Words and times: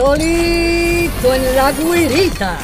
solito 0.00 1.34
en 1.34 1.56
la 1.56 1.72
guirita. 1.72 2.58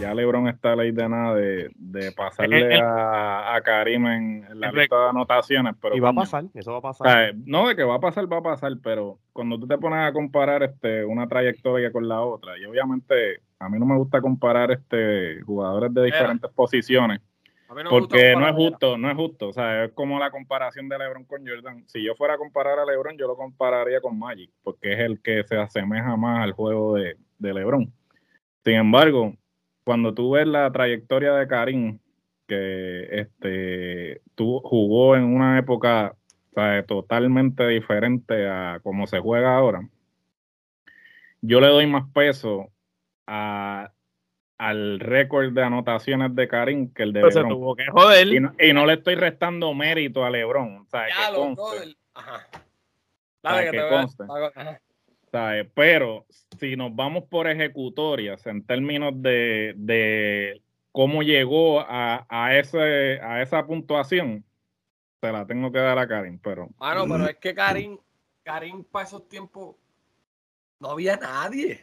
Ya 0.00 0.14
LeBron 0.14 0.46
está 0.46 0.76
ley 0.76 0.92
de 0.92 1.08
nada 1.08 1.34
de, 1.34 1.70
de 1.74 2.12
pasarle 2.12 2.80
a, 2.80 3.56
a 3.56 3.60
Karim 3.62 4.06
en, 4.06 4.46
la 4.54 4.70
lista 4.70 4.96
de 4.96 5.08
anotaciones. 5.08 5.74
Pero 5.82 5.96
y 5.96 6.00
va 6.00 6.10
a 6.10 6.12
pasar, 6.12 6.44
eso 6.54 6.70
va 6.70 6.78
a 6.78 6.82
pasar. 6.82 7.34
no, 7.46 7.66
de 7.66 7.74
que 7.74 7.82
va 7.82 7.96
a 7.96 8.00
pasar, 8.00 8.32
va 8.32 8.38
a 8.38 8.42
pasar, 8.42 8.74
pero 8.80 9.18
cuando 9.32 9.58
tú 9.58 9.66
te 9.66 9.76
pones 9.76 9.98
a 9.98 10.12
comparar 10.12 10.62
este 10.62 11.04
una 11.04 11.26
trayectoria 11.26 11.90
con 11.90 12.06
la 12.06 12.20
otra, 12.20 12.56
y 12.56 12.64
obviamente 12.64 13.40
a 13.58 13.68
mí 13.68 13.76
no 13.80 13.86
me 13.86 13.96
gusta 13.96 14.20
comparar 14.20 14.70
este 14.70 15.42
jugadores 15.42 15.92
de 15.92 16.04
diferentes 16.04 16.48
posiciones 16.52 17.20
porque 17.90 18.34
no 18.34 18.48
es 18.48 18.54
justo, 18.54 18.96
no 18.96 19.10
es 19.10 19.16
justo. 19.16 19.48
O 19.48 19.52
sea, 19.52 19.84
es 19.84 19.92
como 19.92 20.18
la 20.18 20.30
comparación 20.30 20.88
de 20.88 20.98
LeBron 20.98 21.24
con 21.24 21.46
Jordan. 21.46 21.84
Si 21.86 22.02
yo 22.02 22.14
fuera 22.14 22.34
a 22.34 22.38
comparar 22.38 22.78
a 22.78 22.84
LeBron, 22.84 23.16
yo 23.18 23.26
lo 23.26 23.36
compararía 23.36 24.00
con 24.00 24.18
Magic, 24.18 24.50
porque 24.62 24.94
es 24.94 25.00
el 25.00 25.20
que 25.20 25.44
se 25.44 25.56
asemeja 25.56 26.16
más 26.16 26.42
al 26.42 26.52
juego 26.52 26.94
de, 26.94 27.16
LeBron. 27.38 27.92
Sin 28.64 28.74
embargo, 28.74 29.34
cuando 29.84 30.14
tú 30.14 30.32
ves 30.32 30.46
la 30.46 30.70
trayectoria 30.72 31.34
de 31.34 31.46
Karim, 31.46 31.98
que 32.46 33.08
este, 33.10 34.22
tú 34.34 34.60
jugó 34.60 35.16
en 35.16 35.24
una 35.24 35.58
época 35.58 36.14
totalmente 36.86 37.68
diferente 37.68 38.48
a 38.48 38.80
como 38.82 39.06
se 39.06 39.20
juega 39.20 39.56
ahora, 39.56 39.88
yo 41.40 41.60
le 41.60 41.68
doy 41.68 41.86
más 41.86 42.04
peso 42.12 42.72
a 43.26 43.92
al 44.58 44.98
récord 44.98 45.52
de 45.52 45.62
anotaciones 45.62 46.34
de 46.34 46.48
Karim 46.48 46.92
que 46.92 47.04
el 47.04 47.12
de 47.12 47.22
LeBron. 47.22 47.48
tuvo 47.48 47.76
que 47.76 47.86
joder. 47.86 48.26
Y 48.28 48.72
no, 48.72 48.86
le 48.86 48.94
estoy 48.94 49.14
restando 49.14 49.72
mérito 49.72 50.24
a 50.24 50.30
LeBron. 50.30 50.86
Que 50.86 51.34
conste. 51.34 51.96
Ajá. 52.14 52.46
Que, 53.70 53.88
conste. 53.88 54.24
Pero 55.74 56.26
si 56.58 56.76
nos 56.76 56.94
vamos 56.94 57.24
por 57.24 57.46
ejecutorias 57.46 58.44
en 58.46 58.64
términos 58.66 59.12
de, 59.16 59.74
de 59.76 60.60
cómo 60.90 61.22
llegó 61.22 61.80
a, 61.80 62.26
a, 62.28 62.56
ese, 62.56 63.20
a 63.22 63.40
esa 63.40 63.64
puntuación, 63.64 64.44
se 65.20 65.32
la 65.32 65.46
tengo 65.46 65.70
que 65.70 65.78
dar 65.78 65.98
a 65.98 66.08
Karim. 66.08 66.38
Pero, 66.40 66.68
Bueno, 66.78 67.06
pero 67.08 67.26
es 67.26 67.36
que 67.36 67.54
Karim, 67.54 67.98
Karim 68.42 68.82
para 68.84 69.06
esos 69.06 69.28
tiempos 69.28 69.76
no 70.80 70.90
había 70.90 71.16
nadie. 71.16 71.80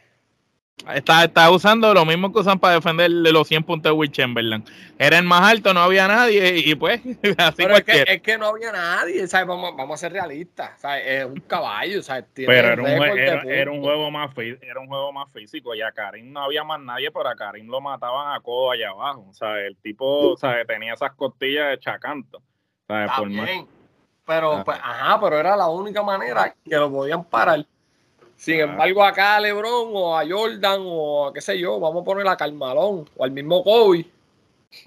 Está, 0.93 1.23
está, 1.23 1.49
usando 1.49 1.93
lo 1.93 2.05
mismo 2.05 2.31
que 2.31 2.39
usan 2.39 2.59
para 2.59 2.75
defender 2.75 3.09
de 3.09 3.31
los 3.31 3.47
100 3.47 3.63
puntos 3.63 3.91
de 3.91 3.97
Will 3.97 4.11
Chamberlain. 4.11 4.63
Era 4.99 5.17
el 5.17 5.23
más 5.23 5.49
alto, 5.49 5.73
no 5.73 5.79
había 5.79 6.07
nadie 6.07 6.57
y 6.57 6.75
pues 6.75 7.01
así 7.37 7.55
Pero 7.63 7.77
es 7.77 7.83
que, 7.83 8.03
es 8.05 8.21
que, 8.21 8.37
no 8.37 8.47
había 8.47 8.71
nadie, 8.71 9.25
¿sabes? 9.27 9.47
Vamos, 9.47 9.75
vamos 9.75 9.95
a 9.95 9.97
ser 9.97 10.11
realistas. 10.11 10.79
¿sabes? 10.79 11.03
Es 11.07 11.25
un 11.25 11.39
caballo, 11.41 12.03
¿sabes? 12.03 12.25
Pero 12.35 12.51
era 12.51 12.81
un, 12.81 12.87
era, 13.47 13.71
un, 13.71 13.81
juego 13.81 14.11
más 14.11 14.29
era 14.37 14.79
un 14.79 14.87
juego 14.87 15.11
más 15.11 15.31
físico 15.31 15.73
y 15.73 15.81
a 15.81 15.91
Karim 15.91 16.31
no 16.31 16.41
había 16.41 16.63
más 16.63 16.79
nadie, 16.79 17.09
pero 17.09 17.29
a 17.29 17.35
Karim 17.35 17.67
lo 17.67 17.81
mataban 17.81 18.35
a 18.35 18.39
codo 18.41 18.71
allá 18.71 18.89
abajo. 18.89 19.25
O 19.29 19.33
sea, 19.33 19.59
el 19.61 19.77
tipo 19.77 20.35
¿sabes? 20.37 20.67
tenía 20.67 20.93
esas 20.93 21.13
costillas 21.13 21.69
de 21.69 21.79
chacanto. 21.79 22.43
¿sabes? 22.87 23.09
Por 23.17 23.29
Pero, 24.25 24.53
ah. 24.53 24.63
pues, 24.63 24.77
ajá, 24.77 25.19
pero 25.19 25.39
era 25.39 25.55
la 25.55 25.67
única 25.67 26.03
manera 26.03 26.53
que 26.63 26.75
lo 26.75 26.91
podían 26.91 27.23
parar. 27.23 27.65
Sin 28.35 28.59
embargo, 28.59 29.03
acá 29.03 29.37
a 29.37 29.39
LeBron 29.39 29.89
o 29.93 30.17
a 30.17 30.27
Jordan 30.27 30.81
o 30.83 31.27
a 31.27 31.33
qué 31.33 31.41
sé 31.41 31.57
yo, 31.57 31.79
vamos 31.79 32.01
a 32.01 32.05
poner 32.05 32.27
a 32.27 32.35
Carmalón 32.35 33.09
o 33.15 33.23
al 33.23 33.31
mismo 33.31 33.63
Kobe. 33.63 34.05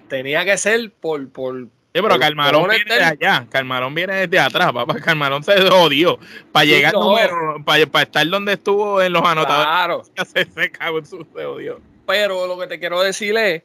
Tenía 0.09 0.45
que 0.45 0.57
ser 0.59 0.91
por. 0.91 1.29
por 1.31 1.63
sí, 1.63 1.69
pero 1.93 2.19
Carmalón 2.19 2.69
viene 2.69 2.95
de 2.95 3.05
allá. 3.05 3.47
Carmalón 3.49 3.95
viene 3.95 4.15
desde 4.27 4.39
atrás, 4.39 4.73
papá. 4.73 4.95
Carmalón 5.05 5.43
se 5.43 5.53
odió. 5.61 6.19
Para 6.53 6.67
llegar 6.67 6.93
número, 6.93 7.63
para, 7.65 7.87
para, 7.87 8.05
estar 8.05 8.27
donde 8.29 8.53
estuvo 8.53 9.01
en 9.01 9.13
los 9.13 9.25
anotadores. 9.25 9.67
Claro. 9.67 10.03
Se, 10.27 10.45
se 10.45 11.45
odió. 11.47 11.81
Pero 12.07 12.47
lo 12.47 12.59
que 12.59 12.67
te 12.67 12.79
quiero 12.79 13.03
decir 13.03 13.37
es 13.37 13.63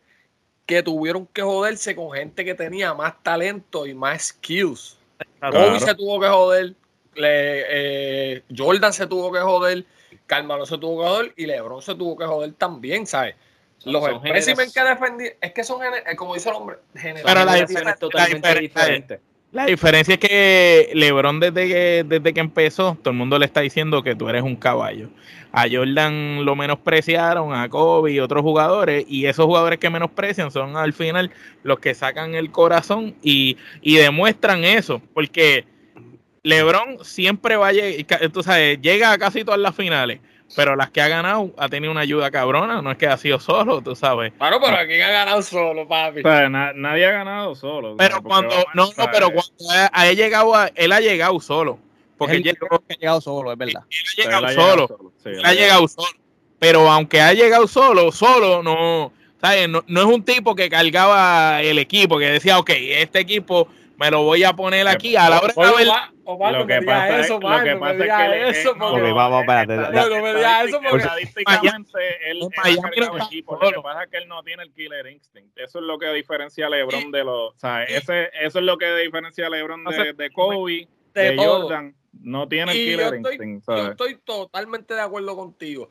que 0.66 0.82
tuvieron 0.82 1.28
que 1.28 1.42
joderse 1.42 1.96
con 1.96 2.12
gente 2.12 2.46
que 2.46 2.56
tenía 2.56 2.94
más 2.94 3.22
talento 3.22 3.86
y 3.86 3.94
más 3.94 4.28
skills. 4.28 4.98
Kobe 5.40 5.80
se 5.80 5.94
tuvo 5.96 6.20
que 6.20 6.28
joder 6.28 6.76
le, 7.16 8.36
eh, 8.36 8.44
Jordan 8.56 8.94
se 8.94 9.08
tuvo 9.08 9.32
que 9.32 9.40
joder, 9.40 9.86
Carmelo 10.26 10.66
se 10.66 10.78
tuvo 10.78 11.02
que 11.02 11.08
joder 11.10 11.34
y 11.38 11.46
LeBron 11.46 11.82
se 11.82 11.96
tuvo 11.96 12.18
que 12.18 12.26
joder 12.26 12.54
también, 12.54 13.06
¿sabes? 13.06 13.36
Los 13.86 14.08
especímenes 14.24 14.74
que 14.74 14.84
defendí, 14.84 15.26
es 15.42 15.52
que 15.52 15.64
son, 15.64 15.82
eh, 15.84 16.16
como 16.16 16.34
dice 16.34 16.50
el 16.50 16.56
hombre, 16.56 16.78
Pero 16.94 17.46
la, 17.46 17.56
diferencia, 17.56 17.96
totalmente 17.96 18.60
diferente. 18.60 19.20
La 19.52 19.66
diferencia 19.68 20.16
es 20.16 20.20
que 20.20 20.90
LeBron 20.96 21.40
desde 21.40 21.68
que, 21.68 22.06
desde 22.08 22.34
que 22.34 22.40
empezó, 22.40 22.98
todo 23.02 23.12
el 23.12 23.18
mundo 23.18 23.38
le 23.38 23.46
está 23.46 23.62
diciendo 23.62 24.02
que 24.02 24.16
tú 24.16 24.28
eres 24.28 24.42
un 24.42 24.56
caballo. 24.56 25.10
A 25.52 25.66
Jordan 25.70 26.44
lo 26.44 26.56
menospreciaron, 26.56 27.54
a 27.54 27.70
Kobe 27.70 28.14
y 28.14 28.20
otros 28.20 28.42
jugadores, 28.42 29.06
y 29.08 29.28
esos 29.28 29.46
jugadores 29.46 29.78
que 29.78 29.92
menosprecian 29.92 30.50
son 30.50 30.76
al 30.76 30.94
final 30.94 31.30
los 31.62 31.78
que 31.78 31.94
sacan 31.94 32.34
el 32.34 32.52
corazón 32.52 33.14
y, 33.22 33.58
y 33.82 33.98
demuestran 33.98 34.64
eso, 34.64 35.04
porque 35.14 35.66
LeBron 36.44 37.04
siempre 37.04 37.56
va 37.56 37.70
a 37.70 37.72
llegar, 37.72 38.30
tú 38.30 38.44
sabes, 38.44 38.80
llega 38.82 39.14
a 39.14 39.18
casi 39.18 39.46
todas 39.46 39.62
las 39.62 39.74
finales, 39.74 40.20
pero 40.58 40.76
las 40.76 40.92
que 40.92 41.02
ha 41.02 41.08
ganado 41.08 41.54
ha 41.58 41.70
tenido 41.70 41.92
una 41.92 42.02
ayuda 42.02 42.32
cabrona, 42.32 42.82
no 42.82 42.92
es 42.92 42.98
que 42.98 43.08
ha 43.08 43.18
sido 43.18 43.40
solo, 43.40 43.82
tú 43.82 43.96
sabes. 43.96 44.34
Claro, 44.38 44.60
pero 44.62 44.78
aquí 44.78 45.00
ha 45.00 45.10
ganado 45.10 45.42
solo, 45.42 45.88
papi? 45.88 46.22
nadie 46.22 47.06
ha 47.06 47.12
ganado 47.12 47.56
solo. 47.56 47.96
Pero 47.98 48.22
cuando, 48.22 48.56
no, 48.74 48.90
no, 48.98 49.06
pero 49.12 49.28
cuando 49.32 49.54
ha, 49.94 50.12
llegado, 50.12 50.54
él 50.76 50.92
ha 50.92 51.00
llegado 51.00 51.40
solo. 51.40 51.80
Porque 52.18 52.36
él, 52.36 52.58
ha 52.60 52.94
llegado 52.94 53.22
solo, 53.22 53.54
es 53.54 53.58
verdad. 53.58 53.84
Él, 53.90 54.34
ha 54.34 54.42
llegado 54.42 54.50
solo. 54.50 55.14
él 55.26 55.46
ha 55.46 55.54
llegado 55.54 55.88
solo. 55.88 56.20
Pero 56.60 56.92
aunque 56.92 57.22
ha 57.22 57.34
llegado 57.34 57.68
solo, 57.68 58.12
solo 58.12 58.62
no, 58.62 59.14
¿sabes? 59.40 59.70
No, 59.70 59.84
no 59.88 60.02
es 60.02 60.08
un 60.08 60.24
tipo 60.24 60.56
que 60.56 60.70
cargaba 60.70 61.62
el 61.62 61.80
equipo, 61.80 62.20
que 62.20 62.26
decía, 62.26 62.60
ok, 62.60 62.70
este 62.70 63.20
equipo 63.20 63.70
me 64.04 64.12
lo 64.12 64.24
voy 64.24 64.44
a 64.44 64.54
poner 64.54 64.86
aquí 64.88 65.16
a 65.16 65.30
la 65.30 65.40
hora 65.40 65.54
de 65.56 65.76
ver. 65.76 65.88
lo 66.54 66.68
que 66.68 66.82
pasa 66.82 67.20
es, 67.20 67.30
lo 67.30 67.40
que 67.40 67.76
pasa 67.78 67.94
es 67.94 68.54
que 68.54 68.60
eso, 68.60 68.76
porque, 68.78 69.12
vamos, 69.14 69.42
espérate. 69.42 69.76
No, 69.78 70.22
me 70.22 70.34
digas 70.36 70.68
eso 70.68 70.82
porque 70.82 70.98
estadísticamente 70.98 72.30
él, 72.30 72.40
él 72.66 73.10
equipo. 73.22 73.58
Lo 73.62 73.72
que 73.72 73.82
pasa 73.82 74.04
es 74.04 74.10
que 74.10 74.18
él 74.18 74.28
no 74.28 74.44
tiene 74.44 74.64
el 74.64 74.74
killer 74.74 75.08
instinct. 75.08 75.58
Eso 75.58 75.80
es 75.80 75.86
lo 75.86 75.98
que 75.98 76.12
diferencia 76.12 76.68
a 76.68 76.70
LeBron 76.70 77.12
de 77.12 77.24
los, 77.24 77.54
o 77.54 77.56
sea, 77.58 77.84
ese, 77.84 78.30
eso 78.42 78.60
es 78.60 78.66
lo 78.66 78.78
que 78.78 78.94
diferencia 78.98 79.48
a 79.48 79.50
LeBron 79.50 79.84
de, 79.86 80.14
de 80.14 80.32
Kobe, 80.32 80.88
de, 81.14 81.38
Jordan. 81.38 81.96
No 82.22 82.48
tiene 82.48 82.74
el 82.74 82.78
killer 82.78 83.16
instinct. 83.16 83.68
Yo 83.68 83.88
estoy 83.92 84.18
totalmente 84.18 84.94
de 84.94 85.02
acuerdo 85.02 85.36
contigo. 85.36 85.90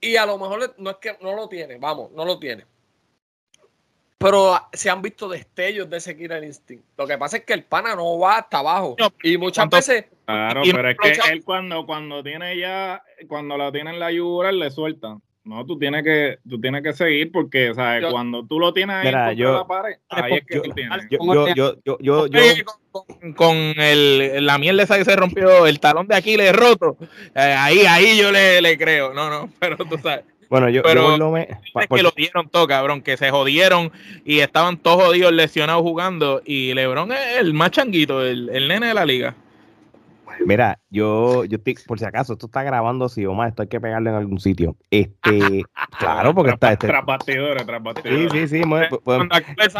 Y 0.00 0.16
a 0.16 0.26
lo 0.26 0.36
mejor 0.36 0.74
no 0.78 0.90
es 0.90 0.96
que 0.96 1.16
no 1.20 1.34
lo 1.34 1.48
tiene, 1.48 1.78
vamos, 1.78 2.10
no 2.12 2.24
lo 2.24 2.38
tiene 2.38 2.64
pero 4.18 4.54
se 4.72 4.88
han 4.88 5.02
visto 5.02 5.28
destellos 5.28 5.90
de 5.90 5.98
ese 5.98 6.16
Killer 6.16 6.42
Instinct. 6.42 6.84
Lo 6.96 7.06
que 7.06 7.18
pasa 7.18 7.38
es 7.38 7.44
que 7.44 7.52
el 7.52 7.64
pana 7.64 7.94
no 7.94 8.18
va 8.18 8.38
hasta 8.38 8.58
abajo. 8.58 8.96
y 9.22 9.36
muchas 9.36 9.68
veces. 9.68 10.06
Claro, 10.24 10.62
pero 10.64 10.90
es 10.90 10.96
que 10.98 11.32
él 11.32 11.44
cuando, 11.44 11.86
cuando 11.86 12.22
tiene 12.22 12.58
ya, 12.58 13.02
cuando 13.28 13.56
la 13.56 13.70
tiene 13.70 13.90
en 13.90 14.00
la 14.00 14.10
yugular, 14.10 14.54
le 14.54 14.70
suelta. 14.70 15.18
No, 15.44 15.64
tú 15.64 15.78
tienes 15.78 16.02
que, 16.02 16.38
tú 16.48 16.60
tienes 16.60 16.82
que 16.82 16.92
seguir 16.92 17.30
porque, 17.30 17.72
¿sabes? 17.72 18.10
cuando 18.10 18.44
tú 18.44 18.58
lo 18.58 18.72
tienes 18.72 18.96
ahí 18.96 19.06
mira, 19.06 19.32
yo, 19.32 19.52
la 19.52 19.64
pared, 19.64 19.96
ahí 20.08 20.34
es 20.34 20.44
que 20.44 20.56
yo, 20.56 20.62
tú 20.62 20.70
tienes. 20.72 21.06
Yo, 21.08 21.18
yo, 21.54 21.76
yo, 21.84 21.98
yo, 22.00 22.26
yo, 22.26 22.40
con, 22.90 23.32
con, 23.34 23.56
el, 23.56 24.44
la 24.44 24.58
mierda 24.58 24.82
esa 24.82 24.98
que 24.98 25.04
se 25.04 25.14
rompió, 25.14 25.68
el 25.68 25.78
talón 25.78 26.08
de 26.08 26.16
Aquiles 26.16 26.52
roto, 26.52 26.96
eh, 27.32 27.54
ahí, 27.56 27.86
ahí 27.86 28.18
yo 28.18 28.32
le, 28.32 28.60
le 28.60 28.76
creo. 28.76 29.14
No, 29.14 29.30
no, 29.30 29.48
pero 29.60 29.76
tú 29.76 29.96
sabes. 29.98 30.24
Bueno, 30.48 30.68
yo, 30.68 30.82
pero 30.82 31.16
yo 31.16 31.30
me, 31.30 31.46
que 31.46 32.02
lo 32.02 32.10
dieron 32.10 32.48
todo, 32.48 32.66
cabrón, 32.66 33.02
que 33.02 33.16
se 33.16 33.30
jodieron 33.30 33.90
y 34.24 34.40
estaban 34.40 34.76
todos 34.78 35.04
jodidos, 35.06 35.32
lesionados 35.32 35.82
jugando. 35.82 36.42
Y 36.44 36.74
LeBron 36.74 37.12
es 37.12 37.38
el 37.38 37.54
más 37.54 37.70
changuito, 37.72 38.24
el, 38.24 38.48
el 38.50 38.68
nene 38.68 38.88
de 38.88 38.94
la 38.94 39.04
liga. 39.04 39.34
Mira, 40.44 40.78
yo, 40.90 41.44
yo 41.44 41.56
estoy, 41.56 41.76
por 41.86 41.98
si 41.98 42.04
acaso, 42.04 42.34
esto 42.34 42.46
está 42.46 42.62
grabando, 42.62 43.08
si 43.08 43.26
más 43.26 43.50
esto 43.50 43.62
hay 43.62 43.68
que 43.68 43.80
pegarle 43.80 44.10
en 44.10 44.16
algún 44.16 44.38
sitio. 44.38 44.76
Este, 44.90 45.62
claro, 45.98 46.34
porque 46.34 46.52
está 46.52 46.72
este. 46.72 46.86
Tras 46.86 47.04
bastidores, 47.04 47.64
tras 47.64 47.82
bastidores. 47.82 48.32
Sí, 48.32 48.40
sí, 48.48 48.62
sí. 48.62 48.62
Pues, 49.04 49.74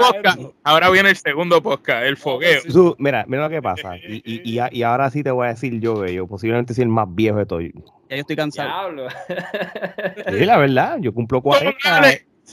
ahora 0.62 0.90
viene 0.90 1.10
el 1.10 1.16
segundo 1.16 1.62
podcast, 1.62 2.04
el 2.04 2.16
fogueo. 2.16 2.62
mira, 2.98 3.24
mira 3.28 3.44
lo 3.44 3.50
que 3.50 3.62
pasa. 3.62 3.96
Y, 3.96 4.22
y, 4.24 4.60
y, 4.70 4.82
ahora 4.82 5.10
sí 5.10 5.22
te 5.22 5.30
voy 5.30 5.46
a 5.46 5.50
decir 5.50 5.80
yo, 5.80 6.06
yo 6.06 6.26
posiblemente 6.26 6.74
soy 6.74 6.82
el 6.82 6.88
más 6.88 7.12
viejo 7.14 7.38
de 7.38 7.46
todos. 7.46 7.62
Ya 8.08 8.16
yo 8.16 8.20
estoy 8.20 8.36
cansado. 8.36 8.90
Sí, 10.28 10.44
la 10.44 10.58
verdad, 10.58 10.98
yo 11.00 11.12
cumplo 11.12 11.42
40. 11.42 11.76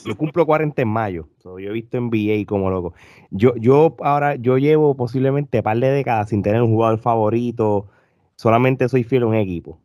Yo 0.06 0.18
cumplo 0.18 0.46
40 0.46 0.82
en 0.82 0.88
mayo. 0.88 1.28
yo 1.44 1.60
he 1.60 1.72
visto 1.72 2.00
NBA 2.00 2.46
como 2.48 2.70
loco. 2.70 2.94
Yo, 3.30 3.56
yo 3.56 3.96
ahora, 4.02 4.36
yo 4.36 4.58
llevo 4.58 4.96
posiblemente 4.96 5.60
un 5.60 5.64
par 5.64 5.78
de 5.78 5.90
décadas 5.90 6.30
sin 6.30 6.42
tener 6.42 6.62
un 6.62 6.72
jugador 6.72 7.00
favorito. 7.00 7.88
Solamente 8.36 8.90
soy 8.90 9.04
fiel 9.04 9.24
a 9.24 9.28
un 9.28 9.36
equipo. 9.36 9.80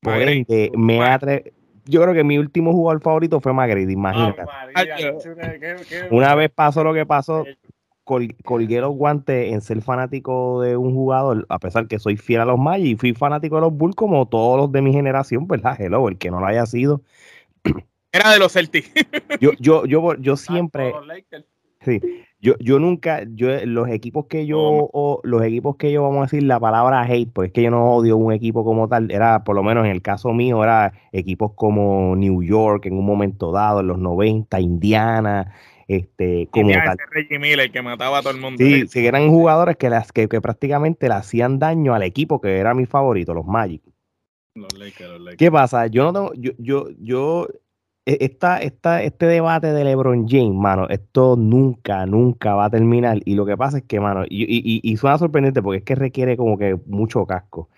Por 0.00 0.14
ende, 0.14 0.70
me 0.76 1.02
atre... 1.02 1.52
Yo 1.84 2.02
creo 2.02 2.12
que 2.12 2.22
mi 2.22 2.36
último 2.36 2.72
jugador 2.72 3.00
favorito 3.02 3.40
fue 3.40 3.54
Magritte, 3.54 3.92
imagínate. 3.92 4.42
Una 6.10 6.34
vez 6.34 6.50
pasó 6.50 6.84
lo 6.84 6.92
que 6.92 7.06
pasó 7.06 7.44
colgué 8.44 8.80
los 8.80 8.94
guantes 8.94 9.52
en 9.52 9.60
ser 9.60 9.82
fanático 9.82 10.62
de 10.62 10.76
un 10.76 10.94
jugador, 10.94 11.46
a 11.48 11.58
pesar 11.58 11.86
que 11.86 11.98
soy 11.98 12.16
fiel 12.16 12.40
a 12.40 12.44
los 12.44 12.58
Magic 12.58 12.86
y 12.86 12.96
fui 12.96 13.14
fanático 13.14 13.56
de 13.56 13.62
los 13.62 13.72
Bulls 13.72 13.94
como 13.94 14.26
todos 14.26 14.58
los 14.58 14.72
de 14.72 14.82
mi 14.82 14.92
generación, 14.92 15.46
¿verdad? 15.46 15.78
Hello, 15.78 16.08
el 16.08 16.18
que 16.18 16.30
no 16.30 16.40
lo 16.40 16.46
haya 16.46 16.66
sido. 16.66 17.02
Era 18.12 18.32
de 18.32 18.38
los 18.38 18.52
Celtics. 18.52 18.90
yo, 19.40 19.52
yo, 19.60 19.84
yo, 19.84 20.14
yo 20.16 20.36
siempre. 20.36 20.94
Sí, 21.80 22.00
yo, 22.40 22.54
yo 22.58 22.78
nunca, 22.78 23.22
yo, 23.34 23.48
los 23.66 23.88
equipos 23.88 24.26
que 24.26 24.46
yo, 24.46 24.58
o, 24.60 25.20
los 25.22 25.42
equipos 25.42 25.76
que 25.76 25.92
yo, 25.92 26.02
vamos 26.02 26.18
a 26.18 26.22
decir 26.22 26.42
la 26.42 26.58
palabra 26.58 27.02
hate, 27.02 27.30
pues 27.32 27.48
es 27.48 27.52
que 27.52 27.62
yo 27.62 27.70
no 27.70 27.94
odio 27.94 28.16
un 28.16 28.32
equipo 28.32 28.64
como 28.64 28.88
tal, 28.88 29.10
era, 29.10 29.44
por 29.44 29.54
lo 29.54 29.62
menos 29.62 29.84
en 29.84 29.92
el 29.92 30.02
caso 30.02 30.32
mío, 30.32 30.62
era 30.64 30.92
equipos 31.12 31.52
como 31.54 32.16
New 32.16 32.42
York 32.42 32.86
en 32.86 32.94
un 32.98 33.06
momento 33.06 33.52
dado, 33.52 33.80
en 33.80 33.88
los 33.88 33.98
90, 33.98 34.60
Indiana, 34.60 35.52
este, 35.88 36.48
como 36.50 36.70
tal. 36.70 36.96
Reggie 37.10 37.38
Miller 37.38 37.72
que 37.72 37.82
mataba 37.82 38.18
a 38.18 38.22
todo 38.22 38.32
el 38.32 38.40
mundo. 38.40 38.62
Sí, 38.62 38.86
sí, 38.86 39.06
eran 39.06 39.28
jugadores 39.28 39.76
que, 39.76 39.90
las, 39.90 40.12
que, 40.12 40.28
que 40.28 40.40
prácticamente 40.40 41.08
le 41.08 41.14
hacían 41.14 41.58
daño 41.58 41.94
al 41.94 42.02
equipo 42.02 42.40
que 42.40 42.58
era 42.58 42.74
mi 42.74 42.86
favorito, 42.86 43.34
los 43.34 43.46
Magic. 43.46 43.82
Los 44.54 44.72
Lakers, 44.74 45.10
los 45.10 45.20
Lakers. 45.20 45.38
¿Qué 45.38 45.50
pasa? 45.50 45.86
Yo 45.86 46.04
no 46.04 46.12
tengo, 46.12 46.32
yo, 46.34 46.52
yo, 46.58 46.88
yo 47.00 47.48
e, 48.08 48.16
esta, 48.20 48.58
esta, 48.58 49.02
este 49.02 49.26
debate 49.26 49.72
de 49.72 49.84
LeBron 49.84 50.28
James, 50.28 50.54
mano, 50.54 50.88
esto 50.88 51.36
nunca, 51.36 52.06
nunca 52.06 52.54
va 52.54 52.66
a 52.66 52.70
terminar. 52.70 53.20
Y 53.24 53.34
lo 53.34 53.44
que 53.44 53.56
pasa 53.56 53.78
es 53.78 53.84
que, 53.84 54.00
mano, 54.00 54.24
y, 54.28 54.44
y, 54.44 54.80
y 54.82 54.96
suena 54.96 55.18
sorprendente 55.18 55.62
porque 55.62 55.78
es 55.78 55.84
que 55.84 55.94
requiere 55.94 56.36
como 56.36 56.56
que 56.56 56.78
mucho 56.86 57.26
casco. 57.26 57.68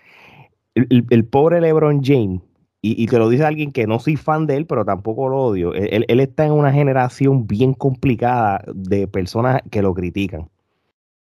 El, 0.73 1.25
pobre 1.25 1.59
LeBron 1.59 2.01
James, 2.01 2.41
y, 2.81 3.05
te 3.05 3.19
lo 3.19 3.29
dice 3.29 3.45
alguien 3.45 3.71
que 3.71 3.85
no 3.85 3.99
soy 3.99 4.15
fan 4.15 4.47
de 4.47 4.57
él, 4.57 4.65
pero 4.65 4.83
tampoco 4.85 5.29
lo 5.29 5.37
odio, 5.37 5.73
él, 5.73 6.05
él 6.07 6.19
está 6.19 6.45
en 6.45 6.53
una 6.53 6.73
generación 6.73 7.45
bien 7.45 7.73
complicada 7.73 8.63
de 8.73 9.07
personas 9.07 9.61
que 9.69 9.81
lo 9.81 9.93
critican. 9.93 10.49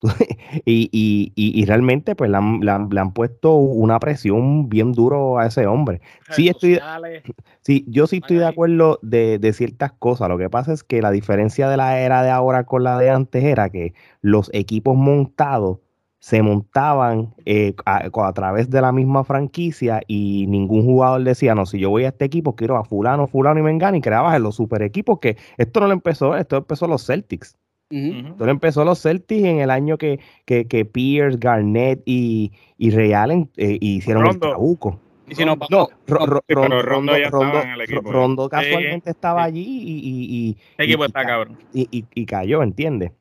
y, 0.65 0.89
y, 0.93 1.33
y, 1.35 1.65
realmente 1.67 2.17
pues 2.17 2.31
le 2.31 2.37
han, 2.39 3.13
puesto 3.13 3.55
una 3.57 4.01
presión 4.01 4.69
bien 4.69 4.93
duro 4.93 5.39
a 5.39 5.47
ese 5.47 5.67
hombre. 5.67 6.01
Sí, 6.31 6.49
estoy, 6.49 6.81
sí, 7.61 7.85
yo 7.87 8.07
sí 8.07 8.17
estoy 8.17 8.39
de 8.39 8.47
acuerdo 8.47 8.99
de, 9.03 9.39
de, 9.39 9.53
ciertas 9.53 9.93
cosas. 9.93 10.31
Lo 10.31 10.39
que 10.39 10.49
pasa 10.49 10.73
es 10.73 10.85
que 10.85 11.03
la 11.03 11.11
diferencia 11.11 11.69
de 11.69 11.77
la 11.77 12.01
era 12.01 12.23
de 12.23 12.31
ahora 12.31 12.65
con 12.65 12.83
la 12.83 12.99
de 12.99 13.11
antes 13.11 13.45
era 13.45 13.69
que 13.69 13.93
los 14.23 14.51
equipos 14.55 14.97
montados 14.97 15.81
se 16.21 16.43
montaban 16.43 17.35
eh, 17.47 17.75
a, 17.87 18.33
través 18.35 18.71
de 18.71 18.81
la 18.83 18.93
misma 18.93 19.25
franquicia 19.25 20.03
y 20.07 20.47
ningún 20.47 20.85
jugador 20.85 21.25
decía, 21.25 21.55
no, 21.55 21.65
si 21.67 21.81
yo 21.81 21.91
voy 21.91 22.05
a 22.05 22.09
este 22.09 22.27
equipo, 22.27 22.55
quiero 22.55 22.77
a 22.77 22.85
fulano, 22.85 23.27
fulano 23.27 23.59
y 23.59 23.63
mengano 23.63 23.97
y 23.97 24.03
creabas 24.03 24.37
en 24.37 24.43
los 24.43 24.55
super 24.55 24.83
equipos 24.83 25.19
que 25.19 25.39
esto 25.57 25.81
no 25.81 25.87
lo 25.87 25.95
empezó, 25.95 26.37
esto 26.37 26.59
empezó 26.59 26.87
los 26.87 27.07
Celtics. 27.07 27.57
Entonces 27.93 28.49
empezó 28.49 28.85
los 28.85 29.03
Celtics 29.03 29.43
en 29.43 29.59
el 29.59 29.71
año 29.71 29.99
que, 29.99 30.21
que, 30.45 30.69
que 30.69 30.85
Pierce, 30.85 31.39
Garnett 31.41 32.03
y, 32.05 32.53
y 32.79 32.91
Ray 32.91 33.15
Allen 33.15 33.51
eh, 33.57 33.79
hicieron 33.81 34.29
el 34.29 34.39
trabuco. 34.39 35.01
Y 35.29 35.35
si 35.35 35.45
no, 35.45 35.57
no 35.71 35.89
Rondo, 36.07 36.83
Rondo, 38.03 38.49
casualmente 38.49 39.11
estaba 39.11 39.45
allí 39.45 39.65
y, 39.65 40.57
y, 40.79 40.83
equipo 40.83 41.05
está 41.05 41.25
cabrón. 41.25 41.57
Y, 41.73 42.05
y, 42.15 42.27
cayó, 42.27 42.63
¿entiendes? 42.63 43.13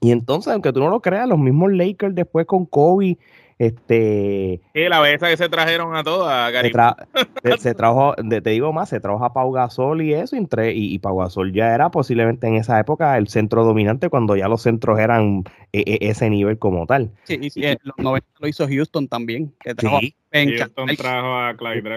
Y 0.00 0.10
entonces, 0.10 0.52
aunque 0.52 0.72
tú 0.72 0.80
no 0.80 0.90
lo 0.90 1.00
creas, 1.00 1.28
los 1.28 1.38
mismos 1.38 1.72
Lakers 1.72 2.14
después 2.14 2.46
con 2.46 2.66
Kobe 2.66 3.18
este. 3.58 4.60
Y 4.74 4.88
la 4.88 5.00
vez 5.00 5.18
que 5.18 5.36
se 5.36 5.48
trajeron 5.48 5.96
a 5.96 6.04
todas, 6.04 6.52
se, 7.42 7.58
se, 7.58 7.74
trajo, 7.74 8.14
te 8.14 8.50
digo 8.50 8.72
más, 8.72 8.90
se 8.90 9.00
trajo 9.00 9.24
a 9.24 9.32
Pau 9.32 9.50
Gasol 9.50 10.02
y 10.02 10.12
eso, 10.12 10.36
y, 10.36 10.46
y, 10.72 10.98
Pau 10.98 11.16
Gasol 11.16 11.52
ya 11.52 11.74
era 11.74 11.90
posiblemente 11.90 12.46
en 12.46 12.56
esa 12.56 12.78
época 12.78 13.16
el 13.16 13.28
centro 13.28 13.64
dominante 13.64 14.10
cuando 14.10 14.36
ya 14.36 14.48
los 14.48 14.62
centros 14.62 14.98
eran 14.98 15.44
e, 15.72 15.80
e, 15.86 16.10
ese 16.10 16.28
nivel 16.28 16.58
como 16.58 16.86
tal. 16.86 17.10
Sí, 17.24 17.38
y, 17.40 17.64
en 17.64 17.78
los 17.82 17.96
90 17.96 18.28
lo 18.40 18.48
hizo 18.48 18.68
Houston 18.68 19.08
también. 19.08 19.54
Que 19.60 19.74
trajo 19.74 20.00
sí. 20.00 20.14
Houston 20.32 20.88
trajo 20.96 21.38
a 21.38 21.56
Clyde 21.56 21.96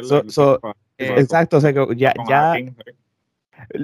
Exacto, 0.98 1.58
o 1.58 1.62
sea, 1.62 1.74
ya, 1.96 2.14
ya 2.28 2.56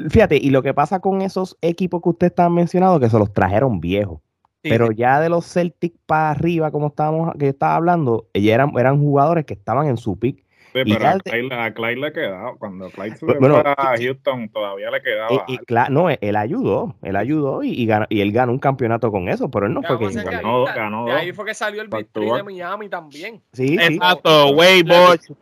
Fíjate, 0.10 0.38
y 0.38 0.50
lo 0.50 0.64
que 0.64 0.74
pasa 0.74 1.00
con 1.00 1.22
esos 1.22 1.58
equipos 1.62 2.02
que 2.02 2.10
usted 2.10 2.28
está 2.28 2.50
mencionando, 2.50 3.00
que 3.00 3.10
se 3.10 3.20
los 3.20 3.34
trajeron 3.34 3.80
viejos. 3.80 4.22
Pero 4.62 4.92
ya 4.92 5.20
de 5.20 5.30
los 5.30 5.46
Celtics 5.46 6.00
para 6.08 6.32
arriba, 6.32 6.72
como 6.72 6.88
estábamos, 6.88 7.36
que 7.38 7.50
estaba 7.50 7.76
hablando, 7.76 8.30
eran, 8.34 8.72
eran 8.80 9.00
jugadores 9.00 9.46
que 9.46 9.54
estaban 9.54 9.88
en 9.88 9.98
su 9.98 10.18
pick 10.18 10.46
pero 10.84 11.08
a, 11.08 11.72
Clyde, 11.72 11.96
le 11.96 12.12
quedaba, 12.12 12.56
cuando 12.58 12.90
Clyde 12.90 13.16
se 13.16 13.26
bueno, 13.26 13.64
a 13.66 13.96
Houston 13.98 14.50
todavía 14.50 14.92
le 14.92 15.02
quedaba. 15.02 15.46
Y, 15.48 15.58
no, 15.90 16.10
él 16.10 16.36
ayudó, 16.36 16.96
él 17.02 17.16
ayudó 17.16 17.64
y, 17.64 17.86
ganó, 17.86 18.06
y 18.10 18.20
él 18.20 18.34
ganó 18.34 18.52
un 18.52 18.60
campeonato 18.60 19.10
con 19.10 19.30
eso, 19.30 19.50
pero 19.50 19.68
él 19.68 19.74
no 19.74 19.82
fue 19.84 19.98
que, 19.98 20.10
ganó, 20.22 20.66
ganó. 20.66 21.08
ahí 21.08 21.32
fue 21.32 21.46
que 21.46 21.54
salió 21.54 21.82
el 21.82 21.88
victory 21.88 22.30
de 22.30 22.44
Miami 22.44 22.90
también. 22.90 23.42
Sí, 23.54 23.78
Exacto, 23.80 24.50
way 24.50 24.84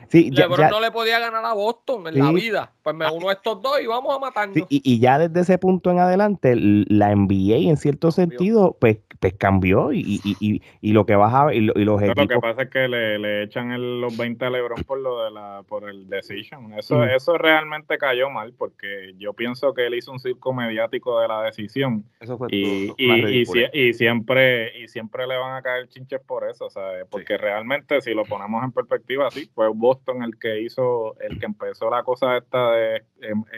Sí, 0.09 0.29
LeBron 0.29 0.69
no 0.69 0.79
le 0.79 0.91
podía 0.91 1.17
ganar 1.19 1.43
a 1.43 1.53
Boston 1.53 2.07
en 2.07 2.19
la 2.19 2.31
vida. 2.31 2.71
Pues 2.83 2.95
me 2.95 3.09
uno 3.09 3.29
a 3.29 3.33
estos 3.33 3.61
dos 3.61 3.79
y 3.81 3.87
vamos 3.87 4.13
a 4.13 4.19
matarnos. 4.19 4.67
y, 4.69 4.99
ya 4.99 5.17
desde 5.17 5.39
ese 5.39 5.57
punto 5.57 5.89
en 5.89 5.99
adelante, 5.99 6.53
la 6.57 7.15
NBA 7.15 7.69
en 7.69 7.77
cierto 7.77 8.11
sentido, 8.11 8.75
pues, 8.79 8.97
pues 9.21 9.33
cambió 9.35 9.93
y, 9.93 10.19
y, 10.23 10.61
y, 10.81 10.91
lo 10.91 11.05
que 11.05 11.15
vas 11.15 11.33
a 11.33 11.45
ver, 11.45 11.55
y, 11.55 11.61
los 11.61 12.01
Lo 12.01 12.27
que 12.27 12.39
pasa 12.39 12.63
es 12.63 12.69
que 12.69 12.89
le, 12.89 13.17
le 13.19 13.43
echan 13.43 13.71
el, 13.71 14.01
los 14.01 14.17
20 14.17 14.45
a 14.45 14.49
LeBron 14.49 14.83
por 14.83 14.99
lo 14.99 15.23
de 15.23 15.31
la 15.31 15.63
por 15.67 15.89
el 15.89 16.09
decision. 16.09 16.73
Eso, 16.73 17.05
eso 17.05 17.37
realmente 17.37 17.97
cayó 17.97 18.29
mal 18.29 18.53
porque 18.57 19.13
yo 19.17 19.33
pienso 19.33 19.73
que 19.73 19.87
él 19.87 19.95
hizo 19.95 20.11
un 20.11 20.19
circo 20.19 20.53
mediático 20.53 21.21
de 21.21 21.27
la 21.29 21.41
decisión. 21.43 22.03
y, 22.49 22.91
y, 22.97 23.93
siempre 23.93 24.77
y 24.77 24.87
siempre 24.89 25.25
le 25.25 25.37
van 25.37 25.55
a 25.55 25.61
caer 25.61 25.87
chinches 25.87 26.21
por 26.21 26.49
eso, 26.49 26.69
¿sabes? 26.69 27.05
Porque 27.09 27.37
realmente 27.37 28.01
si 28.01 28.13
lo 28.13 28.25
ponemos 28.25 28.63
en 28.63 28.73
perspectiva, 28.73 29.31
sí, 29.31 29.49
fue 29.53 29.69
Boston 29.69 30.23
el 30.23 30.37
que 30.37 30.61
hizo, 30.61 31.17
el 31.21 31.39
que 31.39 31.45
empezó 31.45 31.89
la 31.89 32.03
cosa 32.03 32.37
esta 32.37 32.72
de, 32.73 33.03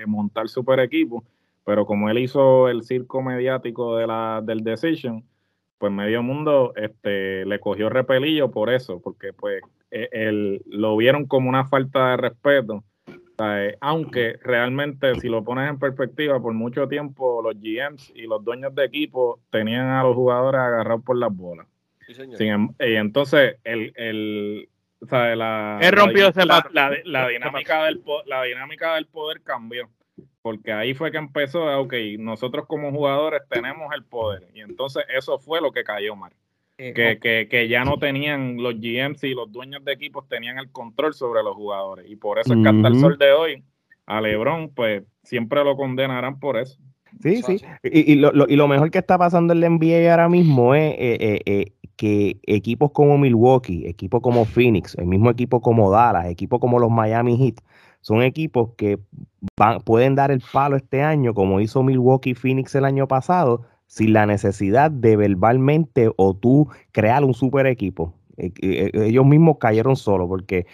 montar 0.06 0.48
super 0.48 0.80
equipo, 0.80 1.24
pero 1.64 1.86
como 1.86 2.10
él 2.10 2.20
hizo 2.20 2.70
el 2.70 2.84
circo 2.84 3.22
mediático 3.22 3.98
de 3.98 4.08
la, 4.08 4.42
del 4.44 4.62
decision, 4.62 5.24
pues 5.78 5.92
medio 5.92 6.24
mundo 6.24 6.74
este, 6.76 7.46
le 7.46 7.60
cogió 7.60 7.90
repelillo 7.90 8.52
por 8.52 8.70
eso, 8.70 9.02
porque 9.02 9.34
pues 9.34 9.62
e, 9.92 10.60
lo 10.68 10.98
vieron 10.98 11.26
como 11.26 11.50
una 11.50 11.66
falta 11.66 12.12
de 12.12 12.18
respeto. 12.18 12.84
aunque 13.82 14.38
realmente 14.42 15.16
si 15.16 15.28
lo 15.28 15.44
pones 15.44 15.70
en 15.70 15.80
perspectiva, 15.80 16.40
por 16.42 16.54
mucho 16.54 16.88
tiempo 16.88 17.42
los 17.42 17.56
GMs 17.60 18.12
y 18.16 18.24
los 18.24 18.44
dueños 18.44 18.74
de 18.76 18.86
equipo 18.86 19.40
tenían 19.50 19.88
a 19.88 20.04
los 20.04 20.16
jugadores 20.16 20.60
agarrados 20.60 21.04
por 21.04 21.18
las 21.18 21.36
bolas. 21.36 21.68
Em, 22.40 22.70
y 22.80 22.96
entonces 22.96 23.58
el, 23.64 23.92
el 23.96 24.70
La, 25.02 25.80
rompió 25.92 26.32
la, 27.04 27.28
dinámica 27.30 27.84
del, 27.84 28.02
la 28.26 28.44
dinámica 28.44 28.96
del 28.96 29.06
poder 29.06 29.42
cambió 29.44 29.90
porque 30.46 30.72
ahí 30.72 30.94
fue 30.94 31.12
que 31.12 31.18
empezó, 31.18 31.66
ok, 31.80 31.96
nosotros 32.20 32.68
como 32.68 32.92
jugadores 32.92 33.42
tenemos 33.50 33.92
el 33.96 34.04
poder, 34.04 34.48
y 34.54 34.62
entonces 34.62 35.04
eso 35.12 35.40
fue 35.40 35.60
lo 35.60 35.72
que 35.72 35.84
cayó 35.84 36.16
mal. 36.16 36.34
Eh, 36.78 36.94
que, 36.94 37.48
que, 37.50 37.68
ya 37.68 37.84
no 37.84 37.98
tenían 37.98 38.58
los 38.58 38.76
GMs 38.76 39.24
y 39.24 39.34
los 39.34 39.52
dueños 39.52 39.84
de 39.84 39.94
equipos 39.94 40.28
tenían 40.28 40.60
el 40.60 40.72
control 40.72 41.16
sobre 41.16 41.42
los 41.42 41.56
jugadores. 41.56 42.06
Y 42.08 42.16
por 42.16 42.38
eso 42.38 42.54
es 42.54 42.62
que 42.62 42.70
hasta 42.70 42.88
el 42.90 43.00
sol 43.00 43.18
de 43.18 43.32
hoy, 43.32 43.64
a 44.06 44.22
Lebron, 44.22 44.70
pues 44.70 45.02
siempre 45.24 45.64
lo 45.64 45.76
condenarán 45.76 46.40
por 46.40 46.58
eso. 46.58 46.78
Sí, 47.24 47.42
sí. 47.42 47.62
Y, 47.82 48.14
y, 48.14 48.16
lo, 48.16 48.32
y, 48.48 48.56
lo, 48.56 48.68
mejor 48.68 48.92
que 48.92 49.00
está 49.00 49.18
pasando 49.18 49.54
en 49.54 49.62
la 49.62 49.70
NBA 49.70 50.12
ahora 50.12 50.30
mismo 50.30 50.76
es 50.76 50.94
eh, 51.00 51.42
eh, 51.44 51.72
que 51.96 52.40
equipos 52.44 52.92
como 52.92 53.18
Milwaukee, 53.18 53.88
equipos 53.88 54.22
como 54.22 54.46
Phoenix, 54.46 54.96
el 54.96 55.06
mismo 55.06 55.30
equipo 55.30 55.62
como 55.62 55.92
Dallas, 55.92 56.28
equipos 56.28 56.60
como 56.60 56.80
los 56.80 56.92
Miami 56.92 57.38
Heat, 57.38 57.56
son 58.02 58.22
equipos 58.22 58.72
que 58.78 59.00
van, 59.58 59.80
pueden 59.82 60.16
dar 60.16 60.32
el 60.32 60.42
palo 60.54 60.76
este 60.76 61.02
año, 61.02 61.34
como 61.34 61.60
hizo 61.60 61.82
Milwaukee 61.84 62.36
Phoenix 62.36 62.76
el 62.76 62.86
año 62.86 63.08
pasado, 63.08 63.64
sin 63.88 64.14
la 64.14 64.26
necesidad 64.26 64.92
de 64.92 65.16
verbalmente 65.16 66.12
o 66.18 66.36
tú 66.36 66.70
crear 66.92 67.24
un 67.24 67.34
super 67.34 67.66
equipo. 67.66 68.14
Eh, 68.38 68.52
eh, 68.62 68.92
eh, 68.94 69.06
ellos 69.08 69.26
mismos 69.26 69.58
cayeron 69.60 69.96
solos 69.96 70.28
porque 70.28 70.66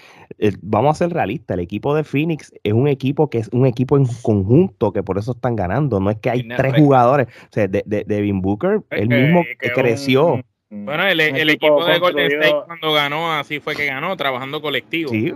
vamos 0.61 0.95
a 0.95 1.05
ser 1.05 1.13
realistas, 1.13 1.53
el 1.55 1.59
equipo 1.59 1.93
de 1.93 2.03
Phoenix 2.03 2.51
es 2.63 2.73
un 2.73 2.87
equipo 2.87 3.29
que 3.29 3.37
es 3.37 3.49
un 3.49 3.67
equipo 3.67 3.97
en 3.97 4.05
conjunto 4.23 4.91
que 4.91 5.03
por 5.03 5.19
eso 5.19 5.33
están 5.33 5.55
ganando, 5.55 5.99
no 5.99 6.09
es 6.09 6.17
que 6.17 6.31
hay 6.31 6.47
tres 6.47 6.73
jugadores, 6.75 7.27
o 7.27 7.51
sea, 7.51 7.67
de, 7.67 7.83
Devin 7.85 8.41
Booker, 8.41 8.81
él 8.89 9.09
mismo 9.09 9.43
creció. 9.75 10.41
Bueno, 10.73 11.05
el, 11.05 11.19
el 11.19 11.49
equipo, 11.49 11.85
de 11.85 11.99
Golden 11.99 12.31
State 12.31 12.65
cuando 12.65 12.93
ganó, 12.93 13.33
así 13.33 13.59
fue 13.59 13.75
que 13.75 13.87
ganó, 13.87 14.15
trabajando 14.15 14.61
colectivo. 14.61 15.09
Sí, 15.09 15.33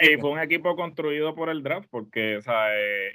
y 0.00 0.16
fue 0.18 0.30
un 0.30 0.38
equipo 0.38 0.74
construido 0.76 1.34
por 1.34 1.50
el 1.50 1.62
draft, 1.62 1.88
porque, 1.90 2.38
o 2.38 2.40
sea, 2.40 2.68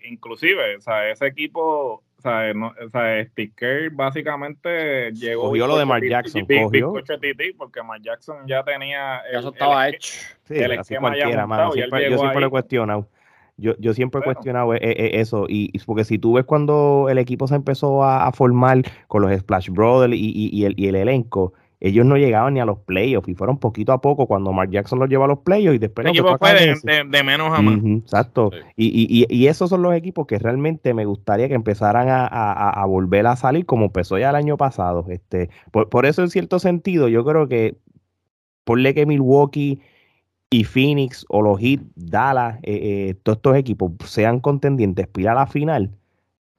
inclusive, 0.08 0.78
o 0.78 0.82
sea, 0.82 1.10
ese 1.10 1.26
equipo, 1.26 2.04
o 2.16 2.22
sea, 2.22 2.54
no, 2.54 2.68
o 2.68 2.90
sea, 2.92 3.26
Steve 3.26 3.90
básicamente 3.92 5.12
llegó... 5.14 5.50
Cogió 5.50 5.66
lo 5.66 5.80
de 5.80 5.86
Mark 5.86 6.06
Jackson, 6.08 6.46
cogió. 6.46 6.94
porque 7.58 7.82
Mark 7.82 8.04
Jackson 8.04 8.46
ya 8.46 8.64
tenía... 8.64 9.24
eso 9.34 9.50
estaba 9.50 9.90
hecho. 9.90 10.14
Sí, 10.44 10.62
así 10.62 10.96
cualquiera, 10.96 11.48
mano, 11.48 11.72
siempre, 11.72 12.08
yo 12.08 12.20
siempre 12.20 12.40
lo 12.40 12.48
he 12.48 12.52
cuestionado. 12.52 13.08
Yo, 13.60 13.76
yo 13.80 13.94
siempre 13.94 14.22
he 14.22 14.24
cuestionado 14.24 14.74
eh, 14.74 14.80
eh, 14.82 15.12
eso, 15.16 15.46
y, 15.48 15.78
porque 15.86 16.04
si 16.04 16.18
tú 16.18 16.34
ves 16.34 16.46
cuando 16.46 17.08
el 17.10 17.18
equipo 17.18 17.48
se 17.48 17.56
empezó 17.56 18.04
a, 18.04 18.32
formar 18.32 18.84
con 19.08 19.22
los 19.22 19.38
Splash 19.40 19.70
Brothers 19.70 20.14
y, 20.16 20.66
el, 20.66 20.74
y 20.78 20.88
el 20.88 20.96
elenco, 20.96 21.54
ellos 21.82 22.06
no 22.06 22.18
llegaban 22.18 22.54
ni 22.56 22.60
a 22.60 22.66
los 22.66 22.80
playoffs 22.80 23.30
y 23.30 23.36
fueron 23.36 23.58
poquito 23.58 23.94
a 23.94 24.02
poco 24.02 24.28
cuando 24.28 24.52
Mark 24.52 24.70
Jackson 24.70 25.00
los 25.00 25.08
lleva 25.08 25.26
a 25.26 25.28
los 25.30 25.40
playoffs 25.40 25.76
y 25.76 25.80
después... 25.80 26.06
El 26.06 26.12
equipo 26.12 26.38
fue 26.38 26.76
de, 26.84 27.24
menos 27.24 27.58
a 27.58 27.62
más. 27.62 27.80
exacto. 27.86 28.52
Y, 28.76 29.26
y, 29.30 29.48
esos 29.48 29.70
son 29.70 29.82
los 29.82 29.94
equipos 29.94 30.28
que 30.28 30.38
realmente 30.40 30.94
me 30.94 31.06
gustaría 31.06 31.48
que 31.48 31.54
empezaran 31.54 32.08
a, 32.10 32.86
volver 32.86 33.28
a 33.28 33.38
salir 33.38 33.66
como 33.66 33.86
empezó 33.86 34.18
ya 34.18 34.30
el 34.30 34.36
año 34.36 34.58
pasado. 34.58 35.06
Este, 35.10 35.50
por, 35.72 36.06
eso 36.06 36.22
en 36.22 36.30
cierto 36.30 36.60
sentido 36.60 37.08
yo 37.08 37.24
creo 37.24 37.48
que 37.48 37.78
ponle 38.66 38.94
que 38.94 39.06
Milwaukee 39.06 39.82
y 40.50 40.64
Phoenix 40.64 41.26
o 41.30 41.42
los 41.42 41.60
Heat, 41.60 41.82
Dallas, 41.96 42.58
eh, 42.64 43.10
eh, 43.10 43.16
todos 43.24 43.38
estos 43.38 43.56
equipos 43.56 43.92
sean 44.06 44.40
contendientes 44.40 45.08
para 45.08 45.34
la 45.36 45.48
final, 45.48 45.92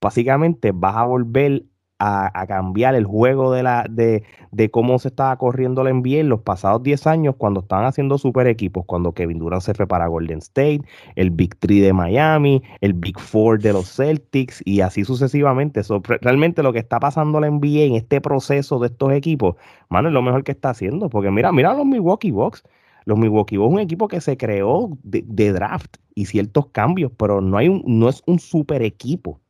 básicamente 0.01 0.73
vas 0.73 0.97
a 0.97 1.05
volver 1.05 1.65
a, 2.01 2.47
cambiar 2.47 2.95
el 2.95 3.05
juego 3.05 3.53
de, 3.53 3.63
la, 3.63 3.85
de, 3.89 4.23
de, 4.53 4.71
cómo 4.71 4.99
se 4.99 5.09
estaba 5.09 5.37
corriendo 5.37 5.85
la 5.85 5.93
NBA 5.93 6.21
en 6.21 6.31
los 6.31 6.41
pasados 6.41 6.83
10 6.83 7.07
años 7.07 7.35
cuando 7.37 7.61
estaban 7.61 7.85
haciendo 7.85 8.17
super 8.17 8.47
equipos, 8.47 8.85
cuando 8.87 9.13
Kevin 9.13 9.39
Durant 9.39 9.63
se 9.63 9.75
fue 9.75 9.87
para 9.87 10.07
Golden 10.07 10.39
State, 10.39 10.81
el 11.15 11.31
Big 11.31 11.57
Three 11.57 11.81
de 11.81 11.93
Miami, 11.93 12.63
el 12.81 12.95
Big 12.95 13.19
Four 13.19 13.61
de 13.61 13.75
los 13.75 13.95
Celtics 13.95 14.63
y 14.65 14.81
así 14.81 15.05
sucesivamente. 15.05 15.83
realmente 16.23 16.63
lo 16.63 16.73
que 16.73 16.79
está 16.79 16.99
pasando 16.99 17.39
la 17.39 17.51
NBA 17.51 17.83
en 17.83 17.95
este 17.97 18.23
proceso 18.23 18.79
de 18.79 18.87
estos 18.87 19.13
equipos, 19.13 19.57
mano, 19.91 20.09
es 20.09 20.15
lo 20.15 20.23
mejor 20.23 20.43
que 20.43 20.53
está 20.53 20.71
haciendo, 20.71 21.11
porque 21.11 21.31
mira, 21.31 21.53
mira 21.53 21.75
los 21.75 21.85
Milwaukee 21.85 22.31
Bucks. 22.31 22.65
Los 23.05 23.19
Milwaukee 23.19 23.57
Bucks 23.57 23.71
es 23.71 23.75
un 23.75 23.81
equipo 23.81 24.09
que 24.09 24.21
se 24.21 24.37
creó 24.37 24.97
de, 25.03 25.53
draft 25.53 25.97
y 26.15 26.27
ciertos 26.27 26.67
cambios, 26.69 27.13
pero 27.17 27.41
no, 27.41 27.57
hay 27.57 27.69
un, 27.69 27.83
no 27.87 28.09
es 28.09 28.23
un 28.27 28.39
super 28.39 28.83
equipo. 28.83 29.41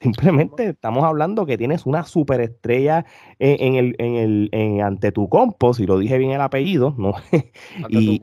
Simplemente 0.00 0.68
estamos 0.68 1.02
hablando 1.02 1.44
que 1.44 1.58
tienes 1.58 1.84
una 1.84 2.04
superestrella 2.04 3.04
en, 3.40 3.74
el, 3.74 3.96
en 3.98 4.14
el, 4.14 4.48
en, 4.52 4.80
ante 4.80 5.10
tu 5.10 5.28
compo, 5.28 5.74
si 5.74 5.86
lo 5.86 5.98
dije 5.98 6.18
bien 6.18 6.30
el 6.30 6.40
apellido, 6.40 6.94
¿no? 6.96 7.14
y, 7.88 8.20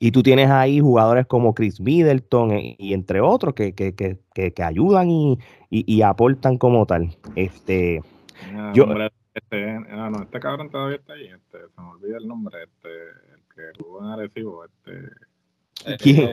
y 0.00 0.10
tú 0.10 0.22
tienes 0.24 0.50
ahí 0.50 0.80
jugadores 0.80 1.26
como 1.26 1.54
Chris 1.54 1.80
Middleton 1.80 2.50
eh, 2.50 2.74
y, 2.80 2.94
entre 2.94 3.20
otros 3.20 3.54
que, 3.54 3.74
que, 3.74 3.94
que, 3.94 4.18
que 4.34 4.62
ayudan 4.64 5.08
y, 5.08 5.38
y, 5.70 6.02
aportan 6.02 6.58
como 6.58 6.84
tal. 6.84 7.16
Este, 7.36 8.02
yo, 8.74 8.86
este, 9.34 9.70
ah, 9.90 10.10
no, 10.10 10.22
este 10.22 10.40
cabrón 10.40 10.70
todavía 10.70 10.96
está 10.96 11.14
ahí, 11.14 11.26
este, 11.26 11.58
se 11.74 11.80
me 11.80 11.88
olvida 11.88 12.18
el 12.18 12.26
nombre, 12.26 12.62
este, 12.62 12.88
el 12.88 13.42
que 13.54 13.82
jugó 13.82 14.04
en 14.04 14.10
Arecibo, 14.10 14.64
este 14.64 15.10
¿Quién? 15.98 16.28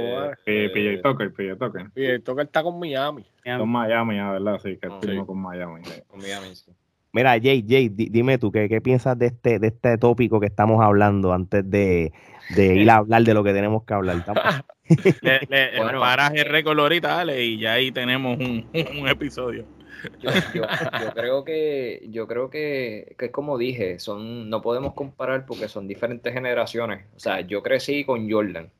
Eh, 0.46 0.70
PJ 0.74 1.02
Tucker, 1.02 1.34
PJ 1.34 1.56
Tucker. 1.58 1.90
PJ 1.92 2.20
Tucker 2.24 2.46
está 2.46 2.64
con 2.64 2.80
Miami. 2.80 3.26
Con 3.44 3.70
Miami, 3.70 4.16
ya, 4.16 4.32
¿verdad? 4.32 4.60
Sí, 4.64 4.78
que 4.78 4.88
oh, 4.88 5.26
con 5.26 5.42
Miami. 5.42 5.82
Con 6.08 6.20
Miami, 6.20 6.56
sí. 6.56 6.72
Mira, 7.14 7.32
Jay, 7.32 7.66
Jay, 7.68 7.90
dime 7.90 8.38
tú, 8.38 8.52
¿qué, 8.52 8.70
¿qué, 8.70 8.80
piensas 8.80 9.20
de 9.20 9.28
este, 9.28 9.60
de 9.60 9.68
este 9.68 9.98
tópico 9.98 10.40
que 10.40 10.46
estamos 10.46 10.82
hablando 10.82 11.34
antes 11.34 11.70
de, 11.70 12.14
de 12.56 12.76
ir 12.76 12.90
a 12.90 12.98
hablar 12.98 13.24
de 13.24 13.34
lo 13.34 13.44
que 13.44 13.52
tenemos 13.52 13.84
que 13.84 13.94
hablar? 13.94 14.24
le, 15.22 15.40
le, 15.50 15.78
bueno, 15.78 16.00
paraje 16.00 16.44
recolorita, 16.46 17.10
dale, 17.10 17.44
y 17.44 17.60
ya 17.60 17.74
ahí 17.74 17.92
tenemos 17.92 18.38
un, 18.38 18.66
un 19.00 19.08
episodio. 19.10 19.66
Yo, 20.20 20.32
creo 21.14 21.44
que 21.44 22.08
yo 22.10 22.28
creo 22.28 22.50
que, 22.50 23.16
que, 23.18 23.32
como 23.32 23.58
dije, 23.58 24.00
son 24.00 24.50
no 24.50 24.62
podemos 24.62 24.94
comparar 24.94 25.46
porque 25.46 25.68
son 25.68 25.88
diferentes 25.88 26.34
generaciones. 26.34 27.06
O 27.16 27.20
sea, 27.20 27.42
yo 27.42 27.62
crecí 27.62 28.04
con 28.04 28.30
Jordan 28.30 28.72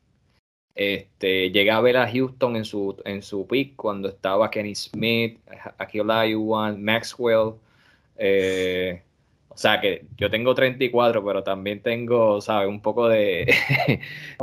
este, 0.74 1.50
llegué 1.50 1.70
a 1.70 1.80
ver 1.80 1.96
a 1.96 2.10
Houston 2.10 2.56
en 2.56 2.64
su, 2.64 2.96
en 3.04 3.22
su 3.22 3.46
pick 3.46 3.76
cuando 3.76 4.08
estaba 4.08 4.50
Kenny 4.50 4.74
Smith, 4.74 5.38
Akil 5.78 6.02
Olajuwon, 6.02 6.82
Maxwell. 6.82 7.54
Eh, 8.16 9.02
o 9.54 9.58
sea 9.58 9.80
que 9.80 10.06
yo 10.16 10.30
tengo 10.30 10.54
34, 10.54 11.22
pero 11.24 11.42
también 11.42 11.82
tengo, 11.82 12.40
¿sabes? 12.40 12.68
Un 12.68 12.80
poco 12.80 13.08
de, 13.08 13.46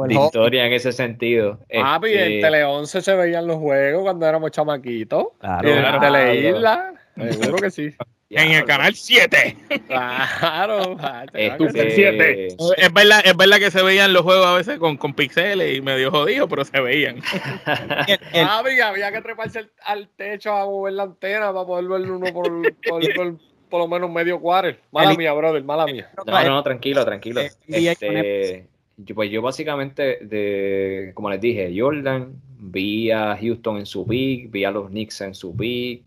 historia 0.10 0.68
en 0.68 0.74
ese 0.74 0.92
sentido. 0.92 1.60
Ah, 1.74 2.00
este, 2.04 2.36
en 2.36 2.42
Tele 2.42 2.64
11 2.64 3.02
se 3.02 3.16
veían 3.16 3.48
los 3.48 3.58
juegos 3.58 4.04
cuando 4.04 4.28
éramos 4.28 4.52
chamaquitos. 4.52 5.30
Claro, 5.40 5.68
en 5.68 6.00
Tele 6.00 6.50
Isla, 6.50 6.94
seguro 7.32 7.58
que 7.58 7.72
sí. 7.72 7.96
en 8.30 8.52
el 8.52 8.66
canal 8.66 8.94
7. 8.94 9.58
Claro, 9.88 10.96
este, 11.34 12.48
es, 12.48 12.94
verdad, 12.94 13.22
es 13.26 13.36
verdad 13.36 13.58
que 13.58 13.72
se 13.72 13.82
veían 13.82 14.14
los 14.14 14.22
juegos 14.22 14.46
a 14.46 14.54
veces 14.54 14.78
con, 14.78 14.96
con 14.98 15.16
pixeles 15.16 15.76
y 15.76 15.82
medio 15.82 16.12
jodidos, 16.12 16.48
pero 16.48 16.64
se 16.66 16.80
veían. 16.80 17.20
había, 18.34 19.12
que 19.12 19.22
treparse 19.24 19.70
al, 19.84 20.08
techo 20.16 20.54
a 20.54 20.66
mover 20.66 20.94
la 20.94 21.04
antena 21.04 21.52
para 21.52 21.66
poder 21.66 21.88
ver 21.88 22.12
uno 22.12 22.32
por, 22.32 22.62
por, 22.88 23.49
lo 23.72 23.88
menos 23.88 24.12
medio 24.12 24.40
cuadro. 24.40 24.76
Mala 24.92 25.14
mía, 25.14 25.34
brother, 25.34 25.64
mala 25.64 25.86
mía. 25.86 26.10
No, 26.26 26.44
no, 26.44 26.64
tranquilo, 26.64 27.06
tranquilo. 27.06 27.42
Este, 27.68 28.68
yo, 28.98 29.16
pues 29.16 29.30
yo 29.30 29.42
básicamente, 29.42 30.20
de, 30.22 31.12
como 31.14 31.30
les 31.30 31.40
dije, 31.40 31.74
Jordan, 31.76 32.34
vi 32.58 33.12
a 33.12 33.38
Houston 33.40 33.78
en 33.78 33.86
su 33.86 34.06
pick, 34.06 34.52
vi 34.52 34.64
a 34.64 34.72
los 34.72 34.90
Knicks 34.90 35.22
en 35.22 35.36
su 35.36 35.56
pick, 35.56 36.04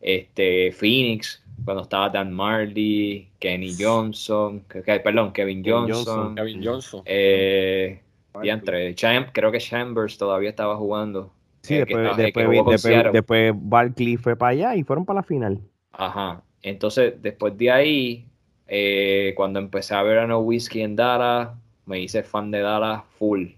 este, 0.00 0.72
Phoenix, 0.72 1.42
cuando 1.64 1.82
estaba 1.82 2.08
Dan 2.08 2.32
Marley, 2.32 3.28
Kenny 3.38 3.74
Johnson, 3.78 4.64
perdón, 4.84 5.32
Kevin 5.32 5.62
Johnson. 5.64 6.34
Kevin 6.34 6.64
Johnson. 6.64 7.02
Eh, 7.04 8.00
y 8.42 8.48
entre 8.48 8.94
Champ, 8.94 9.28
creo 9.32 9.52
que 9.52 9.58
Chambers 9.58 10.16
todavía 10.16 10.50
estaba 10.50 10.76
jugando. 10.76 11.32
Sí, 11.60 11.74
eh, 11.74 11.84
después, 11.84 12.16
después, 12.16 13.12
después, 13.12 13.52
Barkley 13.54 14.16
fue 14.16 14.34
para 14.34 14.50
allá 14.50 14.76
y 14.76 14.82
fueron 14.82 15.04
para 15.04 15.20
la 15.20 15.22
final. 15.22 15.60
Ajá. 15.92 16.42
Entonces, 16.62 17.20
después 17.20 17.56
de 17.58 17.70
ahí, 17.70 18.26
eh, 18.68 19.32
cuando 19.36 19.58
empecé 19.58 19.94
a 19.94 20.02
ver 20.02 20.18
a 20.18 20.26
No 20.26 20.40
Whiskey 20.40 20.82
en 20.82 20.96
Dallas, 20.96 21.50
me 21.86 22.00
hice 22.00 22.22
fan 22.22 22.50
de 22.50 22.60
Dallas 22.60 23.02
full. 23.18 23.48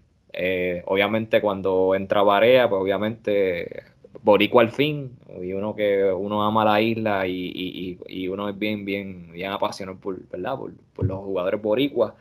obviamente, 0.86 1.40
cuando 1.40 1.94
entra 1.94 2.22
Barea, 2.22 2.68
pues 2.68 2.82
obviamente 2.82 3.84
boricua 4.22 4.62
al 4.62 4.70
fin, 4.70 5.10
y 5.42 5.52
uno 5.52 5.74
que 5.74 6.04
uno 6.04 6.42
ama 6.42 6.64
la 6.64 6.80
isla 6.80 7.26
y, 7.26 7.98
y, 8.06 8.28
uno 8.28 8.48
es 8.48 8.58
bien, 8.58 8.84
bien, 8.84 9.30
bien 9.32 9.52
apasionado 9.52 9.98
por, 9.98 10.18
¿verdad? 10.28 10.56
por, 10.94 11.06
los 11.06 11.18
jugadores 11.18 11.60
boricuas. 11.60 12.14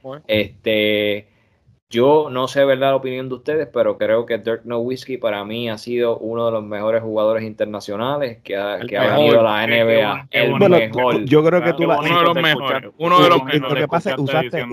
Pues. 0.00 0.22
Este, 0.26 1.26
yo 1.90 2.28
no 2.30 2.46
sé 2.46 2.64
verdad 2.64 2.90
la 2.90 2.96
opinión 2.96 3.28
de 3.28 3.34
ustedes, 3.34 3.68
pero 3.72 3.98
creo 3.98 4.24
que 4.24 4.38
Dirk 4.38 4.64
Nowitzki 4.64 5.16
para 5.16 5.44
mí 5.44 5.68
ha 5.68 5.76
sido 5.76 6.18
uno 6.18 6.46
de 6.46 6.52
los 6.52 6.64
mejores 6.64 7.02
jugadores 7.02 7.42
internacionales 7.42 8.38
que 8.44 8.56
ha, 8.56 8.78
que 8.78 8.96
ha 8.96 9.16
venido 9.16 9.40
a 9.40 9.42
la 9.42 9.66
NBA. 9.66 10.28
El 10.30 10.54
mejor. 10.54 11.24
Yo 11.24 11.44
creo 11.44 11.64
que 11.64 11.72
tú 11.72 11.88
la, 11.88 11.98
uno 11.98 12.18
de 12.18 12.24
los 12.24 12.36
mejores. 12.36 12.92
Uno 12.96 13.20
de 13.20 13.28
los 13.28 13.44
mejores. 13.44 13.72
Lo 13.72 13.74
que 13.74 13.88
pasa 13.88 14.10
es 14.10 14.18
usaste, 14.18 14.64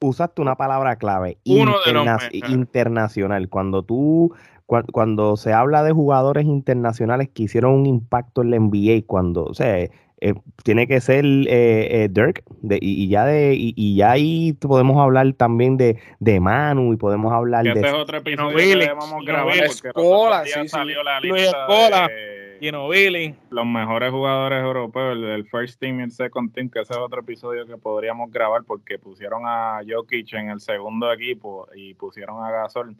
usaste 0.00 0.40
una 0.40 0.54
palabra 0.54 0.94
clave. 0.94 1.38
internacional. 1.44 3.48
Cuando 3.48 3.82
tú 3.82 4.32
cuando 4.66 5.36
se 5.36 5.52
habla 5.52 5.84
de 5.84 5.92
jugadores 5.92 6.44
internacionales 6.44 7.28
que 7.32 7.44
hicieron 7.44 7.72
un 7.72 7.86
impacto 7.86 8.42
en 8.42 8.50
la 8.50 8.58
NBA, 8.58 9.04
cuando, 9.06 9.44
o 9.44 9.54
sea, 9.54 9.88
eh, 10.20 10.34
tiene 10.64 10.86
que 10.86 11.00
ser 11.00 11.24
eh, 11.26 12.04
eh, 12.04 12.08
Dirk, 12.10 12.42
y, 12.80 13.08
ya 13.08 13.26
de, 13.26 13.54
y, 13.54 13.96
ya 13.96 14.12
ahí 14.12 14.54
podemos 14.54 14.96
hablar 14.98 15.30
también 15.34 15.76
de, 15.76 15.98
de 16.20 16.40
Manu 16.40 16.94
y 16.94 16.96
podemos 16.96 17.32
hablar 17.34 17.64
de. 17.64 17.72
Este 17.72 17.86
es 17.86 17.92
otro 17.92 18.18
episodio 18.18 18.56
que 18.56 18.76
debemos 18.76 19.24
grabar 19.26 19.56
Escola, 19.58 20.44
sí, 20.46 20.68
salió 20.68 21.02
la 21.02 21.20
lista 21.20 21.66
de, 22.08 23.34
los 23.50 23.66
mejores 23.66 24.10
jugadores 24.10 24.62
europeos, 24.62 25.18
el, 25.18 25.46
first 25.48 25.78
team 25.78 26.00
y 26.00 26.04
el 26.04 26.10
second 26.10 26.50
team, 26.54 26.70
que 26.70 26.80
ese 26.80 26.94
es 26.94 26.98
otro 26.98 27.20
episodio 27.20 27.66
que 27.66 27.76
podríamos 27.76 28.30
grabar 28.30 28.62
porque 28.64 28.98
pusieron 28.98 29.42
a 29.44 29.80
Jokic 29.86 30.32
en 30.32 30.48
el 30.48 30.60
segundo 30.60 31.12
equipo 31.12 31.68
y 31.74 31.92
pusieron 31.92 32.42
a 32.42 32.50
Gasol 32.50 32.96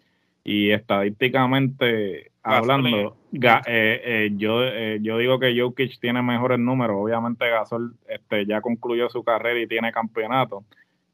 y 0.46 0.70
estadísticamente 0.70 2.30
hablando, 2.44 3.16
eh, 3.32 3.60
eh, 3.66 4.30
yo, 4.36 4.62
eh, 4.62 5.00
yo 5.02 5.18
digo 5.18 5.40
que 5.40 5.60
Jokic 5.60 5.98
tiene 5.98 6.22
mejores 6.22 6.60
números. 6.60 6.96
Obviamente 7.00 7.50
Gasol 7.50 7.96
este, 8.08 8.46
ya 8.46 8.60
concluyó 8.60 9.08
su 9.08 9.24
carrera 9.24 9.60
y 9.60 9.66
tiene 9.66 9.90
campeonato, 9.90 10.62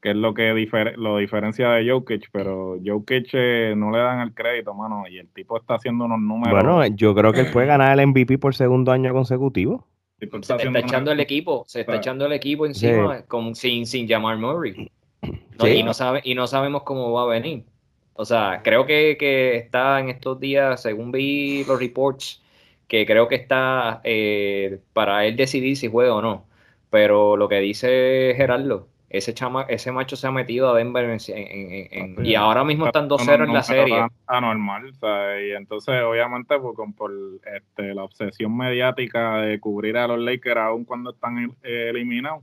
que 0.02 0.10
es 0.10 0.16
lo 0.16 0.34
que 0.34 0.52
lo 0.96 1.16
diferencia 1.16 1.70
de 1.70 1.90
Jokic, 1.90 2.28
pero 2.30 2.76
Jokic 2.84 3.32
no 3.74 3.90
le 3.90 3.98
dan 4.00 4.20
el 4.20 4.34
crédito, 4.34 4.74
mano, 4.74 5.04
y 5.08 5.16
el 5.16 5.28
tipo 5.28 5.58
está 5.58 5.76
haciendo 5.76 6.04
unos 6.04 6.20
números. 6.20 6.52
Bueno, 6.52 6.86
yo 6.94 7.14
creo 7.14 7.32
que 7.32 7.40
él 7.40 7.50
puede 7.50 7.68
ganar 7.68 7.98
el 7.98 8.06
MVP 8.08 8.36
por 8.36 8.54
segundo 8.54 8.92
año 8.92 9.14
consecutivo. 9.14 9.86
Se 10.18 10.26
está, 10.26 10.78
echando 10.78 11.10
el 11.10 11.20
equipo, 11.20 11.64
se 11.66 11.80
está 11.80 11.96
echando 11.96 12.26
el 12.26 12.32
equipo 12.32 12.66
encima 12.66 13.24
sin, 13.54 13.86
sin 13.86 14.06
llamar 14.06 14.36
Murray. 14.36 14.90
y, 15.64 15.82
no 15.82 15.94
sabe, 15.94 16.20
y 16.22 16.34
no 16.34 16.46
sabemos 16.46 16.82
cómo 16.82 17.10
va 17.12 17.22
a 17.22 17.26
venir. 17.26 17.64
O 18.14 18.24
sea, 18.24 18.60
creo 18.62 18.86
que, 18.86 19.16
que, 19.18 19.56
está 19.56 20.00
en 20.00 20.10
estos 20.10 20.38
días, 20.38 20.82
según 20.82 21.12
vi 21.12 21.64
los 21.64 21.78
reports, 21.78 22.42
que 22.88 23.06
creo 23.06 23.28
que 23.28 23.36
está 23.36 24.00
eh, 24.04 24.80
para 24.92 25.24
él 25.24 25.36
decidir 25.36 25.76
si 25.76 25.88
juega 25.88 26.14
o 26.14 26.22
no. 26.22 26.46
Pero 26.90 27.36
lo 27.38 27.48
que 27.48 27.60
dice 27.60 28.34
Gerardo, 28.36 28.88
ese 29.12 29.34
chama, 29.34 29.62
ese 29.68 29.92
macho 29.92 30.16
se 30.16 30.26
ha 30.26 30.30
metido 30.30 30.70
a 30.70 30.76
Denver 30.76 31.18
y 32.22 32.34
ahora 32.34 32.64
mismo 32.64 32.86
están 32.86 33.10
2-0 33.10 33.44
en 33.44 33.52
la 33.52 33.62
serie. 33.62 34.06
Anormal, 34.26 34.90
y 35.42 35.52
entonces 35.52 36.02
obviamente 36.02 36.58
por, 36.58 36.74
por 36.94 37.12
este, 37.54 37.94
la 37.94 38.04
obsesión 38.04 38.56
mediática 38.56 39.36
de 39.38 39.60
cubrir 39.60 39.98
a 39.98 40.06
los 40.06 40.18
Lakers 40.18 40.60
aún 40.60 40.84
cuando 40.84 41.10
están 41.10 41.54
eh, 41.62 41.88
eliminados, 41.90 42.42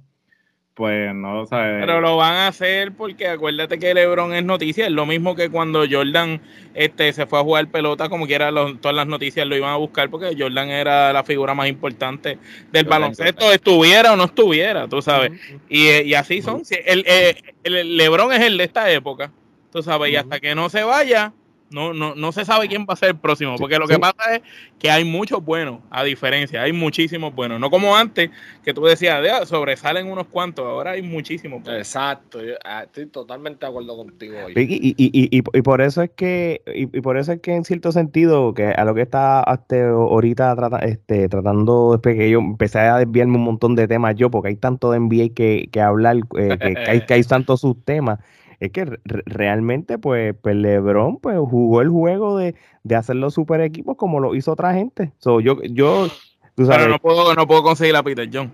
pues 0.80 1.14
no, 1.14 1.46
sabes 1.46 1.86
Pero 1.86 2.00
lo 2.00 2.16
van 2.16 2.36
a 2.36 2.48
hacer 2.48 2.94
porque 2.94 3.28
acuérdate 3.28 3.78
que 3.80 3.94
LeBron 3.94 4.34
es 4.34 4.46
noticia, 4.46 4.86
es 4.86 4.94
lo 4.94 5.06
mismo 5.06 5.36
que 5.36 5.50
cuando 5.50 5.84
Jordan 5.92 6.40
este, 6.74 7.12
se 7.12 7.26
fue 7.26 7.38
a 7.38 7.44
jugar 7.44 7.68
pelota, 7.68 8.08
como 8.08 8.26
quiera, 8.28 8.50
todas 8.50 8.96
las 8.96 9.06
noticias 9.06 9.46
lo 9.46 9.58
iban 9.58 9.72
a 9.72 9.76
buscar 9.76 10.10
porque 10.10 10.34
Jordan 10.40 10.70
era 10.70 11.12
la 11.12 11.26
figura 11.26 11.54
más 11.54 11.68
importante 11.68 12.38
del 12.72 12.86
baloncesto, 12.86 13.52
estuviera 13.52 14.14
o 14.14 14.16
no 14.16 14.24
estuviera, 14.24 14.88
tú 14.88 15.02
sabes. 15.02 15.34
y, 15.68 16.14
así 16.14 16.42
son. 16.42 16.62
El, 16.86 17.04
eh, 17.06 17.36
el, 17.64 17.98
LeBron 17.98 18.32
es 18.32 18.40
el 18.40 18.58
de 18.58 18.64
esta 18.64 18.90
época, 18.90 19.34
tú 19.74 19.84
sabes, 19.84 20.14
y 20.14 20.16
hasta 20.16 20.40
que 20.40 20.56
no 20.56 20.70
se 20.70 20.84
vaya, 20.84 21.34
no, 21.72 21.94
no, 21.94 22.16
no 22.16 22.32
se 22.32 22.46
sabe 22.46 22.68
quién 22.68 22.86
va 22.90 22.94
a 22.94 22.96
ser 22.96 23.10
el 23.10 23.18
próximo, 23.18 23.56
porque 23.58 23.78
lo 23.78 23.88
que 23.88 24.00
pasa 24.00 24.36
es 24.36 24.42
que 24.80 24.90
hay 24.90 25.04
muchos 25.04 25.44
buenos, 25.44 25.80
a 25.90 26.04
diferencia, 26.04 26.62
hay 26.62 26.74
muchísimos 26.74 27.34
buenos. 27.34 27.60
No 27.60 27.70
como 27.70 27.96
antes, 27.96 28.32
que 28.64 28.74
tú 28.74 28.84
decías, 28.84 29.48
sobresalen 29.48 30.12
unos 30.12 30.28
cuantos, 30.28 30.66
ahora 30.66 30.92
hay 30.92 31.02
muchísimos. 31.02 31.68
Exacto, 31.68 32.40
ah, 32.64 32.84
estoy 32.84 33.08
totalmente 33.08 33.66
de 33.66 33.70
acuerdo 33.70 33.96
contigo. 33.98 34.36
Y, 34.56 34.96
y, 34.98 35.28
y, 35.38 35.62
por 35.62 35.82
eso 35.82 36.02
es 36.02 36.12
que, 36.12 36.62
y, 36.74 36.86
por 37.02 37.18
eso 37.18 37.34
es 37.34 37.42
que 37.42 37.54
en 37.54 37.66
cierto 37.66 37.92
sentido, 37.92 38.54
que 38.54 38.68
a 38.68 38.84
lo 38.86 38.96
que 38.96 39.02
está 39.02 39.42
hasta 39.42 39.90
ahorita 39.90 40.56
este, 40.82 41.30
tratando, 41.30 41.92
después 41.94 42.16
que 42.16 42.30
yo 42.30 42.40
empecé 42.40 42.80
a 42.80 42.98
desviarme 42.98 43.38
un 43.38 43.44
montón 43.44 43.76
de 43.76 43.88
temas 43.88 44.16
yo, 44.16 44.32
porque 44.32 44.50
hay 44.50 44.56
tanto 44.56 44.92
de 44.92 45.00
NBA 45.00 45.34
que, 45.36 45.70
que 45.72 45.82
hablar, 45.82 46.18
eh, 46.38 46.58
que, 46.60 46.90
hay, 46.90 47.06
que 47.06 47.14
hay 47.14 47.24
tantos 47.30 47.62
subtemas 47.62 48.20
es 48.60 48.72
que 48.72 49.00
realmente 49.06 49.98
pues, 49.98 50.36
pues, 50.42 50.56
LeBron 50.56 51.18
pues 51.18 51.38
jugó 51.40 51.82
el 51.82 51.90
juego 51.90 52.38
de, 52.38 52.56
de 52.84 52.96
hacer 52.96 53.16
los 53.16 53.34
super 53.34 53.62
equipos 53.62 53.96
como 53.98 54.20
lo 54.20 54.36
hizo 54.36 54.52
otra 54.52 54.74
gente. 54.74 55.14
So, 55.20 55.40
yo, 55.40 55.62
yo, 55.64 56.08
Pero 56.56 56.88
no 56.88 57.00
puedo, 57.00 57.34
no 57.36 57.48
puedo 57.48 57.64
conseguir 57.64 57.96
a 57.96 58.04
Peter 58.04 58.30
John. 58.32 58.52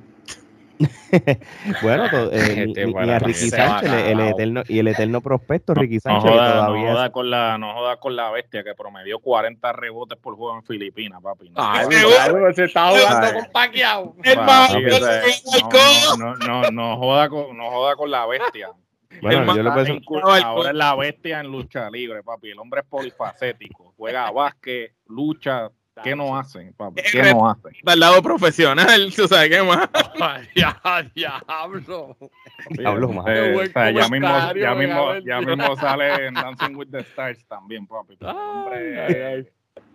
bueno, 1.81 2.05
eh, 2.31 2.67
ni, 2.75 3.09
a 3.09 3.19
Ricky 3.19 3.49
Sánchez, 3.49 3.89
el, 3.89 4.19
eterno, 4.19 4.61
y 4.67 4.79
el 4.79 4.89
eterno 4.89 5.21
prospecto 5.21 5.73
Ricky 5.73 6.01
Sánchez 6.01 6.25
no 6.25 6.31
joda, 6.31 6.53
todavía 6.53 6.89
no 6.89 6.93
joda 6.93 7.11
con 7.11 7.29
la 7.29 7.57
no 7.57 7.73
joda 7.73 7.97
con 7.97 8.15
la 8.15 8.29
bestia 8.31 8.63
que 8.63 8.75
promedió 8.75 9.19
40 9.19 9.71
rebotes 9.71 10.17
por 10.19 10.35
juego 10.35 10.57
en 10.57 10.63
Filipinas, 10.63 11.21
papi. 11.21 11.49
No, 11.49 11.55
Ay, 11.57 11.85
se 12.53 12.65
está 12.65 12.89
jugando 12.89 13.39
con 13.39 13.51
Pacquiao. 13.51 14.15
No, 16.17 16.35
no, 16.35 16.71
no, 16.71 16.97
joda 16.97 17.29
con, 17.29 17.57
no 17.57 17.71
joda 17.71 17.95
con 17.95 18.11
la 18.11 18.25
bestia. 18.25 18.71
Bueno, 19.21 19.55
yo 19.55 19.63
lo 19.63 19.71
ahora 19.71 20.69
es 20.69 20.75
la 20.75 20.95
bestia 20.95 21.39
en 21.39 21.51
lucha 21.51 21.89
libre, 21.89 22.23
papi. 22.23 22.51
El 22.51 22.59
hombre 22.59 22.81
es 22.81 22.87
polifacético. 22.87 23.93
Juega 23.97 24.31
básquet, 24.31 24.93
lucha. 25.07 25.69
¿Qué 26.03 26.13
no 26.13 26.37
hacen, 26.37 26.73
papi? 26.73 27.01
¿Qué 27.09 27.23
no 27.23 27.49
hacen? 27.49 27.71
Al 27.85 27.99
lado 27.99 28.21
profesional, 28.21 29.11
¿tú 29.15 29.27
sabes 29.27 29.49
qué 29.49 29.63
más? 29.63 29.89
ya, 30.53 30.77
diablo. 31.15 32.17
Diablo, 32.69 33.09
más. 33.13 33.25
Eh, 33.29 33.71
ya 33.73 34.09
mismo, 34.09 34.53
ya 34.53 34.75
mismo, 34.75 35.15
ya 35.19 35.41
mismo 35.41 35.75
sale 35.77 36.27
en 36.27 36.33
Dancing 36.33 36.75
with 36.75 36.89
the 36.91 36.99
Stars 36.99 37.45
también, 37.47 37.87
papi. 37.87 38.17
Hombre 38.21 39.45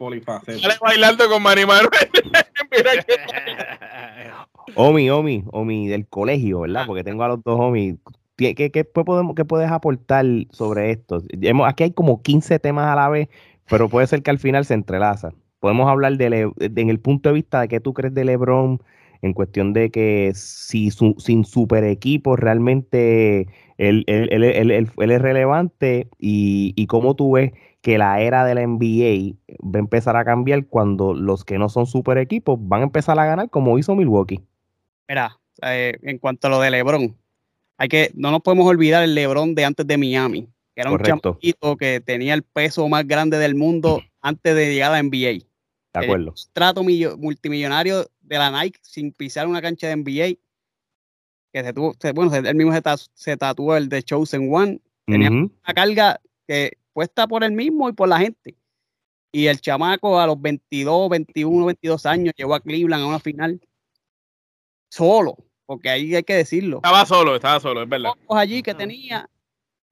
polifacético. 0.01 0.61
Sale 0.61 0.79
bailando 0.81 1.29
con 1.29 1.43
Mari 1.43 1.67
Manuel. 1.67 1.91
Mira 2.71 3.05
que... 3.05 3.17
Omi, 4.75 5.11
Omi, 5.11 5.45
Omi 5.53 5.89
del 5.89 6.07
colegio, 6.09 6.61
¿verdad? 6.61 6.87
Porque 6.87 7.05
tengo 7.05 7.23
a 7.25 7.29
los 7.29 7.43
dos 7.43 7.59
Omi 7.61 7.99
¿Qué, 8.41 8.85
podemos, 8.85 9.35
¿Qué 9.35 9.45
puedes 9.45 9.71
aportar 9.71 10.25
sobre 10.51 10.93
esto? 10.93 11.23
Aquí 11.67 11.85
hay 11.85 11.91
como 11.93 12.23
15 12.23 12.59
temas 12.59 12.87
a 12.87 12.97
la 12.97 13.09
vez, 13.11 13.29
pero 13.69 13.89
puede 13.91 14.07
ser 14.07 14.23
que 14.23 14.31
al 14.31 14.39
final 14.39 14.65
se 14.65 14.75
entrelaza. 14.75 15.33
Podemos 15.59 15.91
hablar 15.91 16.17
de, 16.17 16.51
en 16.59 16.89
el 16.89 17.01
punto 17.01 17.29
de 17.29 17.35
vista 17.35 17.61
de 17.61 17.69
qué 17.69 17.81
tú 17.81 17.93
crees 17.93 18.15
de 18.15 18.25
LeBron, 18.25 18.83
en 19.21 19.35
cuestión 19.35 19.75
de 19.75 19.91
que 19.91 20.33
si 20.35 20.91
sin 20.91 21.45
super 21.45 21.85
equipo 21.85 22.37
realmente 22.37 23.47
él, 23.77 24.05
es 24.09 25.23
relevante 25.23 26.09
y, 26.19 26.73
y, 26.77 26.87
cómo 26.87 27.15
tú 27.15 27.33
ves 27.33 27.53
que 27.83 27.99
la 27.99 28.23
era 28.23 28.47
de 28.47 28.55
la 28.55 28.63
NBA 28.63 29.37
va 29.63 29.77
a 29.77 29.79
empezar 29.79 30.17
a 30.17 30.25
cambiar 30.25 30.65
cuando 30.67 31.13
los 31.13 31.45
que 31.45 31.59
no 31.59 31.69
son 31.69 31.85
super 31.85 32.17
equipos 32.17 32.59
van 32.59 32.81
a 32.81 32.85
empezar 32.85 33.19
a 33.19 33.27
ganar 33.27 33.51
como 33.51 33.79
hizo 33.79 33.95
Milwaukee. 33.95 34.41
Mira, 35.07 35.39
eh, 35.63 35.99
en 36.03 36.19
cuanto 36.19 36.47
a 36.47 36.51
lo 36.51 36.61
de 36.61 36.71
LeBron, 36.71 37.17
hay 37.81 37.89
que, 37.89 38.11
no 38.13 38.31
nos 38.31 38.43
podemos 38.43 38.67
olvidar 38.67 39.03
el 39.03 39.15
LeBron 39.15 39.55
de 39.55 39.65
antes 39.65 39.87
de 39.87 39.97
Miami, 39.97 40.47
que 40.75 40.83
era 40.83 40.93
un 40.93 40.99
chamaquito 40.99 41.79
que 41.79 42.03
tenía 42.03 42.35
el 42.35 42.43
peso 42.43 42.87
más 42.91 43.07
grande 43.07 43.39
del 43.39 43.55
mundo 43.55 44.03
antes 44.21 44.55
de 44.55 44.75
llegar 44.75 44.93
a 44.93 44.97
la 44.97 45.03
NBA. 45.03 45.47
De 45.95 46.05
acuerdo. 46.05 46.35
El 46.37 46.53
trato 46.53 46.83
multimillonario 46.85 48.07
de 48.21 48.37
la 48.37 48.51
Nike 48.51 48.79
sin 48.83 49.13
pisar 49.13 49.47
una 49.47 49.63
cancha 49.63 49.89
de 49.89 49.97
NBA. 49.97 50.39
Que 51.55 51.65
se 51.65 51.73
tuvo, 51.73 51.95
bueno, 52.15 52.37
él 52.37 52.55
mismo 52.55 52.73
se, 53.15 53.37
tatuó 53.39 53.75
el 53.75 53.89
de 53.89 54.03
Chosen 54.03 54.55
One. 54.55 54.79
Tenía 55.07 55.31
una 55.31 55.75
carga 55.75 56.21
que 56.47 56.77
puesta 56.93 57.27
por 57.27 57.45
él 57.45 57.53
mismo 57.53 57.89
y 57.89 57.95
por 57.95 58.11
la 58.11 58.19
gente. 58.19 58.59
Y 59.33 59.47
el 59.47 59.59
chamaco 59.59 60.21
a 60.21 60.27
los 60.27 60.39
22, 60.39 61.09
21, 61.09 61.65
22 61.65 62.05
años 62.05 62.35
llegó 62.37 62.55
a 62.55 62.61
Cleveland 62.61 63.05
a 63.05 63.07
una 63.07 63.21
final 63.21 63.59
solo 64.91 65.39
porque 65.71 65.89
ahí 65.89 66.17
hay 66.17 66.25
que 66.25 66.35
decirlo. 66.35 66.79
Estaba 66.79 67.07
solo, 67.07 67.37
estaba 67.37 67.61
solo, 67.61 67.85
es 67.85 67.89
verdad. 67.89 68.11
allí 68.29 68.61
que 68.61 68.75
tenía 68.75 69.31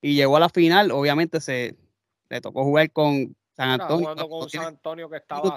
y 0.02 0.16
llegó 0.16 0.36
a 0.36 0.40
la 0.40 0.48
final, 0.48 0.90
obviamente 0.90 1.40
se 1.40 1.76
le 2.28 2.40
tocó 2.40 2.64
jugar 2.64 2.90
con 2.90 3.36
San 3.52 3.80
Antonio. 3.80 4.10
Estaba 4.10 4.28
con 4.28 4.50
San 4.50 4.64
Antonio 4.64 5.08
que 5.08 5.18
estaba 5.18 5.56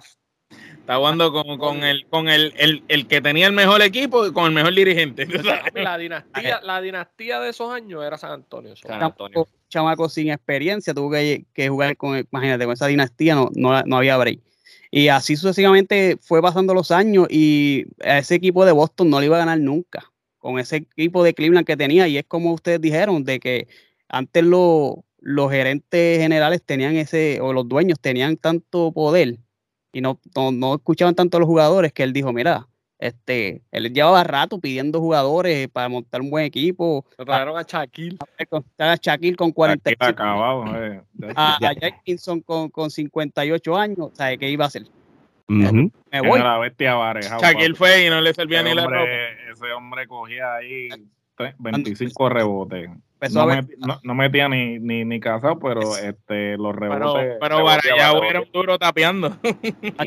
Está 0.77 0.97
jugando 0.97 1.31
con, 1.33 1.57
con, 1.57 1.83
el, 1.83 2.05
con 2.05 2.29
el, 2.29 2.53
el, 2.59 2.83
el, 2.87 3.07
que 3.07 3.19
tenía 3.19 3.47
el 3.47 3.53
mejor 3.53 3.81
equipo 3.81 4.27
y 4.27 4.31
con 4.31 4.45
el 4.45 4.51
mejor 4.51 4.75
dirigente. 4.75 5.25
La 5.73 5.97
dinastía, 5.97 6.61
la 6.61 6.81
dinastía 6.81 7.39
de 7.39 7.49
esos 7.49 7.73
años 7.73 8.03
era 8.03 8.15
San 8.19 8.33
Antonio. 8.33 8.75
San 8.75 9.01
Antonio. 9.01 9.47
Chamaco 9.69 10.07
sin 10.07 10.29
experiencia, 10.29 10.93
tuvo 10.93 11.09
que, 11.09 11.45
que, 11.51 11.67
jugar 11.67 11.97
con, 11.97 12.23
imagínate, 12.31 12.65
con 12.65 12.73
esa 12.73 12.85
dinastía 12.85 13.33
no, 13.33 13.49
no, 13.55 13.81
no 13.81 13.97
había 13.97 14.17
break. 14.17 14.39
Y 14.91 15.07
así 15.07 15.35
sucesivamente 15.35 16.17
fue 16.21 16.43
pasando 16.43 16.75
los 16.75 16.91
años 16.91 17.25
y 17.31 17.87
a 18.03 18.19
ese 18.19 18.35
equipo 18.35 18.65
de 18.65 18.71
Boston 18.71 19.09
no 19.09 19.19
le 19.19 19.25
iba 19.25 19.37
a 19.37 19.39
ganar 19.39 19.59
nunca 19.59 20.10
con 20.41 20.59
ese 20.59 20.77
equipo 20.77 21.23
de 21.23 21.33
Cleveland 21.33 21.65
que 21.65 21.77
tenía. 21.77 22.09
Y 22.09 22.17
es 22.17 22.25
como 22.25 22.51
ustedes 22.51 22.81
dijeron, 22.81 23.23
de 23.23 23.39
que 23.39 23.67
antes 24.09 24.43
los 24.43 25.51
gerentes 25.51 26.19
generales 26.19 26.61
tenían 26.65 26.95
ese, 26.97 27.39
o 27.39 27.53
los 27.53 27.69
dueños 27.69 27.99
tenían 28.01 28.35
tanto 28.35 28.91
poder 28.91 29.37
y 29.93 30.01
no, 30.01 30.19
no, 30.35 30.75
escuchaban 30.75 31.15
tanto 31.15 31.37
a 31.37 31.39
los 31.39 31.47
jugadores 31.47 31.91
que 31.91 32.03
él 32.03 32.13
dijo, 32.13 32.31
mira, 32.31 32.67
este, 32.97 33.61
él 33.71 33.91
llevaba 33.93 34.23
rato 34.23 34.59
pidiendo 34.59 34.99
jugadores 34.99 35.67
para 35.69 35.89
montar 35.89 36.21
un 36.21 36.29
buen 36.29 36.45
equipo. 36.45 37.05
Lo 37.17 37.25
trajeron 37.25 37.57
a 37.57 37.63
Shaquille. 37.63 38.17
A 38.77 38.95
Shaquille 38.95 39.35
con 39.35 39.51
40 39.51 39.91
acabado, 39.99 40.65
eh. 40.77 41.01
a, 41.35 41.57
a 41.57 41.73
Jackson 41.73 42.41
con, 42.41 42.69
con 42.69 42.89
58 42.89 43.75
años, 43.75 44.11
¿sabe 44.13 44.37
qué 44.37 44.49
iba 44.49 44.65
a 44.65 44.67
hacer? 44.67 44.85
Me 45.51 46.21
voy. 46.21 46.39
La 46.39 46.57
bestia 46.57 46.95
Shaquille 47.39 47.75
fue 47.75 48.05
y 48.05 48.09
no 48.09 48.21
le 48.21 48.33
servía 48.33 48.63
ni 48.63 48.73
la 48.73 48.85
ropa. 48.85 49.11
Ese 49.51 49.71
hombre 49.73 50.07
cogía 50.07 50.55
ahí 50.55 50.89
25 51.59 52.29
rebotes. 52.29 52.89
No, 53.31 53.45
me, 53.45 53.61
no, 54.03 54.15
metía 54.15 54.49
ni, 54.49 54.79
ni, 54.79 55.05
ni 55.05 55.19
casado, 55.19 55.59
pero 55.59 55.95
este, 55.95 56.57
los 56.57 56.75
rebotes. 56.75 57.37
Pero, 57.39 57.39
pero 57.39 57.65
para 57.65 57.81
ya 57.95 58.17
hubiera 58.17 58.41
un 58.41 58.51
duro 58.51 58.79
tapeando. 58.79 59.37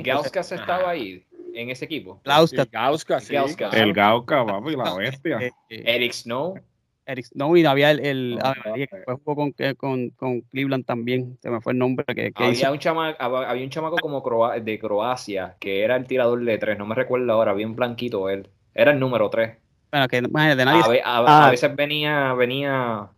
Gauskas 0.03 0.51
estaba 0.51 0.91
ahí 0.91 1.25
en 1.55 1.71
ese 1.71 1.85
equipo. 1.85 2.21
Gauskas. 2.25 3.25
Sí, 3.25 3.37
El 3.73 3.93
Gauskas, 3.93 4.45
papi, 4.45 4.77
la 4.77 4.95
bestia. 4.99 5.39
Eric 5.69 6.13
Snow. 6.13 6.59
Eric 7.07 7.27
Snow 7.27 7.57
y 7.57 7.65
había 7.65 7.91
el, 7.91 8.01
el 8.01 8.39
ah, 8.43 8.55
que 8.75 8.89
jugó 9.07 9.37
con, 9.37 9.55
con, 9.77 10.11
con, 10.11 10.41
Cleveland 10.43 10.85
también, 10.85 11.39
se 11.43 11.51
me 11.51 11.61
fue 11.61 11.73
el 11.73 11.79
nombre. 11.79 12.05
Que, 12.15 12.33
había, 12.35 12.71
un 12.71 12.79
chamaco, 12.79 13.23
había 13.23 13.65
un 13.65 13.71
chamaco 13.71 13.97
como 13.97 14.23
de 14.61 14.79
Croacia 14.79 15.57
que 15.59 15.83
era 15.83 15.97
el 15.97 16.07
tirador 16.07 16.43
de 16.45 16.59
tres, 16.59 16.79
no 16.79 16.87
me 16.87 16.95
recuerdo 16.95 17.33
ahora, 17.33 17.53
bien 17.53 17.75
blanquito 17.77 18.29
él. 18.29 18.49
Era 18.75 18.93
el 18.93 18.99
número 18.99 19.31
tres. 19.31 19.57
Bueno, 19.91 20.09
que 20.09 20.21
de 20.21 20.65
nadie. 20.65 21.03
A, 21.05 21.19
a, 21.19 21.47
ah. 21.47 21.51
veces 21.51 21.75
venía, 21.77 22.35
venía, 22.35 23.09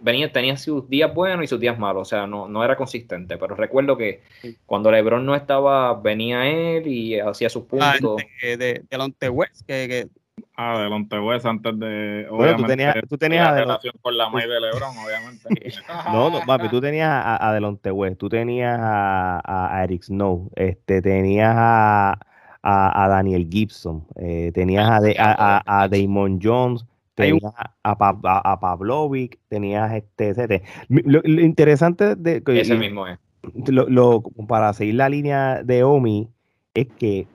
venía, 0.00 0.30
tenía 0.30 0.56
sus 0.58 0.88
días 0.90 1.14
buenos 1.14 1.44
y 1.44 1.48
sus 1.48 1.58
días 1.58 1.78
malos, 1.78 2.02
o 2.02 2.04
sea, 2.04 2.26
no, 2.26 2.48
no 2.48 2.62
era 2.62 2.76
consistente, 2.76 3.38
pero 3.38 3.54
recuerdo 3.54 3.96
que 3.96 4.20
cuando 4.66 4.90
LeBron 4.90 5.24
no 5.24 5.34
estaba, 5.34 5.94
venía 5.94 6.46
él 6.46 6.86
y 6.86 7.18
hacía 7.18 7.48
sus 7.48 7.62
ah, 7.80 7.94
puntos. 7.98 8.22
Ah, 8.22 8.46
de, 8.46 8.56
de, 8.58 9.14
de 9.20 9.28
West, 9.30 9.62
que, 9.66 9.88
que 9.88 10.21
Ah, 10.54 10.86
West 11.22 11.46
antes 11.46 11.78
de. 11.78 12.26
Bueno, 12.30 12.56
tú 12.58 12.64
tenías, 12.64 12.94
tú 13.08 13.16
tenías 13.16 13.48
a 13.48 13.54
relación 13.54 13.94
con 14.02 14.16
la 14.16 14.28
May 14.28 14.46
de 14.46 14.60
LeBron, 14.60 14.94
obviamente. 14.98 15.48
no, 16.12 16.30
no, 16.30 16.40
papi, 16.46 16.68
tú 16.68 16.80
tenías 16.80 17.08
a, 17.08 17.48
a 17.48 17.54
Delonte 17.54 17.90
West, 17.90 18.18
tú 18.18 18.28
tenías 18.28 18.78
a, 18.78 19.40
a, 19.44 19.84
Eric 19.84 20.02
Snow, 20.02 20.50
este, 20.54 21.00
tenías 21.00 21.54
a, 21.56 22.18
a, 22.62 23.08
Daniel 23.08 23.48
Gibson, 23.50 24.04
eh, 24.16 24.50
tenías 24.52 24.88
a, 24.88 25.00
a, 25.18 25.82
a, 25.82 25.88
Damon 25.88 26.38
Jones, 26.42 26.84
tenías 27.14 27.52
a, 27.54 27.72
a, 27.82 28.60
Pavlovic, 28.60 29.38
tenías 29.48 29.90
este, 29.92 30.28
etc. 30.28 30.62
Lo, 30.88 31.22
interesante 31.24 32.14
de 32.14 32.42
ese 32.46 32.76
mismo 32.76 33.06
es. 33.06 33.18
Lo, 33.66 34.22
para 34.46 34.72
seguir 34.72 34.96
la 34.96 35.08
línea 35.08 35.62
de 35.64 35.82
Omi 35.82 36.28
es 36.74 36.86
que 36.98 37.26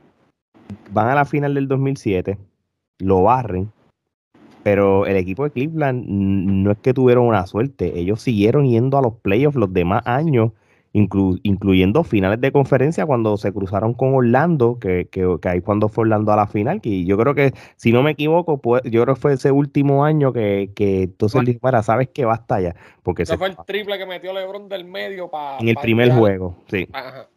van 0.91 1.09
a 1.09 1.15
la 1.15 1.25
final 1.25 1.53
del 1.53 1.67
2007, 1.67 2.37
lo 2.99 3.23
barren, 3.23 3.71
pero 4.63 5.05
el 5.05 5.15
equipo 5.15 5.43
de 5.43 5.51
Cleveland 5.51 6.05
no 6.07 6.71
es 6.71 6.77
que 6.79 6.93
tuvieron 6.93 7.25
una 7.25 7.45
suerte, 7.47 7.97
ellos 7.99 8.21
siguieron 8.21 8.65
yendo 8.65 8.97
a 8.97 9.01
los 9.01 9.13
playoffs 9.15 9.57
los 9.57 9.73
demás 9.73 10.05
años 10.05 10.51
incluyendo 10.93 12.03
finales 12.03 12.41
de 12.41 12.51
conferencia 12.51 13.05
cuando 13.05 13.37
se 13.37 13.53
cruzaron 13.53 13.93
con 13.93 14.15
Orlando, 14.15 14.79
que, 14.79 15.07
que, 15.11 15.37
ahí 15.43 15.61
cuando 15.61 15.89
fue 15.89 16.03
Orlando 16.03 16.31
a 16.31 16.35
la 16.35 16.47
final, 16.47 16.81
que 16.81 17.05
yo 17.05 17.17
creo 17.17 17.35
que, 17.35 17.53
si 17.75 17.91
no 17.91 18.03
me 18.03 18.11
equivoco, 18.11 18.59
pues, 18.59 18.81
yo 18.83 19.03
creo 19.03 19.15
que 19.15 19.21
fue 19.21 19.33
ese 19.33 19.51
último 19.51 20.05
año 20.05 20.33
que, 20.33 20.71
que 20.75 21.03
entonces 21.03 21.43
bueno. 21.43 21.59
para, 21.59 21.83
sabes 21.83 22.09
que 22.09 22.25
basta 22.25 22.59
ya. 22.61 22.75
Porque 23.03 23.23
ese 23.23 23.37
fue 23.37 23.47
el 23.49 23.57
triple 23.65 23.97
que 23.97 24.05
metió 24.05 24.33
LeBron 24.33 24.69
del 24.69 24.85
medio 24.85 25.29
para... 25.29 25.59
En 25.59 25.67
el 25.67 25.75
primer 25.75 26.11
juego, 26.11 26.55
sí. 26.67 26.87
Ajá. 26.93 27.27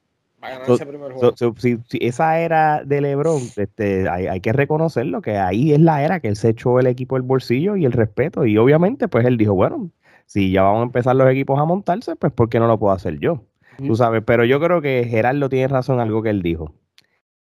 Ganar 0.48 0.70
ese 0.70 0.87
primer 0.87 1.12
juego. 1.12 1.35
si, 1.59 1.79
esa 2.00 2.40
era 2.40 2.83
de 2.85 3.00
LeBron, 3.00 3.42
este, 3.57 4.09
hay, 4.09 4.26
hay, 4.26 4.40
que 4.40 4.53
reconocerlo, 4.53 5.20
que 5.20 5.37
ahí 5.37 5.72
es 5.72 5.81
la 5.81 6.03
era 6.03 6.20
que 6.20 6.29
él 6.29 6.37
se 6.37 6.50
echó 6.50 6.79
el 6.81 6.87
equipo 6.87 7.16
del 7.16 7.22
bolsillo 7.22 7.76
y 7.76 7.85
el 7.85 7.92
respeto. 7.92 8.46
Y 8.46 8.57
obviamente, 8.59 9.09
pues 9.09 9.26
él 9.26 9.37
dijo, 9.37 9.55
bueno, 9.55 9.90
si 10.26 10.53
ya 10.53 10.62
vamos 10.62 10.81
a 10.81 10.85
empezar 10.85 11.16
los 11.16 11.29
equipos 11.29 11.59
a 11.59 11.64
montarse, 11.64 12.14
pues 12.16 12.33
¿por 12.33 12.48
qué 12.48 12.61
no 12.61 12.68
lo 12.68 12.79
puedo 12.79 12.94
hacer 12.94 13.18
yo? 13.18 13.44
Tú 13.79 13.96
sabes, 13.96 14.22
pero 14.24 14.44
yo 14.44 14.61
creo 14.61 14.81
que 14.81 15.05
Gerardo 15.09 15.48
tiene 15.48 15.66
razón 15.66 15.96
en 15.96 16.03
algo 16.03 16.22
que 16.22 16.31
él 16.31 16.42
dijo. 16.42 16.74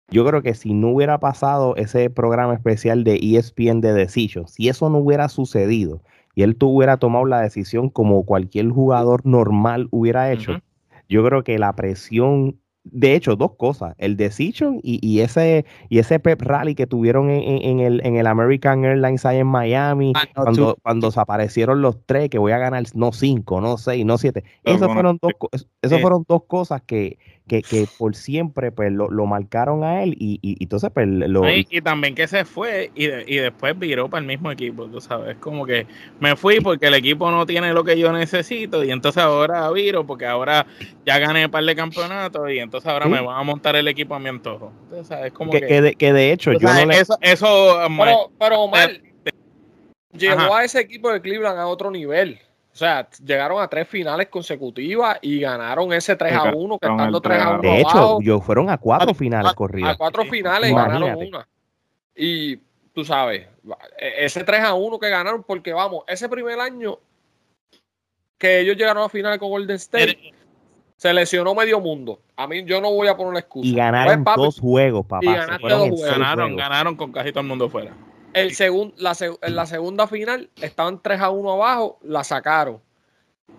Yo 0.09 0.25
creo 0.25 0.43
que 0.43 0.55
si 0.55 0.73
no 0.73 0.91
hubiera 0.91 1.19
pasado 1.19 1.75
ese 1.75 2.11
programa 2.11 2.55
especial 2.55 3.03
de 3.03 3.19
ESPN 3.21 3.81
de 3.81 3.93
Decision, 3.93 4.47
si 4.47 4.69
eso 4.69 4.89
no 4.89 4.99
hubiera 4.99 5.29
sucedido 5.29 6.01
y 6.35 6.43
él 6.43 6.57
tuviera 6.57 6.99
tomado 6.99 7.25
la 7.25 7.41
decisión 7.41 7.89
como 7.89 8.25
cualquier 8.25 8.69
jugador 8.69 9.27
normal 9.27 9.89
hubiera 9.91 10.31
hecho, 10.31 10.61
yo 11.09 11.25
creo 11.25 11.43
que 11.43 11.59
la 11.59 11.75
presión 11.75 12.61
de 12.93 13.15
hecho, 13.15 13.37
dos 13.37 13.53
cosas, 13.57 13.95
el 13.99 14.17
Decision 14.17 14.81
y, 14.83 14.99
y, 15.07 15.21
ese 15.21 15.65
y 15.89 15.99
ese 15.99 16.21
pep 16.21 16.41
rally 16.43 16.75
que 16.75 16.87
tuvieron 16.87 17.31
en, 17.31 17.81
el, 17.81 18.05
en 18.05 18.17
el 18.17 18.27
American 18.27 18.85
Airlines 18.85 19.27
ahí 19.27 19.39
en 19.39 19.47
Miami, 19.47 20.13
ah, 20.15 20.25
cuando, 20.35 20.77
cuando 20.83 21.11
aparecieron 21.17 21.83
los 21.83 21.99
tres, 22.07 22.31
que 22.31 22.39
voy 22.39 22.53
a 22.53 22.59
ganar 22.59 22.85
no 22.95 23.13
cinco, 23.13 23.61
no 23.61 23.77
seis, 23.77 24.05
no 24.05 24.19
siete. 24.19 24.45
Esas 24.63 24.93
fueron 24.93 25.19
dos, 25.21 25.33
esos 25.83 26.01
fueron 26.01 26.25
dos 26.29 26.45
cosas 26.45 26.83
que, 26.83 27.19
que, 27.47 27.63
que 27.63 27.87
por 27.99 28.17
siempre 28.17 28.73
pues 28.73 28.93
lo, 28.93 29.09
lo, 29.09 29.27
marcaron 29.27 29.85
a 29.85 30.03
él 30.03 30.17
y, 30.19 30.39
y, 30.43 30.63
entonces 30.63 30.91
pues 30.93 31.07
lo... 31.07 31.49
Y, 31.49 31.65
también 31.81 32.15
que 32.15 32.27
se 32.27 32.45
fue 32.45 32.91
y, 32.95 33.05
y 33.05 33.37
después 33.37 33.79
viró 33.79 34.09
para 34.09 34.21
el 34.21 34.27
mismo 34.27 34.51
equipo, 34.51 34.87
tú 34.87 35.01
sabes, 35.01 35.37
como 35.39 35.65
que 35.65 35.87
me 36.19 36.35
fui 36.37 36.61
porque 36.61 36.87
el 36.87 36.95
equipo 36.95 37.31
no 37.31 37.47
tiene 37.47 37.73
lo 37.73 37.85
que 37.85 37.99
yo 37.99 38.13
necesito 38.13 38.83
y 38.83 38.91
entonces 38.91 39.23
ahora 39.23 39.71
viro 39.71 40.07
porque 40.07 40.27
ahora 40.27 40.67
ya 41.05 41.19
gané 41.19 41.45
un 41.45 41.51
par 41.51 41.65
de 41.65 41.77
campeonatos 41.77 42.51
y 42.51 42.59
entonces 42.59 42.91
ahora 42.91 43.07
me 43.07 43.21
van 43.21 43.39
a 43.39 43.43
montar 43.43 43.77
el 43.77 43.87
equipo 43.89 44.15
a 44.15 44.19
mi 44.19 44.29
antojo. 44.29 44.73
Entonces, 44.85 45.33
como 45.33 45.53
que, 45.53 45.61
que, 45.61 45.81
de, 45.81 45.95
que 45.95 46.13
de 46.13 46.33
hecho 46.33 46.53
yo 46.53 46.73
no 46.73 46.87
le... 46.87 46.99
Eso, 46.99 47.17
eso 47.21 47.79
pero, 47.97 48.31
pero 48.39 48.61
Omar, 48.63 49.01
llevó 50.13 50.55
a 50.55 50.65
ese 50.65 50.81
equipo 50.81 51.13
de 51.13 51.21
Cleveland 51.21 51.59
a 51.59 51.67
otro 51.67 51.91
nivel. 51.91 52.41
O 52.77 52.79
sea, 52.79 53.09
llegaron 53.25 53.63
a 53.63 53.69
tres 53.69 53.89
finales 53.89 54.29
consecutivas 54.29 55.19
y 55.23 55.41
ganaron 55.41 55.95
ese 55.95 56.15
3 56.15 56.35
a 56.35 56.55
1 56.55 56.79
que 56.79 56.87
estando 56.87 57.23
3 57.23 57.43
a 57.43 57.51
1. 57.53 57.63
De 57.63 57.81
hecho, 57.81 58.21
yo 58.21 58.39
fueron 58.39 58.69
a 58.69 58.77
cuatro 58.77 59.15
finales 59.15 59.55
corridas. 59.55 59.95
A 59.95 59.97
cuatro 59.97 60.27
finales 60.27 60.71
y 60.71 60.75
ganaron 60.75 61.27
una. 61.27 61.49
Y 62.15 62.59
tú 62.93 63.03
sabes, 63.03 63.47
ese 63.99 64.45
3 64.45 64.61
a 64.61 64.75
1 64.75 64.99
que 64.99 65.09
ganaron, 65.09 65.43
porque 65.43 65.73
vamos, 65.73 66.05
ese 66.07 66.29
primer 66.29 66.61
año 66.61 66.99
que 68.37 68.61
ellos 68.61 68.77
llegaron 68.77 69.05
a 69.05 69.09
finales 69.09 69.39
con 69.39 69.49
Golden 69.49 69.77
State, 69.77 70.35
se 70.99 71.15
lesionó 71.15 71.55
medio 71.55 71.81
mundo. 71.81 72.21
A 72.37 72.47
mí 72.47 72.63
yo 72.67 72.83
no 72.83 72.93
voy 72.93 73.09
a 73.09 73.17
poner 73.17 73.31
una 73.31 73.41
excusa. 73.41 73.67
Y 73.67 73.75
ganaron 73.75 74.23
pues, 74.23 74.37
dos 74.37 74.61
juegos, 74.61 75.07
papá. 75.07 75.25
Y 75.25 75.33
Ganaron, 76.03 76.57
ganaron 76.57 76.95
con 76.95 77.11
casi 77.11 77.31
todo 77.31 77.41
el 77.41 77.47
mundo 77.47 77.71
fuera. 77.71 77.95
El 78.37 78.53
la, 78.99 79.17
en 79.41 79.57
la 79.57 79.65
segunda 79.65 80.07
final 80.07 80.51
estaban 80.61 81.01
3 81.03 81.21
a 81.23 81.31
1 81.31 81.53
abajo, 81.53 81.99
la 82.03 82.23
sacaron. 82.23 82.81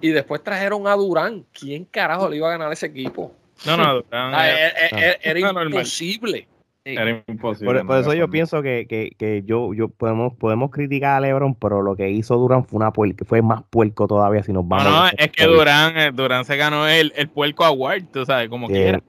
Y 0.02 0.10
después 0.10 0.44
trajeron 0.44 0.88
a 0.88 0.94
Durán. 0.94 1.46
¿Quién 1.52 1.86
carajo 1.86 2.30
le 2.30 2.38
iba 2.38 2.48
a 2.48 2.52
ganar 2.52 2.72
ese 2.72 2.86
equipo? 2.86 3.34
No, 3.66 3.76
no, 3.76 3.96
Durán. 3.96 4.36
Era, 5.24 5.40
imposible. 5.40 6.48
Era 6.86 7.24
imposible. 7.28 7.84
Por, 7.86 7.98
eso 7.98 8.14
yo 8.14 8.30
pienso 8.30 8.62
que, 8.62 8.86
que, 8.88 9.16
que, 9.18 9.42
yo, 9.48 9.74
yo 9.74 9.88
podemos, 9.88 10.36
podemos 10.36 10.70
criticar 10.70 11.18
a 11.18 11.22
Lebron, 11.22 11.56
pero 11.56 11.82
lo 11.82 11.96
que 11.96 12.12
hizo 12.12 12.36
Durán 12.38 12.64
fue 12.64 12.78
una 12.78 12.94
puerca, 12.94 13.26
fue 13.26 13.42
más 13.42 13.64
puerco 13.72 14.08
todavía 14.08 14.44
si 14.44 14.54
nos 14.54 14.68
vamos. 14.68 14.86
No, 14.86 15.06
no, 15.06 15.10
es 15.18 15.32
que 15.32 15.46
Durán, 15.46 15.98
eh, 15.98 16.12
Durán 16.14 16.46
se 16.46 16.56
ganó 16.56 16.88
el, 16.88 17.12
el 17.16 17.30
puerco 17.30 17.66
award, 17.66 18.04
tú 18.14 18.28
sabes, 18.28 18.48
como 18.48 18.68
quiera. 18.68 19.02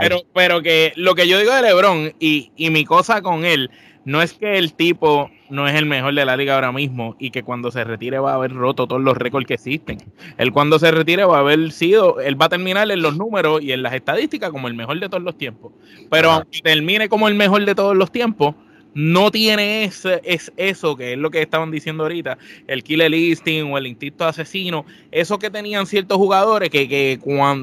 pero, 0.00 0.22
pero 0.32 0.62
que 0.62 0.94
lo 0.96 1.14
que 1.14 1.28
yo 1.28 1.38
digo 1.38 1.52
de 1.52 1.60
Lebron 1.60 2.14
y, 2.18 2.52
y 2.56 2.70
mi 2.70 2.86
cosa 2.86 3.20
con 3.20 3.44
él 3.44 3.70
no 4.08 4.22
es 4.22 4.32
que 4.32 4.56
el 4.56 4.72
tipo 4.72 5.30
no 5.50 5.68
es 5.68 5.74
el 5.74 5.84
mejor 5.84 6.14
de 6.14 6.24
la 6.24 6.34
liga 6.34 6.54
ahora 6.54 6.72
mismo 6.72 7.14
y 7.18 7.30
que 7.30 7.42
cuando 7.42 7.70
se 7.70 7.84
retire 7.84 8.18
va 8.18 8.32
a 8.32 8.34
haber 8.36 8.54
roto 8.54 8.86
todos 8.86 9.02
los 9.02 9.14
récords 9.14 9.46
que 9.46 9.52
existen. 9.52 9.98
Él 10.38 10.50
cuando 10.50 10.78
se 10.78 10.90
retire 10.90 11.26
va 11.26 11.36
a 11.36 11.40
haber 11.40 11.70
sido, 11.72 12.18
él 12.18 12.40
va 12.40 12.46
a 12.46 12.48
terminar 12.48 12.90
en 12.90 13.02
los 13.02 13.18
números 13.18 13.60
y 13.60 13.72
en 13.72 13.82
las 13.82 13.92
estadísticas 13.92 14.48
como 14.48 14.66
el 14.66 14.72
mejor 14.72 14.98
de 14.98 15.10
todos 15.10 15.22
los 15.22 15.36
tiempos. 15.36 15.74
Pero 16.10 16.30
aunque 16.30 16.62
termine 16.62 17.10
como 17.10 17.28
el 17.28 17.34
mejor 17.34 17.66
de 17.66 17.74
todos 17.74 17.94
los 17.94 18.10
tiempos, 18.10 18.54
no 18.94 19.30
tiene 19.30 19.84
ese, 19.84 20.22
es 20.24 20.50
eso 20.56 20.96
que 20.96 21.12
es 21.12 21.18
lo 21.18 21.30
que 21.30 21.42
estaban 21.42 21.70
diciendo 21.70 22.04
ahorita, 22.04 22.38
el 22.66 22.82
killer 22.82 23.10
listing 23.10 23.70
o 23.70 23.76
el 23.76 23.88
instinto 23.88 24.24
asesino, 24.24 24.86
eso 25.10 25.38
que 25.38 25.50
tenían 25.50 25.84
ciertos 25.84 26.16
jugadores 26.16 26.70
que, 26.70 26.88
que, 26.88 27.20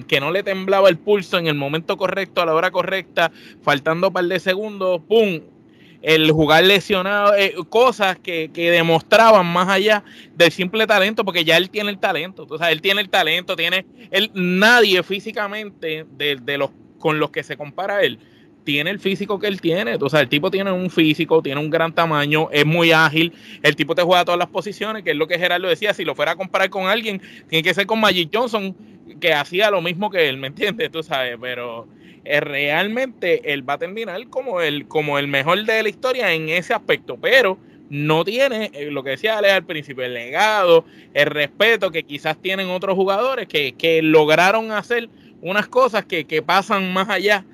que 0.07 0.19
no 0.19 0.31
le 0.31 0.43
temblaba 0.43 0.89
el 0.89 0.99
pulso 0.99 1.39
en 1.39 1.47
el 1.47 1.55
momento 1.55 1.97
correcto, 1.97 2.43
a 2.43 2.45
la 2.45 2.53
hora 2.53 2.69
correcta, 2.69 3.31
faltando 3.63 4.09
un 4.09 4.13
par 4.13 4.25
de 4.25 4.39
segundos, 4.39 5.01
¡pum! 5.07 5.41
El 6.05 6.31
jugar 6.31 6.63
lesionado, 6.63 7.33
eh, 7.35 7.55
cosas 7.67 8.15
que, 8.19 8.51
demostraban 8.53 9.47
más 9.47 9.67
allá 9.67 10.03
del 10.35 10.51
simple 10.51 10.85
talento, 10.85 11.25
porque 11.25 11.43
ya 11.43 11.57
él 11.57 11.71
tiene 11.71 11.89
el 11.89 11.97
talento, 11.97 12.45
o 12.47 12.63
él 12.63 12.79
tiene 12.79 13.01
el 13.01 13.09
talento, 13.09 13.55
tiene, 13.55 13.87
él, 14.11 14.29
nadie 14.35 15.01
físicamente 15.01 16.05
de, 16.15 16.57
los 16.59 16.69
con 16.99 17.19
los 17.19 17.31
que 17.31 17.41
se 17.41 17.57
compara 17.57 18.03
él, 18.03 18.19
tiene 18.63 18.91
el 18.91 18.99
físico 18.99 19.39
que 19.39 19.47
él 19.47 19.59
tiene, 19.59 19.95
o 19.95 20.17
el 20.17 20.29
tipo 20.29 20.51
tiene 20.51 20.71
un 20.71 20.91
físico, 20.91 21.41
tiene 21.41 21.59
un 21.59 21.71
gran 21.71 21.93
tamaño, 21.93 22.49
es 22.51 22.67
muy 22.67 22.91
ágil, 22.91 23.33
el 23.63 23.75
tipo 23.75 23.95
te 23.95 24.03
juega 24.03 24.25
todas 24.25 24.37
las 24.37 24.49
posiciones, 24.49 25.01
que 25.01 25.09
es 25.09 25.17
lo 25.17 25.27
que 25.27 25.39
Gerardo 25.39 25.67
decía, 25.67 25.95
si 25.95 26.05
lo 26.05 26.13
fuera 26.13 26.33
a 26.33 26.35
comparar 26.35 26.69
con 26.69 26.85
alguien, 26.85 27.19
tiene 27.49 27.63
que 27.63 27.73
ser 27.73 27.87
con 27.87 27.99
Magic 27.99 28.29
Johnson, 28.31 28.75
que 29.19 29.33
hacía 29.33 29.71
lo 29.71 29.81
mismo 29.81 30.11
que 30.11 30.29
él, 30.29 30.37
¿me 30.37 30.47
entiendes? 30.47 30.91
Tú 30.91 31.01
sabes, 31.01 31.35
pero 31.41 31.87
realmente 32.25 33.53
él 33.53 33.67
va 33.67 33.73
a 33.73 33.77
terminar 33.77 34.27
como 34.29 34.61
el, 34.61 34.87
como 34.87 35.19
el 35.19 35.27
mejor 35.27 35.63
de 35.65 35.83
la 35.83 35.89
historia 35.89 36.33
en 36.33 36.49
ese 36.49 36.73
aspecto, 36.73 37.17
pero 37.21 37.57
no 37.89 38.23
tiene 38.23 38.71
eh, 38.73 38.89
lo 38.91 39.03
que 39.03 39.11
decía 39.11 39.37
Ale 39.37 39.51
al 39.51 39.63
principio, 39.63 40.03
el 40.03 40.13
legado, 40.13 40.85
el 41.13 41.27
respeto 41.27 41.91
que 41.91 42.03
quizás 42.03 42.37
tienen 42.37 42.69
otros 42.69 42.95
jugadores 42.95 43.47
que, 43.47 43.73
que 43.73 44.01
lograron 44.01 44.71
hacer 44.71 45.09
unas 45.41 45.67
cosas 45.67 46.05
que, 46.05 46.25
que 46.25 46.41
pasan 46.41 46.91
más 46.93 47.09
allá 47.09 47.45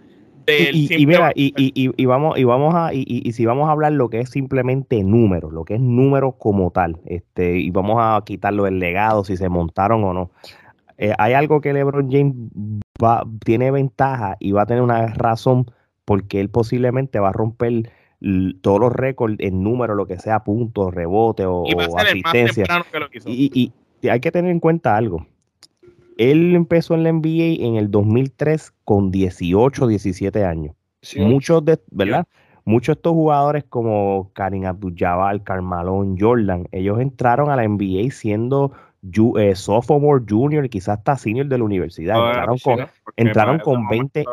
del 0.45 0.75
y, 0.75 0.87
y, 0.95 1.05
mira, 1.05 1.31
y, 1.35 1.53
y, 1.55 2.05
vamos 2.05 2.37
y 2.39 2.43
vamos 2.45 2.73
a 2.73 2.93
y, 2.93 3.31
si 3.31 3.45
vamos 3.45 3.69
a 3.69 3.73
hablar 3.73 3.91
lo 3.91 4.09
que 4.09 4.21
es 4.21 4.29
simplemente 4.31 5.03
números 5.03 5.53
lo 5.53 5.65
que 5.65 5.75
es 5.75 5.79
números 5.79 6.33
como 6.39 6.71
tal 6.71 6.97
este 7.05 7.59
y 7.59 7.69
vamos 7.69 7.97
a 7.99 8.19
quitarlo 8.25 8.63
del 8.63 8.79
legado 8.79 9.23
si 9.23 9.37
se 9.37 9.49
montaron 9.49 10.03
o 10.03 10.13
no 10.13 10.31
eh, 10.97 11.13
hay 11.17 11.33
algo 11.33 11.61
que 11.61 11.73
LeBron 11.73 12.11
James 12.11 12.33
va, 13.03 13.23
tiene 13.43 13.71
ventaja 13.71 14.37
y 14.39 14.51
va 14.51 14.63
a 14.63 14.65
tener 14.65 14.83
una 14.83 15.07
razón 15.07 15.71
porque 16.05 16.39
él 16.39 16.49
posiblemente 16.49 17.19
va 17.19 17.29
a 17.29 17.33
romper 17.33 17.91
todos 18.61 18.79
los 18.79 18.93
récords 18.93 19.35
en 19.39 19.63
número, 19.63 19.95
lo 19.95 20.05
que 20.05 20.19
sea 20.19 20.43
puntos, 20.43 20.93
rebote 20.93 21.45
o, 21.45 21.63
asistencia. 21.97 22.65
Y, 23.25 23.71
hay 24.09 24.19
que 24.19 24.31
tener 24.31 24.51
en 24.51 24.59
cuenta 24.59 24.95
algo. 24.95 25.25
Él 26.17 26.55
empezó 26.55 26.93
en 26.93 27.03
la 27.03 27.11
NBA 27.11 27.65
en 27.65 27.75
el 27.75 27.89
2003 27.89 28.73
con 28.83 29.11
18, 29.11 29.87
17 29.87 30.45
años. 30.45 30.75
Muchos 31.17 31.65
de, 31.65 31.79
¿verdad? 31.89 32.27
Muchos 32.63 32.95
de 32.95 32.99
estos 32.99 33.13
jugadores 33.13 33.63
como 33.63 34.31
Karim 34.33 34.65
Abdul-Jabbar, 34.65 35.43
Carmalón, 35.43 36.17
Jordan, 36.19 36.67
ellos 36.71 36.99
entraron 36.99 37.49
a 37.49 37.55
la 37.55 37.67
NBA 37.67 38.11
siendo 38.11 38.71
eh, 39.03 39.55
sophomore, 39.55 40.23
junior 40.27 40.65
y 40.65 40.69
quizás 40.69 40.99
hasta 40.99 41.17
senior 41.17 41.47
de 41.47 41.57
la 41.57 41.63
universidad. 41.63 42.17
entraron 42.27 42.57
con, 42.59 42.79
entraron 43.15 43.59
con 43.59 43.87
20. 43.87 44.25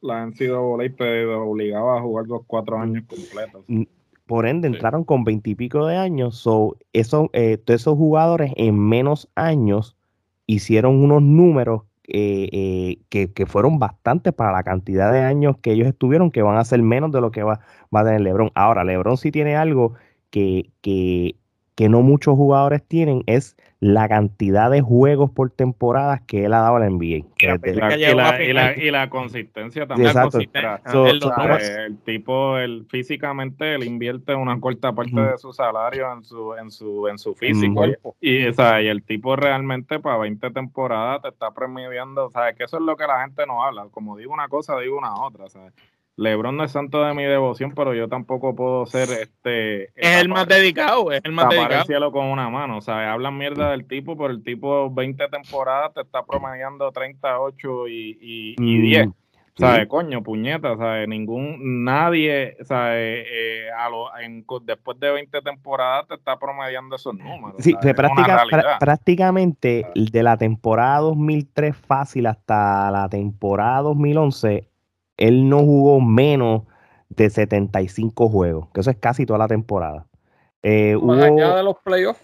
La 0.00 0.22
han 0.22 0.34
sido 0.34 0.62
obligaba 0.62 1.98
a 1.98 2.02
jugar 2.02 2.26
los 2.26 2.42
cuatro 2.46 2.78
años 2.78 3.04
completos. 3.08 3.64
Mm, 3.66 3.84
por 4.26 4.46
ende, 4.46 4.68
entraron 4.68 5.04
con 5.04 5.24
veintipico 5.24 5.86
de 5.86 5.96
años. 5.96 6.36
So, 6.36 6.76
eso, 6.92 7.30
eh, 7.32 7.58
todos 7.58 7.80
esos 7.80 7.96
jugadores 7.96 8.52
en 8.56 8.78
menos 8.78 9.30
años 9.34 9.96
hicieron 10.46 11.02
unos 11.02 11.22
números 11.22 11.82
eh, 12.06 12.98
que, 13.08 13.32
que, 13.32 13.46
fueron 13.46 13.78
bastantes 13.78 14.34
para 14.34 14.52
la 14.52 14.62
cantidad 14.62 15.10
de 15.10 15.20
años 15.20 15.56
que 15.58 15.72
ellos 15.72 15.88
estuvieron, 15.88 16.30
que 16.30 16.42
van 16.42 16.58
a 16.58 16.64
ser 16.64 16.82
menos 16.82 17.10
de 17.12 17.22
lo 17.22 17.30
que 17.30 17.42
va, 17.42 17.60
va 17.94 18.00
a 18.00 18.04
tener 18.04 18.20
Lebron. 18.20 18.50
Ahora, 18.54 18.84
Lebron 18.84 19.16
sí 19.16 19.32
tiene 19.32 19.56
algo 19.56 19.94
que, 20.34 20.70
que, 20.82 21.36
que 21.74 21.88
no 21.88 22.02
muchos 22.02 22.36
jugadores 22.36 22.82
tienen 22.86 23.22
es 23.26 23.56
la 23.80 24.08
cantidad 24.08 24.70
de 24.70 24.80
juegos 24.80 25.30
por 25.30 25.50
temporada 25.50 26.22
que 26.26 26.46
él 26.46 26.54
ha 26.54 26.60
dado 26.60 26.76
a 26.76 26.80
la 26.80 26.88
NBA. 26.88 27.26
Y 28.78 28.90
la, 28.90 29.10
consistencia 29.10 29.86
también. 29.86 30.08
Exacto. 30.08 30.38
el, 31.06 31.98
tipo, 32.04 32.56
el, 32.56 32.86
físicamente, 32.88 33.74
él 33.74 33.84
invierte 33.84 34.34
una 34.34 34.58
corta 34.58 34.92
parte 34.94 35.20
de 35.20 35.36
su 35.36 35.52
salario 35.52 36.10
en 36.12 36.22
su, 36.22 36.54
en 36.54 36.70
su, 36.70 37.08
en 37.08 37.18
su 37.18 37.34
físico. 37.34 37.84
y, 38.20 38.46
y, 38.46 38.86
el 38.86 39.02
tipo 39.02 39.36
realmente 39.36 39.98
para 40.00 40.16
20 40.18 40.50
temporadas 40.50 41.20
te 41.22 41.28
está 41.28 41.50
promediando, 41.50 42.30
¿sabes? 42.30 42.56
Que 42.56 42.64
eso 42.64 42.78
es 42.78 42.82
lo 42.82 42.96
que 42.96 43.06
la 43.06 43.20
gente 43.20 43.44
no 43.46 43.62
habla. 43.62 43.88
Como 43.90 44.16
digo 44.16 44.32
una 44.32 44.48
cosa, 44.48 44.78
digo 44.78 44.96
una 44.96 45.14
otra, 45.22 45.48
¿sabes? 45.50 45.74
Lebron 46.16 46.56
no 46.56 46.64
es 46.64 46.70
santo 46.70 47.02
de 47.02 47.12
mi 47.12 47.24
devoción, 47.24 47.72
pero 47.74 47.92
yo 47.92 48.08
tampoco 48.08 48.54
puedo 48.54 48.86
ser 48.86 49.08
este. 49.10 49.84
Es 49.94 50.22
el 50.22 50.28
más 50.28 50.46
dedicado, 50.46 51.10
es 51.10 51.20
el 51.24 51.32
más 51.32 51.48
dedicado. 51.48 51.84
cielo 51.84 52.12
con 52.12 52.26
una 52.26 52.48
mano, 52.48 52.78
o 52.78 52.80
sea, 52.80 53.12
hablan 53.12 53.36
mierda 53.36 53.70
del 53.70 53.86
tipo, 53.86 54.16
pero 54.16 54.30
el 54.30 54.44
tipo 54.44 54.92
20 54.92 55.28
temporadas 55.28 55.92
te 55.92 56.02
está 56.02 56.24
promediando 56.24 56.90
38 56.92 57.88
y, 57.88 58.18
y, 58.20 58.54
y 58.58 58.78
10. 58.78 59.08
Mm, 59.08 59.12
¿Sabes? 59.56 59.86
Coño, 59.86 60.22
puñeta, 60.22 60.76
¿sabes? 60.76 61.08
Ningún, 61.08 61.84
nadie, 61.84 62.56
¿sabes? 62.64 63.24
Eh, 63.30 63.68
a 63.76 63.88
lo, 63.88 64.16
en, 64.18 64.44
después 64.62 64.98
de 64.98 65.12
20 65.12 65.42
temporadas 65.42 66.08
te 66.08 66.14
está 66.14 66.36
promediando 66.38 66.96
esos 66.96 67.14
números. 67.14 67.54
Sí, 67.58 67.74
prácticamente 68.80 69.86
de 69.94 70.22
la 70.22 70.36
temporada 70.36 70.98
2003 71.00 71.76
fácil 71.76 72.26
hasta 72.26 72.90
la 72.90 73.08
temporada 73.08 73.82
2011 73.82 74.73
él 75.16 75.48
no 75.48 75.60
jugó 75.60 76.00
menos 76.00 76.62
de 77.08 77.30
75 77.30 78.28
juegos, 78.28 78.68
que 78.72 78.80
eso 78.80 78.90
es 78.90 78.96
casi 78.96 79.26
toda 79.26 79.38
la 79.38 79.48
temporada. 79.48 80.06
Eh, 80.62 80.96
hubo, 80.96 81.14
de 81.14 81.62
los 81.62 81.76
playoffs. 81.84 82.20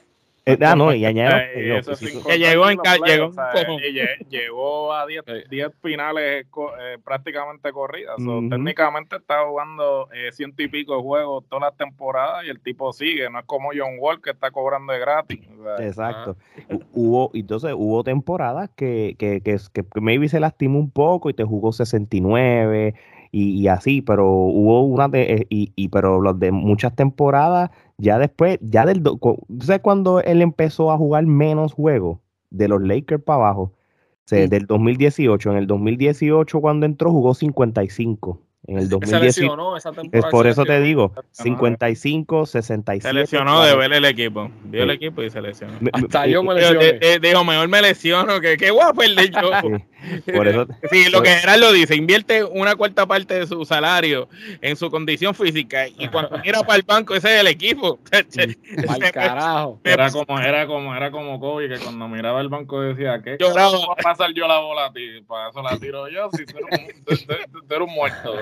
Eh, 0.46 0.58
ah, 0.62 0.74
no, 0.74 0.92
y 0.94 1.04
añade 1.04 1.50
que 1.52 2.38
llegó 2.38 2.70
en 2.70 2.78
llegó, 3.04 3.32
llegó 4.30 4.92
a 4.92 5.06
10 5.06 5.24
finales 5.82 6.46
eh, 6.46 6.98
prácticamente 7.04 7.72
corridas. 7.72 8.16
Técnicamente 8.16 9.16
está 9.16 9.44
jugando 9.44 10.08
eh, 10.12 10.32
ciento 10.32 10.62
y 10.62 10.68
pico 10.68 10.96
de 10.96 11.02
juegos 11.02 11.44
todas 11.48 11.70
las 11.70 11.76
temporadas 11.76 12.44
y 12.46 12.48
el 12.48 12.60
tipo 12.60 12.92
sigue. 12.92 13.28
No 13.28 13.40
es 13.40 13.44
como 13.44 13.70
John 13.76 13.96
Wall 13.98 14.22
que 14.22 14.30
está 14.30 14.50
cobrando 14.50 14.92
de 14.92 14.98
gratis. 14.98 15.40
Exacto. 15.78 16.36
Hubo, 16.92 17.30
entonces 17.34 17.74
hubo 17.76 18.02
temporadas 18.02 18.70
que, 18.74 19.16
que, 19.18 19.42
que, 19.42 19.58
que 19.72 20.00
maybe 20.00 20.28
se 20.28 20.40
lastimó 20.40 20.78
un 20.78 20.90
poco 20.90 21.28
y 21.28 21.34
te 21.34 21.44
jugó 21.44 21.72
69 21.72 22.94
y, 23.32 23.60
y 23.60 23.68
así, 23.68 24.02
pero 24.02 24.28
hubo 24.28 24.82
una 24.82 25.08
de, 25.08 25.46
y, 25.50 25.72
y 25.76 25.88
pero 25.88 26.20
los 26.20 26.38
de 26.38 26.50
muchas 26.50 26.94
temporadas 26.94 27.70
ya 28.00 28.18
después, 28.18 28.58
ya 28.62 28.86
del. 28.86 29.02
¿Sabes 29.60 29.82
cuando 29.82 30.20
él 30.20 30.42
empezó 30.42 30.90
a 30.90 30.96
jugar 30.96 31.26
menos 31.26 31.74
juegos? 31.74 32.18
De 32.50 32.66
los 32.66 32.82
Lakers 32.82 33.22
para 33.22 33.36
abajo. 33.36 33.74
Del 34.28 34.66
2018. 34.66 35.50
En 35.50 35.56
el 35.56 35.66
2018, 35.66 36.60
cuando 36.60 36.86
entró, 36.86 37.10
jugó 37.10 37.34
55. 37.34 38.40
En 38.66 38.78
el 38.78 38.88
2010. 38.88 39.38
Es 40.12 40.24
por 40.30 40.46
eso 40.46 40.64
te 40.64 40.80
digo, 40.80 41.12
55, 41.32 42.46
67. 42.46 43.08
Se 43.08 43.12
lesionó 43.12 43.62
de 43.62 43.76
ver 43.76 43.92
el 43.92 44.04
equipo. 44.04 44.50
Vio 44.64 44.84
el 44.84 44.90
equipo 44.90 45.22
y 45.22 45.30
se 45.30 45.40
lesionó. 45.40 45.74
Hasta 45.92 46.26
yo 46.26 46.42
me 46.42 46.54
lesioné. 46.54 47.18
Dijo, 47.20 47.44
mejor 47.44 47.68
me 47.68 47.82
lesiono 47.82 48.40
que 48.40 48.56
qué 48.56 48.70
guapo 48.70 49.02
el 49.02 49.16
de 49.16 49.30
yo. 49.30 49.50
Por 50.34 50.48
eso, 50.48 50.66
sí, 50.90 51.10
lo 51.10 51.22
que 51.22 51.30
Gerard 51.30 51.60
lo 51.60 51.72
dice, 51.72 51.96
invierte 51.96 52.44
una 52.44 52.76
cuarta 52.76 53.06
parte 53.06 53.34
de 53.34 53.46
su 53.46 53.64
salario 53.64 54.28
en 54.60 54.76
su 54.76 54.90
condición 54.90 55.34
física 55.34 55.86
y 55.88 56.08
cuando 56.08 56.38
mira 56.44 56.60
para 56.62 56.76
el 56.76 56.82
banco, 56.82 57.14
ese 57.14 57.34
es 57.34 57.40
el 57.40 57.46
equipo. 57.46 57.98
Al 58.88 59.12
carajo. 59.12 59.80
Era 59.84 60.10
como, 60.10 60.40
era 60.40 60.66
como, 60.66 60.94
era 60.94 61.10
como 61.10 61.40
Kobe 61.40 61.68
que 61.68 61.78
cuando 61.78 62.08
miraba 62.08 62.40
el 62.40 62.48
banco 62.48 62.80
decía, 62.80 63.20
¿qué 63.22 63.36
va 63.42 63.66
a 63.66 63.96
pasar 64.02 64.32
yo 64.34 64.46
la 64.46 64.60
bola 64.60 64.86
a 64.86 64.92
ti? 64.92 65.20
Para 65.26 65.50
eso 65.50 65.62
la 65.62 65.78
tiro 65.78 66.08
yo, 66.08 66.30
si 66.32 66.44
tú 66.46 66.56
eres 66.58 67.80
un 67.80 67.94
muerto. 67.94 68.34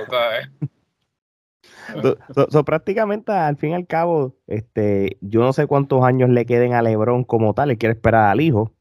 So, 2.51 2.65
prácticamente 2.65 3.33
al 3.33 3.57
fin 3.57 3.71
y 3.71 3.75
al 3.75 3.87
cabo, 3.87 4.37
este, 4.47 5.17
yo 5.21 5.41
no 5.41 5.53
sé 5.53 5.67
cuántos 5.67 6.05
años 6.05 6.29
le 6.31 6.47
queden 6.47 6.75
a 6.75 6.83
Lebron 6.83 7.25
como 7.25 7.55
tal, 7.55 7.69
le 7.69 7.79
quiere 7.79 7.95
esperar 7.95 8.31
al 8.31 8.41
hijo. 8.41 8.73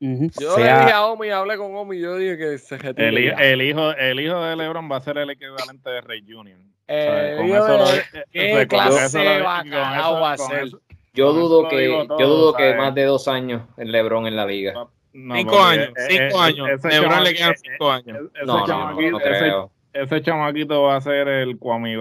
Yo 0.00 0.56
le 0.56 0.64
dije 0.64 0.92
a 0.92 1.06
Omi, 1.06 1.28
hablé 1.28 1.56
con 1.58 1.74
Omi, 1.74 2.00
yo 2.00 2.16
dije 2.16 2.38
que 2.38 2.58
se 2.58 2.76
el, 2.76 3.18
el, 3.18 3.62
hijo, 3.62 3.92
el 3.92 4.20
hijo 4.20 4.40
de 4.40 4.56
Lebron 4.56 4.90
va 4.90 4.96
a 4.96 5.00
ser 5.00 5.18
el 5.18 5.28
equivalente 5.30 5.90
de 5.90 6.00
Rey 6.00 6.24
Junior. 6.26 6.58
¿Qué 6.86 8.66
clase 8.68 9.40
va 9.42 10.32
a 10.32 10.38
ser? 10.38 10.68
Yo 11.12 11.32
dudo 11.32 11.68
que, 11.68 11.86
yo 11.86 12.28
dudo 12.28 12.54
que 12.54 12.74
más 12.74 12.94
de 12.94 13.04
dos 13.04 13.28
años 13.28 13.62
el 13.76 13.92
Lebron 13.92 14.26
en 14.26 14.36
la 14.36 14.46
liga. 14.46 14.88
cinco 15.12 15.60
años, 15.60 15.90
cinco 16.08 16.40
años. 16.40 16.68
Lebron 16.82 17.24
le 17.24 17.34
quedan 17.34 17.54
cinco 17.56 17.90
años. 17.90 18.18
No, 18.46 18.66
no, 18.66 18.92
no, 18.92 19.18
creo 19.18 19.70
ese 19.92 20.22
chamaquito 20.22 20.82
va 20.82 20.96
a 20.96 21.00
ser 21.00 21.28
el 21.28 21.58
Kwame 21.58 21.96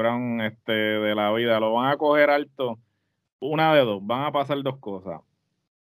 este, 0.46 0.72
de 0.72 1.16
la 1.16 1.32
vida. 1.34 1.60
Lo 1.60 1.74
van 1.74 1.92
a 1.92 1.98
coger 1.98 2.30
alto. 2.30 2.80
Una 3.40 3.74
de 3.74 3.82
dos. 3.82 4.00
Van 4.06 4.26
a 4.26 4.32
pasar 4.32 4.62
dos 4.62 4.78
cosas. 4.78 5.22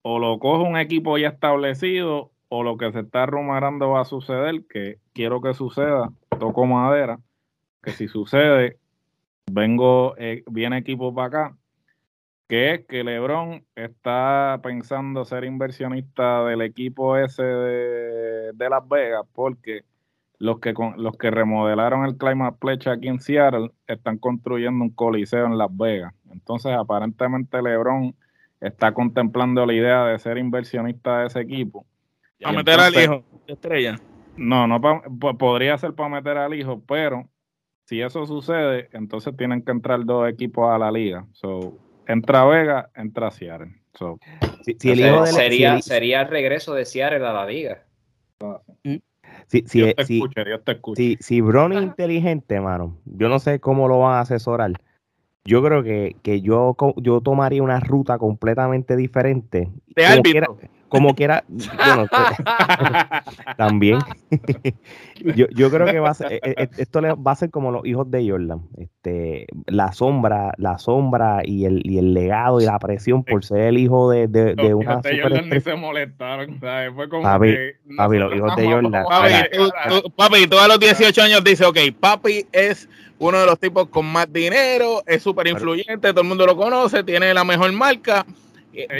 O 0.06 0.18
lo 0.18 0.38
coge 0.38 0.68
un 0.68 0.76
equipo 0.76 1.16
ya 1.16 1.28
establecido, 1.28 2.30
o 2.48 2.62
lo 2.62 2.76
que 2.76 2.92
se 2.92 3.00
está 3.00 3.24
rumorando 3.24 3.88
va 3.88 4.02
a 4.02 4.04
suceder, 4.04 4.66
que 4.68 4.98
quiero 5.14 5.40
que 5.40 5.54
suceda, 5.54 6.12
toco 6.38 6.66
madera, 6.66 7.20
que 7.82 7.92
si 7.92 8.06
sucede, 8.06 8.76
vengo, 9.50 10.14
eh, 10.18 10.44
viene 10.50 10.76
equipo 10.76 11.14
para 11.14 11.26
acá, 11.28 11.56
que 12.48 12.74
es 12.74 12.86
que 12.86 13.02
LeBron 13.02 13.64
está 13.76 14.60
pensando 14.62 15.24
ser 15.24 15.44
inversionista 15.44 16.44
del 16.44 16.60
equipo 16.60 17.16
ese 17.16 17.42
de, 17.42 18.52
de 18.52 18.68
Las 18.68 18.86
Vegas, 18.86 19.22
porque 19.32 19.84
los 20.38 20.60
que, 20.60 20.74
los 20.98 21.16
que 21.16 21.30
remodelaron 21.30 22.04
el 22.04 22.18
Climate 22.18 22.58
Pledge 22.60 22.90
aquí 22.90 23.08
en 23.08 23.20
Seattle 23.20 23.70
están 23.86 24.18
construyendo 24.18 24.84
un 24.84 24.90
coliseo 24.90 25.46
en 25.46 25.56
Las 25.56 25.74
Vegas. 25.74 26.12
Entonces, 26.30 26.72
aparentemente 26.72 27.62
LeBron 27.62 28.14
está 28.60 28.92
contemplando 28.92 29.64
la 29.66 29.72
idea 29.72 30.04
de 30.06 30.18
ser 30.18 30.38
inversionista 30.38 31.20
de 31.20 31.26
ese 31.26 31.40
equipo. 31.40 31.86
Para 32.40 32.56
meter 32.56 32.80
al 32.80 32.94
hijo, 32.94 33.24
estrella. 33.46 34.00
No, 34.36 34.66
no 34.66 34.80
podría 35.38 35.78
ser 35.78 35.94
para 35.94 36.08
meter 36.08 36.36
al 36.36 36.54
hijo, 36.54 36.82
pero 36.86 37.28
si 37.84 38.00
eso 38.00 38.26
sucede, 38.26 38.88
entonces 38.92 39.36
tienen 39.36 39.62
que 39.62 39.72
entrar 39.72 40.04
dos 40.04 40.28
equipos 40.28 40.70
a 40.70 40.78
la 40.78 40.90
liga. 40.90 41.26
So, 41.32 41.78
entra 42.06 42.44
Vega, 42.44 42.90
entra 42.94 43.30
Seattle. 43.30 43.72
So, 43.94 44.18
sería, 44.78 45.80
sería 45.80 46.22
el 46.22 46.28
regreso 46.28 46.74
de 46.74 46.84
Seattle 46.84 47.26
a 47.26 47.32
la 47.32 47.46
liga. 47.46 47.84
Mm. 48.82 48.96
Si, 49.46 49.64
si, 49.66 49.80
Dios 49.80 49.94
te 49.94 50.04
si, 50.04 50.22
Si, 50.96 51.16
si 51.20 51.40
Bron 51.40 51.72
es 51.72 51.82
inteligente, 51.82 52.60
mano, 52.60 52.98
yo 53.04 53.28
no 53.28 53.38
sé 53.38 53.60
cómo 53.60 53.88
lo 53.88 53.98
van 53.98 54.14
a 54.14 54.20
asesorar. 54.20 54.72
Yo 55.44 55.62
creo 55.62 55.82
que, 55.82 56.16
que 56.22 56.40
yo, 56.40 56.74
yo 56.96 57.20
tomaría 57.20 57.62
una 57.62 57.80
ruta 57.80 58.18
completamente 58.18 58.96
diferente. 58.96 59.68
De 59.94 60.06
árbitro 60.06 60.58
como 60.94 61.14
quiera, 61.16 61.44
bueno, 61.48 62.06
también. 63.56 63.98
yo, 65.34 65.46
yo, 65.50 65.70
creo 65.70 65.86
que 65.86 65.98
va 65.98 66.10
a 66.10 66.14
ser, 66.14 66.34
eh, 66.34 66.40
eh, 66.44 66.68
esto 66.78 67.00
va 67.02 67.32
a 67.32 67.34
ser 67.34 67.50
como 67.50 67.72
los 67.72 67.84
hijos 67.84 68.08
de 68.12 68.30
Jordan. 68.30 68.62
Este, 68.78 69.46
la 69.66 69.92
sombra, 69.92 70.52
la 70.56 70.78
sombra 70.78 71.40
y 71.44 71.64
el, 71.64 71.82
y 71.84 71.98
el 71.98 72.14
legado 72.14 72.60
y 72.60 72.66
la 72.66 72.78
presión 72.78 73.24
por 73.24 73.44
ser 73.44 73.62
el 73.62 73.78
hijo 73.78 74.08
de, 74.08 74.28
de, 74.28 74.54
de 74.54 74.74
una 74.74 74.96
super 74.96 75.20
Jordan 75.20 75.50
ni 75.50 75.60
se 75.60 75.74
molestaron, 75.74 76.60
¿sabes? 76.60 76.92
Fue 76.94 77.08
como 77.08 77.24
papi, 77.24 77.48
que, 77.48 77.72
papi, 77.96 78.18
los 78.18 78.36
hijos 78.36 78.56
de 78.56 78.64
Jordan. 78.66 79.04
Papi, 79.08 79.32
papi, 80.16 80.46
tú 80.46 80.58
a 80.58 80.68
los 80.68 80.78
18 80.78 81.22
años 81.22 81.42
dice, 81.42 81.64
ok, 81.64 81.78
papi 81.98 82.46
es 82.52 82.88
uno 83.18 83.40
de 83.40 83.46
los 83.46 83.58
tipos 83.58 83.88
con 83.88 84.06
más 84.06 84.32
dinero, 84.32 85.02
es 85.06 85.22
súper 85.22 85.48
influyente, 85.48 86.10
todo 86.10 86.20
el 86.20 86.28
mundo 86.28 86.46
lo 86.46 86.56
conoce, 86.56 87.02
tiene 87.02 87.34
la 87.34 87.42
mejor 87.42 87.72
marca 87.72 88.24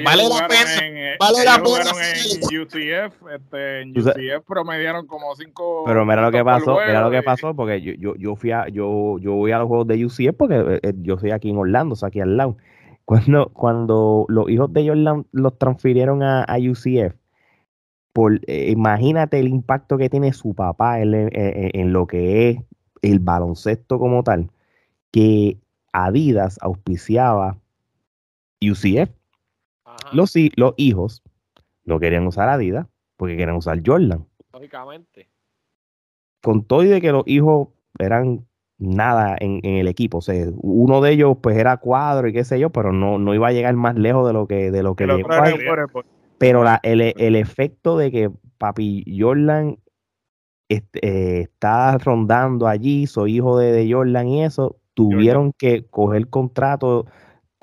vale 0.05 0.29
la 0.29 0.49
pena. 0.49 0.87
En, 0.87 0.97
eh, 0.97 1.17
vale 1.19 1.45
la 1.45 1.63
pena. 1.63 1.91
En 1.93 2.61
UCF, 2.61 3.15
este, 3.33 3.81
en 3.83 3.91
UCF 3.91 4.47
promediaron 4.47 5.07
como 5.07 5.35
cinco. 5.37 5.85
Pero 5.87 6.05
mira 6.05 6.23
lo 6.23 6.31
que 6.31 6.45
pasó, 6.45 6.79
mira 6.87 7.01
lo 7.01 7.11
que 7.11 7.23
pasó, 7.23 7.55
porque 7.55 7.81
yo, 7.81 7.93
yo, 7.95 8.15
yo 8.17 8.37
fui 8.37 8.53
a, 8.53 8.69
yo, 8.69 9.19
yo 9.19 9.35
voy 9.35 9.53
a 9.53 9.59
los 9.59 9.69
juegos 9.69 9.87
de 9.87 10.05
UCF 10.05 10.37
porque 10.37 10.57
eh, 10.57 10.81
eh, 10.83 10.93
yo 10.99 11.19
soy 11.19 11.31
aquí 11.31 11.51
en 11.51 11.59
Orlando, 11.59 11.95
o 11.95 11.97
sea, 11.97 12.09
aquí 12.09 12.21
al 12.21 12.37
lado. 12.37 12.57
Cuando, 13.05 13.51
cuando 13.53 14.25
los 14.29 14.49
hijos 14.49 14.73
de 14.73 14.89
Jordan 14.89 15.27
los 15.33 15.59
transfirieron 15.59 16.23
a, 16.23 16.43
a 16.45 16.57
UCF, 16.59 17.15
por, 18.13 18.41
imagínate 18.49 19.41
el 19.41 19.49
impacto 19.49 19.99
que 19.99 20.09
tiene 20.09 20.33
su 20.33 20.55
papá 20.55 21.01
en, 21.01 21.31
en, 21.33 21.93
lo 21.93 22.07
que 22.07 22.49
es 22.49 22.59
el 23.03 23.19
baloncesto 23.19 23.99
como 23.99 24.23
tal, 24.23 24.51
que 25.11 25.59
Adidas 25.93 26.59
auspiciaba 26.63 27.59
UCF 28.63 29.11
los, 30.13 30.35
los 30.57 30.75
hijos 30.77 31.23
no 31.85 32.01
querían 32.01 32.27
usar 32.27 32.49
Adidas 32.49 32.87
porque 33.17 33.37
querían 33.37 33.57
usar 33.57 33.81
Jordan. 33.85 34.27
Lógicamente. 34.53 35.29
Con 36.43 36.65
todo 36.65 36.83
y 36.83 36.89
de 36.89 37.01
que 37.01 37.13
los 37.13 37.25
hijos 37.27 37.69
eran 37.99 38.47
nada 38.79 39.37
en, 39.39 39.65
el 39.65 39.89
equipo. 39.89 40.19
O 40.19 40.23
sea, 40.23 40.47
uno 40.57 41.01
de 41.01 41.13
ellos 41.13 41.39
pues 41.43 41.57
era 41.57 41.77
cuadro 41.79 42.29
y 42.29 42.33
qué 42.33 42.45
sé 42.45 42.59
yo, 42.59 42.71
pero 42.71 42.93
no, 42.93 43.19
no 43.19 43.35
iba 43.35 43.49
a 43.49 43.53
llegar 43.53 43.75
más 43.75 43.97
lejos 43.97 44.27
de 44.27 44.33
lo 44.33 44.47
que, 44.47 44.71
de 44.71 44.83
lo 44.83 44.95
que 44.95 45.07
llegó. 45.07 45.29
Pero 46.39 46.65
la, 46.65 46.81
el, 46.83 47.01
el, 47.01 47.37
efecto 47.37 47.97
de 47.97 48.11
que 48.11 48.31
Papi 48.59 49.05
Jordan 49.19 49.79
este, 50.69 51.41
está 51.41 51.97
rondando 51.99 52.67
allí, 52.67 53.07
soy 53.07 53.37
hijo 53.37 53.59
de, 53.59 53.91
Jordan 53.91 54.29
y 54.29 54.45
eso, 54.45 54.77
tuvieron 54.95 55.53
que 55.53 55.87
coger 55.87 56.29
contrato 56.29 57.07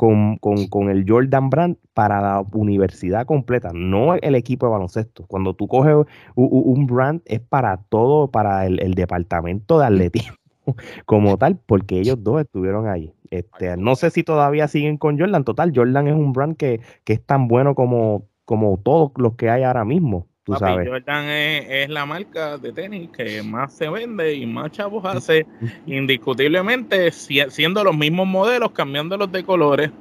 con, 0.01 0.89
el 0.89 1.05
Jordan 1.07 1.51
Brand 1.51 1.77
para 1.93 2.21
la 2.21 2.43
universidad 2.53 3.27
completa, 3.27 3.69
no 3.71 4.15
el 4.15 4.33
equipo 4.33 4.65
de 4.65 4.71
baloncesto. 4.71 5.27
Cuando 5.27 5.53
tú 5.53 5.67
coges 5.67 5.95
un, 6.33 6.87
brand 6.87 7.21
es 7.25 7.39
para 7.39 7.77
todo, 7.77 8.31
para 8.31 8.65
el, 8.65 8.95
departamento 8.95 9.77
de 9.77 9.85
atletismo 9.85 10.37
como 11.05 11.37
tal, 11.37 11.59
porque 11.67 11.99
ellos 11.99 12.23
dos 12.23 12.41
estuvieron 12.41 12.87
allí. 12.87 13.13
Este, 13.29 13.77
no 13.77 13.95
sé 13.95 14.09
si 14.09 14.23
todavía 14.23 14.67
siguen 14.67 14.97
con 14.97 15.19
Jordan. 15.19 15.43
Total, 15.43 15.71
Jordan 15.73 16.07
es 16.07 16.15
un 16.15 16.33
brand 16.33 16.57
que, 16.57 16.81
que 17.03 17.13
es 17.13 17.23
tan 17.23 17.47
bueno 17.47 17.75
como, 17.75 18.25
como 18.45 18.79
todos 18.79 19.11
los 19.17 19.35
que 19.35 19.51
hay 19.51 19.61
ahora 19.61 19.85
mismo. 19.85 20.27
Tú 20.43 20.55
sabes. 20.55 20.87
Jordan 20.89 21.25
es, 21.25 21.89
la 21.89 22.05
marca 22.05 22.57
de 22.57 22.73
tenis 22.73 23.09
que 23.11 23.43
más 23.43 23.73
se 23.75 23.89
vende 23.89 24.33
y 24.33 24.45
más 24.45 24.71
chavos 24.71 25.05
hace, 25.05 25.45
indiscutiblemente, 25.85 27.11
siendo 27.11 27.83
los 27.83 27.95
mismos 27.95 28.27
modelos, 28.27 28.71
cambiándolos 28.71 29.31
de 29.31 29.43
colores. 29.43 29.91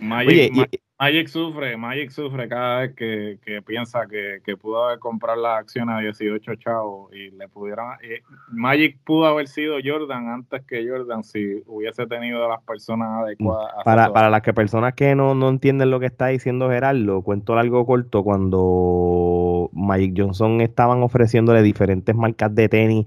Magic, 0.00 0.52
Magic 0.52 0.80
sufre, 1.28 1.76
Magic 1.76 2.10
sufre 2.10 2.48
cada 2.48 2.80
vez 2.80 2.94
que, 2.94 3.62
piensa 3.66 4.06
que, 4.06 4.56
pudo 4.56 4.84
haber 4.84 4.98
comprado 4.98 5.40
la 5.40 5.56
acción 5.56 5.88
a 5.88 6.00
18 6.00 6.54
chavos 6.56 7.12
y 7.14 7.30
le 7.30 7.48
pudieron... 7.48 7.92
Eh, 8.02 8.20
Magic 8.50 8.98
pudo 9.04 9.26
haber 9.26 9.48
sido 9.48 9.76
Jordan 9.82 10.28
antes 10.28 10.62
que 10.66 10.86
Jordan 10.86 11.24
si 11.24 11.62
hubiese 11.66 12.06
tenido 12.06 12.46
las 12.48 12.62
personas 12.62 13.22
adecuadas. 13.22 13.72
Para, 13.84 14.12
para 14.12 14.28
las 14.28 14.42
que 14.42 14.52
personas 14.52 14.94
que 14.94 15.14
no, 15.14 15.34
no 15.34 15.48
entienden 15.48 15.90
lo 15.90 16.00
que 16.00 16.06
está 16.06 16.26
diciendo 16.26 16.68
Gerardo, 16.68 17.22
cuento 17.22 17.56
algo 17.58 17.86
corto, 17.86 18.22
cuando 18.22 19.70
Magic 19.72 20.14
Johnson 20.16 20.60
estaban 20.60 21.02
ofreciéndole 21.02 21.62
diferentes 21.62 22.14
marcas 22.14 22.54
de 22.54 22.68
tenis, 22.68 23.06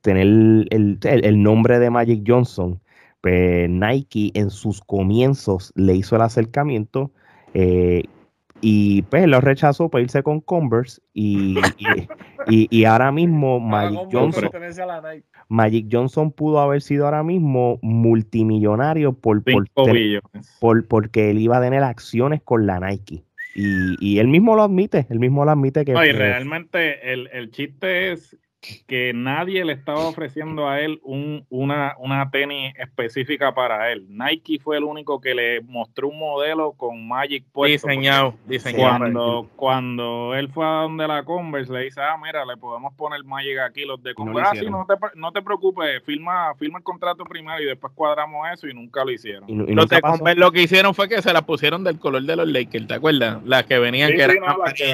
tener 0.00 0.26
el 0.70 1.42
nombre 1.42 1.78
de 1.78 1.90
Magic 1.90 2.24
Johnson 2.26 2.80
pues, 3.22 3.70
Nike 3.70 4.32
en 4.34 4.50
sus 4.50 4.82
comienzos 4.82 5.72
le 5.76 5.94
hizo 5.94 6.16
el 6.16 6.22
acercamiento 6.22 7.12
eh, 7.54 8.02
y 8.60 9.02
pues 9.02 9.26
lo 9.26 9.40
rechazó 9.40 9.88
para 9.88 10.02
irse 10.02 10.22
con 10.22 10.40
Converse 10.40 11.00
y, 11.14 11.56
y, 12.48 12.84
ahora 12.84 13.12
mismo 13.12 13.60
Magic 13.60 14.08
Johnson, 14.10 14.50
Magic 15.48 15.86
Johnson 15.90 16.32
pudo 16.32 16.60
haber 16.60 16.82
sido 16.82 17.04
ahora 17.04 17.22
mismo 17.22 17.78
multimillonario 17.82 19.12
por, 19.12 19.42
por, 20.60 20.86
porque 20.86 21.30
él 21.30 21.38
iba 21.38 21.58
a 21.58 21.62
tener 21.62 21.82
acciones 21.82 22.42
con 22.42 22.66
la 22.66 22.80
Nike. 22.80 23.24
Y, 23.54 23.96
y 24.00 24.18
él 24.18 24.28
mismo 24.28 24.56
lo 24.56 24.62
admite, 24.62 25.06
él 25.10 25.20
mismo 25.20 25.44
lo 25.44 25.50
admite 25.50 25.84
que... 25.84 25.92
No, 25.92 26.04
y 26.04 26.12
realmente 26.12 27.12
el, 27.12 27.28
el 27.32 27.50
chiste 27.50 28.12
es 28.12 28.36
que 28.86 29.12
nadie 29.12 29.64
le 29.64 29.72
estaba 29.72 30.06
ofreciendo 30.06 30.68
a 30.68 30.80
él 30.80 31.00
un, 31.02 31.44
una, 31.50 31.96
una 31.98 32.30
tenis 32.30 32.74
específica 32.78 33.54
para 33.54 33.90
él. 33.90 34.06
Nike 34.08 34.60
fue 34.60 34.76
el 34.76 34.84
único 34.84 35.20
que 35.20 35.34
le 35.34 35.60
mostró 35.62 36.08
un 36.08 36.18
modelo 36.18 36.72
con 36.72 37.06
Magic 37.06 37.44
puesto. 37.52 37.88
Diseñado, 37.88 38.34
diseñado. 38.46 38.98
Cuando, 38.98 39.50
cuando 39.56 40.34
él 40.34 40.48
fue 40.48 40.64
a 40.64 40.82
donde 40.82 41.08
la 41.08 41.24
Converse, 41.24 41.72
le 41.72 41.84
dice, 41.84 42.00
ah, 42.00 42.16
mira, 42.22 42.44
le 42.44 42.56
podemos 42.56 42.94
poner 42.94 43.24
Magic 43.24 43.58
aquí, 43.58 43.84
los 43.84 44.02
de 44.02 44.14
Converse. 44.14 44.62
No, 44.62 44.82
ah, 44.82 44.86
no, 44.88 45.10
te, 45.10 45.18
no 45.18 45.32
te 45.32 45.42
preocupes, 45.42 46.02
firma, 46.04 46.54
firma 46.54 46.78
el 46.78 46.84
contrato 46.84 47.24
primero 47.24 47.60
y 47.60 47.66
después 47.66 47.92
cuadramos 47.94 48.46
eso 48.52 48.68
y 48.68 48.74
nunca 48.74 49.04
lo 49.04 49.10
hicieron. 49.10 49.48
Y, 49.48 49.74
los 49.74 49.88
de 49.88 50.00
Converse 50.00 50.38
lo 50.38 50.52
que 50.52 50.62
hicieron 50.62 50.94
fue 50.94 51.08
que 51.08 51.20
se 51.20 51.32
la 51.32 51.42
pusieron 51.42 51.82
del 51.82 51.98
color 51.98 52.22
de 52.22 52.36
los 52.36 52.46
Lakers, 52.46 52.86
¿te 52.86 52.94
acuerdas? 52.94 53.42
Las 53.44 53.64
que 53.64 53.78
venían 53.78 54.10
que 54.12 54.22
eran 54.22 54.36
sí, 54.74 54.84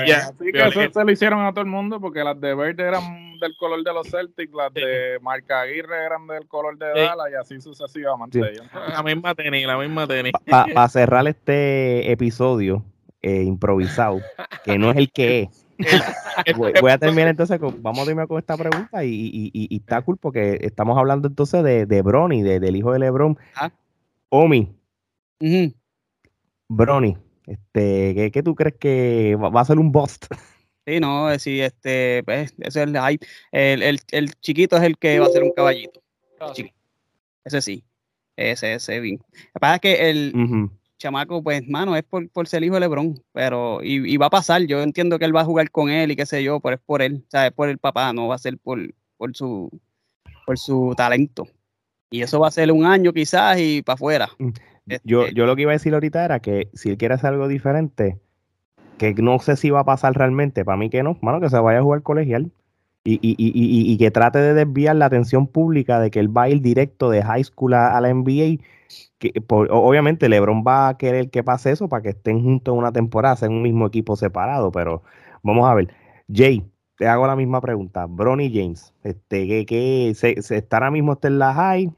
que 0.52 0.66
eso 0.66 0.80
se 0.92 1.04
lo 1.04 1.12
hicieron 1.12 1.44
a 1.44 1.50
todo 1.52 1.60
el 1.60 1.70
mundo 1.70 2.00
porque 2.00 2.24
las 2.24 2.40
de 2.40 2.54
verde 2.54 2.82
eran 2.82 3.27
del 3.40 3.56
color 3.56 3.82
de 3.82 3.92
los 3.92 4.08
Celtics, 4.08 4.52
las 4.52 4.72
de 4.72 5.18
Marca 5.22 5.62
Aguirre 5.62 6.04
eran 6.04 6.26
del 6.26 6.46
color 6.46 6.76
de 6.78 6.86
Dallas 6.88 7.28
y 7.30 7.34
así 7.34 7.60
sucesivamente. 7.60 8.40
La 8.88 9.02
misma 9.02 9.34
tenis, 9.34 9.66
la 9.66 9.76
misma 9.76 10.06
tenis. 10.06 10.32
Para 10.46 10.88
cerrar 10.88 11.26
este 11.28 12.10
episodio 12.10 12.84
eh, 13.22 13.42
improvisado, 13.42 14.20
que 14.64 14.78
no 14.78 14.90
es 14.90 14.96
el 14.96 15.12
que 15.12 15.42
es. 15.42 15.64
voy, 16.56 16.90
a 16.90 16.98
terminar 16.98 17.28
entonces 17.28 17.58
con, 17.60 17.80
vamos 17.82 18.00
a 18.00 18.06
terminar 18.06 18.26
con 18.26 18.38
esta 18.38 18.56
pregunta 18.56 19.04
y, 19.04 19.10
y, 19.10 19.50
y, 19.52 19.76
está 19.76 20.02
cool 20.02 20.18
porque 20.18 20.58
estamos 20.62 20.98
hablando 20.98 21.28
entonces 21.28 21.62
de, 21.62 21.86
de 21.86 22.02
Bronny, 22.02 22.42
del 22.42 22.74
hijo 22.74 22.92
de 22.92 22.98
Lebron. 22.98 23.38
Ah. 23.54 23.70
Omi. 24.28 24.74
Bronny, 26.68 27.16
este, 27.46 28.14
¿qué, 28.14 28.30
¿qué, 28.32 28.42
tú 28.42 28.54
crees 28.54 28.76
que 28.76 29.36
va, 29.36 29.60
a 29.60 29.64
ser 29.64 29.78
un 29.78 29.92
bust? 29.92 30.26
Sí, 30.88 31.00
no, 31.00 31.30
eh, 31.30 31.38
sí, 31.38 31.60
este, 31.60 32.22
pues, 32.24 32.54
ese 32.60 32.82
es 32.82 32.88
el, 32.88 32.96
el, 33.82 34.00
el, 34.10 34.32
chiquito 34.40 34.78
es 34.78 34.82
el 34.84 34.96
que 34.96 35.20
va 35.20 35.26
a 35.26 35.28
ser 35.28 35.42
un 35.42 35.52
caballito. 35.52 36.00
Ah, 36.40 36.50
ese 37.44 37.60
sí, 37.60 37.84
ese, 38.36 38.72
ese 38.72 38.98
bien. 38.98 39.18
Lo 39.18 39.52
que 39.52 39.60
pasa 39.60 39.74
es 39.74 39.80
que 39.82 40.08
el 40.08 40.70
chamaco, 40.96 41.42
pues, 41.42 41.68
mano, 41.68 41.94
es 41.94 42.04
por, 42.04 42.30
por 42.30 42.48
ser 42.48 42.64
hijo 42.64 42.76
de 42.76 42.80
Lebron, 42.80 43.22
pero, 43.32 43.80
y, 43.82 44.16
va 44.16 44.26
a 44.26 44.30
pasar, 44.30 44.62
yo 44.62 44.80
entiendo 44.80 45.18
que 45.18 45.26
él 45.26 45.36
va 45.36 45.42
a 45.42 45.44
jugar 45.44 45.70
con 45.70 45.90
él 45.90 46.10
y 46.10 46.16
qué 46.16 46.24
sé 46.24 46.42
yo, 46.42 46.58
pero 46.60 46.76
es 46.76 46.80
por 46.80 47.02
él, 47.02 47.22
o 47.26 47.30
sea, 47.30 47.48
es 47.48 47.52
por 47.52 47.68
el 47.68 47.76
papá, 47.76 48.10
no 48.14 48.26
va 48.28 48.36
a 48.36 48.38
ser 48.38 48.56
por, 48.56 48.80
por 49.18 49.36
su, 49.36 49.68
por 50.46 50.58
su 50.58 50.94
talento. 50.96 51.48
Y 52.10 52.22
eso 52.22 52.40
va 52.40 52.48
a 52.48 52.50
ser 52.50 52.72
un 52.72 52.86
año 52.86 53.12
quizás 53.12 53.58
y 53.60 53.82
para 53.82 53.94
afuera. 53.94 54.30
Mm, 54.38 54.48
yo, 55.04 55.24
este 55.24 55.34
yo 55.34 55.44
lo 55.44 55.54
que 55.54 55.62
iba 55.62 55.72
a 55.72 55.74
decir 55.74 55.92
ahorita 55.92 56.24
era 56.24 56.40
que 56.40 56.70
si 56.72 56.88
él 56.88 56.96
quiere 56.96 57.12
hacer 57.12 57.28
algo 57.28 57.46
diferente, 57.46 58.18
que 58.98 59.14
no 59.14 59.38
sé 59.38 59.56
si 59.56 59.70
va 59.70 59.80
a 59.80 59.84
pasar 59.84 60.14
realmente, 60.14 60.64
para 60.64 60.76
mí 60.76 60.90
que 60.90 61.02
no, 61.02 61.16
mano, 61.22 61.40
que 61.40 61.48
se 61.48 61.58
vaya 61.58 61.78
a 61.78 61.82
jugar 61.82 62.02
colegial 62.02 62.52
y, 63.04 63.14
y, 63.22 63.36
y, 63.38 63.92
y, 63.92 63.96
que 63.96 64.10
trate 64.10 64.38
de 64.38 64.52
desviar 64.52 64.96
la 64.96 65.06
atención 65.06 65.46
pública 65.46 65.98
de 65.98 66.10
que 66.10 66.20
él 66.20 66.36
va 66.36 66.42
a 66.42 66.48
ir 66.50 66.60
directo 66.60 67.08
de 67.08 67.22
high 67.22 67.42
school 67.44 67.74
a, 67.74 67.98
la 68.00 68.12
NBA. 68.12 68.62
Que, 69.18 69.32
obviamente 69.48 70.28
LeBron 70.28 70.62
va 70.66 70.88
a 70.88 70.98
querer 70.98 71.30
que 71.30 71.42
pase 71.42 71.70
eso 71.70 71.88
para 71.88 72.02
que 72.02 72.10
estén 72.10 72.42
juntos 72.42 72.72
en 72.72 72.78
una 72.78 72.92
temporada, 72.92 73.46
en 73.46 73.52
un 73.52 73.62
mismo 73.62 73.86
equipo 73.86 74.16
separado, 74.16 74.70
pero 74.72 75.02
vamos 75.42 75.66
a 75.68 75.74
ver. 75.74 75.88
Jay, 76.30 76.64
te 76.98 77.06
hago 77.08 77.26
la 77.26 77.36
misma 77.36 77.60
pregunta. 77.60 78.06
Bronny 78.06 78.52
James, 78.52 78.92
este, 79.04 79.64
que, 79.64 80.12
se, 80.14 80.42
se, 80.42 80.58
está 80.58 80.76
ahora 80.76 80.90
mismo 80.90 81.14
está 81.14 81.28
en 81.28 81.38
la 81.38 81.54
high, 81.54 81.90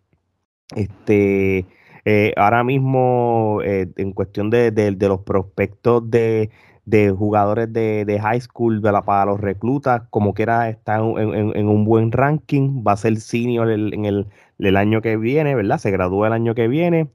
este, 0.77 1.67
eh, 2.05 2.33
ahora 2.37 2.63
mismo 2.63 3.61
eh, 3.65 3.89
en 3.97 4.13
cuestión 4.13 4.51
de, 4.51 4.71
de 4.71 5.09
los 5.09 5.21
prospectos 5.23 6.09
de, 6.09 6.51
de 6.85 7.11
jugadores 7.11 7.73
de, 7.73 8.19
high 8.21 8.41
school 8.41 8.81
para 8.81 9.25
los 9.27 9.41
reclutas, 9.41 10.03
como 10.11 10.35
quiera 10.35 10.69
está 10.69 10.97
en, 10.97 11.69
un 11.69 11.85
buen 11.85 12.13
ranking, 12.13 12.83
va 12.87 12.93
a 12.93 12.97
ser 12.97 13.21
senior 13.21 13.71
en 13.71 14.05
el, 14.05 14.77
año 14.77 15.03
que 15.03 15.17
viene, 15.17 15.55
¿verdad? 15.55 15.79
Se 15.79 15.91
gradúa 15.91 16.29
el 16.29 16.33
año 16.33 16.55
que 16.55 16.69
viene. 16.69 17.09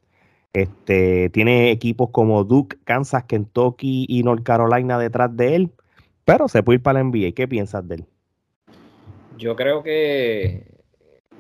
Este, 0.54 1.30
tiene 1.32 1.72
equipos 1.72 2.10
como 2.12 2.46
Duke, 2.46 2.78
Kansas, 2.86 3.26
Kentucky 3.26 4.06
y 4.08 4.24
North 4.24 4.44
Carolina 4.44 4.98
detrás 4.98 5.36
de 5.36 5.56
él, 5.56 5.72
pero 6.24 6.48
se 6.48 6.64
puede 6.64 6.78
ir 6.78 6.84
para 6.84 7.00
la 7.00 7.10
NBA. 7.10 7.34
¿Qué 7.36 7.48
piensas 7.48 7.86
de 7.88 7.96
él? 7.96 8.06
Yo 9.38 9.58
creo 9.58 9.84
que, 9.84 10.64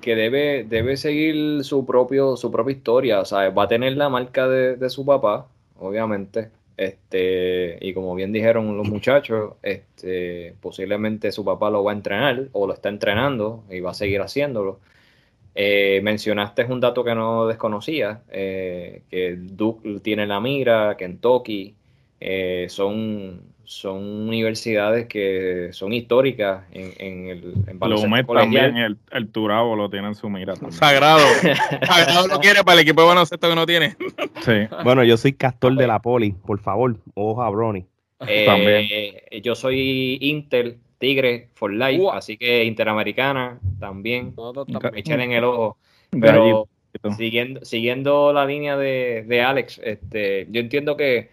que 0.02 0.16
debe, 0.16 0.66
debe 0.66 0.98
seguir 0.98 1.64
su, 1.64 1.86
propio, 1.86 2.36
su 2.36 2.52
propia 2.52 2.76
historia, 2.76 3.22
o 3.22 3.26
sea, 3.26 3.50
va 3.52 3.64
a 3.64 3.68
tener 3.70 3.96
la 3.96 4.10
marca 4.10 4.50
de, 4.50 4.76
de 4.76 4.90
su 4.90 5.06
papá, 5.06 5.48
obviamente, 5.78 6.52
este, 6.78 7.78
y 7.82 7.94
como 7.94 8.16
bien 8.16 8.32
dijeron 8.34 8.78
los 8.78 8.88
muchachos, 8.88 9.54
este, 9.64 10.56
posiblemente 10.62 11.32
su 11.32 11.46
papá 11.46 11.70
lo 11.70 11.84
va 11.84 11.92
a 11.92 11.96
entrenar 11.96 12.50
o 12.52 12.68
lo 12.68 12.74
está 12.74 12.90
entrenando 12.90 13.64
y 13.70 13.80
va 13.80 13.92
a 13.92 13.94
seguir 13.94 14.22
haciéndolo. 14.22 14.80
Eh, 15.56 16.02
mencionaste 16.04 16.66
un 16.66 16.82
dato 16.82 17.04
que 17.04 17.16
no 17.16 17.48
desconocía, 17.48 18.24
eh, 18.30 19.04
que 19.10 19.38
Duke 19.38 20.02
tiene 20.02 20.28
la 20.28 20.42
mira, 20.42 20.98
Kentucky, 20.98 21.76
eh, 22.20 22.68
son 22.70 23.55
son 23.66 24.28
universidades 24.28 25.08
que 25.08 25.70
son 25.72 25.94
históricas 25.94 26.64
en, 26.72 26.94
en 26.98 27.28
el 27.28 27.54
en 27.68 27.80
baloncesto 27.80 28.34
también, 28.34 28.78
el, 28.78 28.98
el 29.12 29.30
Turabo 29.30 29.76
lo 29.76 29.90
tiene 29.90 30.08
en 30.08 30.16
su 30.16 30.30
mira 30.30 30.54
también. 30.54 30.74
Sagrado. 30.74 31.20
Sagrado 31.86 32.28
lo 32.28 32.40
quiere 32.40 32.64
para 32.64 32.80
el 32.80 32.88
equipo 32.88 33.02
de 33.02 33.08
baloncesto 33.08 33.50
que 33.50 33.56
no 33.56 33.66
tiene. 33.66 33.96
sí. 34.42 34.54
Bueno, 34.84 35.04
yo 35.04 35.18
soy 35.18 35.34
castor 35.34 35.76
de 35.76 35.88
la 35.88 36.02
poli, 36.02 36.32
por 36.32 36.60
favor, 36.60 36.98
ojo 37.14 37.42
a 37.42 37.50
Brony. 37.50 37.86
Eh, 38.28 38.46
también. 38.46 39.44
Yo 39.44 39.56
soy 39.56 40.18
Inter, 40.22 40.78
Tigre, 41.00 41.50
for 41.56 41.74
life, 41.74 42.04
así 42.14 42.38
que 42.38 42.64
Interamericana 42.64 43.60
también. 43.80 44.34
Echar 44.96 45.20
en 45.20 45.32
el 45.32 45.44
ojo. 45.44 45.78
Pero 46.12 46.68
siguiendo, 47.18 47.66
siguiendo 47.66 48.32
la 48.32 48.46
línea 48.46 48.78
de, 48.78 49.26
de 49.28 49.42
Alex, 49.42 49.82
este, 49.84 50.48
yo 50.50 50.62
entiendo 50.62 50.96
que 50.96 51.30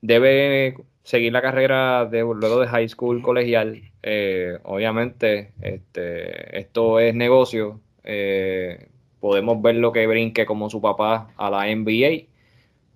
debe 0.00 0.76
seguir 1.02 1.32
la 1.32 1.42
carrera 1.42 2.06
de 2.06 2.20
luego 2.20 2.60
de 2.60 2.68
high 2.68 2.88
school 2.88 3.22
colegial. 3.22 3.82
Eh, 4.02 4.58
obviamente, 4.64 5.52
este, 5.60 6.58
esto 6.58 7.00
es 7.00 7.14
negocio. 7.14 7.80
Eh, 8.04 8.88
podemos 9.20 9.60
ver 9.62 9.76
lo 9.76 9.92
que 9.92 10.06
brinque 10.06 10.46
como 10.46 10.70
su 10.70 10.80
papá 10.80 11.30
a 11.36 11.50
la 11.50 11.66
NBA, 11.66 12.28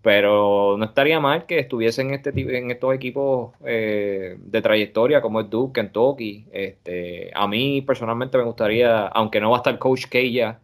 pero 0.03 0.77
no 0.79 0.85
estaría 0.85 1.21
mal 1.21 1.47
que 1.47 1.59
estuviesen 1.59 2.13
este, 2.15 2.31
en 2.35 2.71
estos 2.71 2.95
equipos 2.95 3.53
eh, 3.65 4.37
de 4.39 4.63
trayectoria 4.63 5.21
como 5.21 5.41
es 5.41 5.51
Duke, 5.51 5.81
Kentucky. 5.81 6.47
Este, 6.53 7.31
a 7.35 7.47
mí 7.49 7.83
personalmente 7.83 8.39
me 8.39 8.45
gustaría, 8.45 9.07
aunque 9.09 9.41
no 9.41 9.51
va 9.51 9.59
a 9.59 9.61
estar 9.61 9.79
Coach 9.79 10.07
K 10.09 10.21
ya 10.23 10.61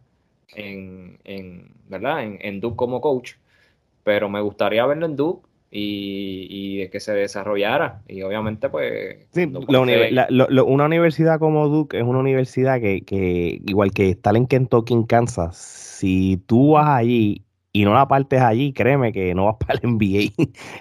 en, 0.55 1.19
en, 1.25 1.71
¿verdad? 1.87 2.23
En, 2.23 2.37
en 2.41 2.59
Duke 2.61 2.77
como 2.77 3.01
coach, 3.01 3.33
pero 4.03 4.29
me 4.29 4.41
gustaría 4.41 4.85
verlo 4.85 5.05
en 5.05 5.15
Duke 5.15 5.47
y, 5.75 6.87
que 6.89 6.99
se 6.99 7.13
desarrollara. 7.13 8.01
Y 8.07 8.21
obviamente, 8.21 8.69
pues. 8.69 9.27
una 9.35 10.85
universidad 10.85 11.39
como 11.39 11.67
Duke 11.67 11.97
es 11.97 12.03
una 12.03 12.19
universidad 12.19 12.79
que, 12.79 13.61
igual 13.65 13.91
que 13.91 14.09
estar 14.09 14.35
en 14.35 14.45
Kentucky, 14.45 14.93
en 14.93 15.03
Kansas, 15.03 15.57
si 15.57 16.37
tú 16.45 16.73
vas 16.73 16.89
allí 16.89 17.43
y 17.71 17.85
no 17.85 17.93
la 17.95 18.07
partes 18.07 18.39
allí, 18.41 18.71
créeme 18.71 19.11
que 19.11 19.33
no 19.33 19.45
vas 19.45 19.55
para 19.59 19.79
el 19.81 19.95
NBA. 19.95 20.33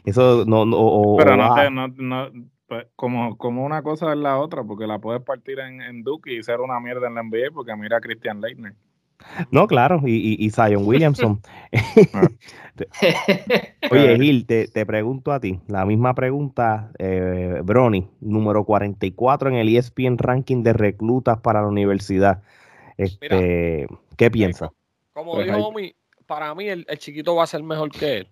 Eso 0.05 0.45
no. 0.47 0.67
no 0.67 1.17
Pero 1.17 1.37
no, 1.37 1.89
no, 1.89 2.31
pues, 2.67 2.87
como, 2.95 3.39
como 3.39 3.65
una 3.65 3.83
cosa 3.83 4.13
es 4.13 4.19
la 4.19 4.39
otra, 4.39 4.63
porque 4.63 4.87
la 4.87 4.99
puedes 4.99 5.23
partir 5.23 5.59
en, 5.59 5.81
en 5.81 6.03
Duke 6.03 6.35
y 6.35 6.43
ser 6.43 6.61
una 6.61 6.79
mierda 6.81 7.09
en 7.09 7.15
la 7.15 7.23
NBA, 7.23 7.51
porque 7.55 7.75
mira 7.77 7.97
a 7.97 8.01
Christian 8.01 8.43
Leitner. 8.43 8.75
No, 9.51 9.67
claro, 9.67 10.03
y, 10.05 10.37
y, 10.39 10.51
Zion 10.51 10.87
Williamson. 10.87 11.41
Oye, 13.91 14.19
Gil, 14.19 14.47
te, 14.47 14.87
pregunto 14.87 15.33
a 15.33 15.41
ti, 15.41 15.61
la 15.69 15.85
misma 15.85 16.15
pregunta, 16.15 16.91
eh, 16.99 17.61
Brony, 17.65 18.09
número 18.21 18.65
44 18.65 19.51
en 19.51 19.57
el 19.57 19.75
ESPN 19.75 20.19
ranking 20.19 20.63
de 20.63 20.73
reclutas 20.73 21.41
para 21.41 21.63
la 21.63 21.69
universidad. 21.69 22.43
Este, 22.97 23.87
¿Qué 24.17 24.31
piensas? 24.31 24.71
Como 25.13 25.35
pues 25.35 25.47
dijo 25.47 25.59
Omi, 25.59 25.95
para 26.27 26.55
mí 26.55 26.69
el, 26.69 26.87
chiquito 26.99 27.35
va 27.35 27.45
a 27.45 27.47
ser 27.47 27.63
mejor 27.63 27.91
que 27.91 28.19
él 28.19 28.29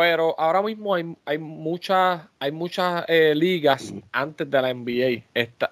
pero 0.00 0.34
ahora 0.38 0.62
mismo 0.62 0.94
hay, 0.94 1.14
hay 1.26 1.36
muchas, 1.36 2.22
hay 2.38 2.50
muchas 2.52 3.04
eh, 3.06 3.34
ligas 3.36 3.92
antes 4.12 4.50
de 4.50 4.62
la 4.62 4.72
NBA. 4.72 5.24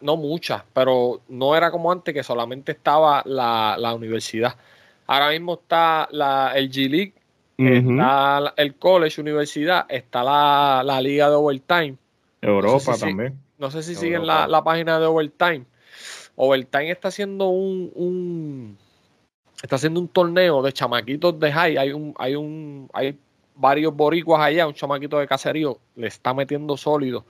no 0.03 0.19
muchas, 0.19 0.63
pero 0.75 1.23
no 1.31 1.57
era 1.57 1.71
como 1.71 1.91
antes 1.91 2.13
que 2.13 2.23
solamente 2.23 2.73
estaba 2.73 3.23
la, 3.25 3.95
universidad. 3.95 4.55
Ahora 5.07 5.31
mismo 5.31 5.55
está 5.55 6.09
la, 6.11 6.53
el 6.55 6.71
G 6.71 6.91
League, 6.91 7.15
está 7.57 8.53
el 8.59 8.75
college, 8.75 9.19
universidad, 9.19 9.87
está 9.89 10.23
la, 10.23 11.01
liga 11.01 11.31
de 11.31 11.37
overtime. 11.37 11.97
Europa 12.43 12.99
también. 13.01 13.39
no 13.57 13.71
sé 13.71 13.83
si 13.83 13.95
siguen 13.95 14.27
la, 14.27 14.63
página 14.63 15.01
de 15.01 15.07
overtime. 15.07 15.65
Overtime 16.37 16.91
está 16.91 17.09
haciendo 17.09 17.49
un, 17.49 17.91
un 17.95 18.79
está 19.63 19.77
haciendo 19.77 20.01
un 20.01 20.09
torneo 20.09 20.61
de 20.61 20.71
chamaquitos 20.71 21.41
de 21.41 21.51
high. 21.51 21.79
Hay 21.79 21.93
un, 21.93 22.15
hay 22.19 22.37
un, 22.37 22.91
hay 22.93 23.19
varios 23.59 23.95
boricuas 23.95 24.41
allá, 24.41 24.67
un 24.67 24.75
chamaquito 24.75 25.19
de 25.19 25.27
caserío, 25.27 25.79
le 25.97 26.07
está 26.07 26.33
metiendo 26.33 26.77
sólido. 26.77 27.27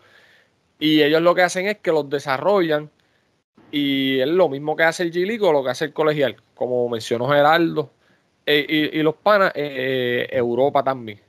Y 0.79 1.03
ellos 1.03 1.23
lo 1.23 1.35
que 1.35 1.43
hacen 1.43 1.67
es 1.67 1.79
que 1.79 1.91
los 1.91 2.09
desarrollan 2.09 2.91
y 3.73 4.21
es 4.21 4.29
lo 4.29 4.49
mismo 4.49 4.77
que 4.77 4.85
hace 4.85 5.03
el 5.03 5.13
g 5.13 5.41
o 5.43 5.53
lo 5.53 5.65
que 5.65 5.71
hace 5.71 5.87
el 5.87 5.93
colegial, 5.93 6.37
como 6.55 6.89
mencionó 6.89 7.29
Geraldo. 7.29 7.91
Eh, 8.47 8.91
y, 8.95 9.03
los 9.03 9.15
panas, 9.15 9.53
eh, 9.55 10.27
eh, 10.31 10.37
Europa 10.37 10.83
también. 10.83 11.21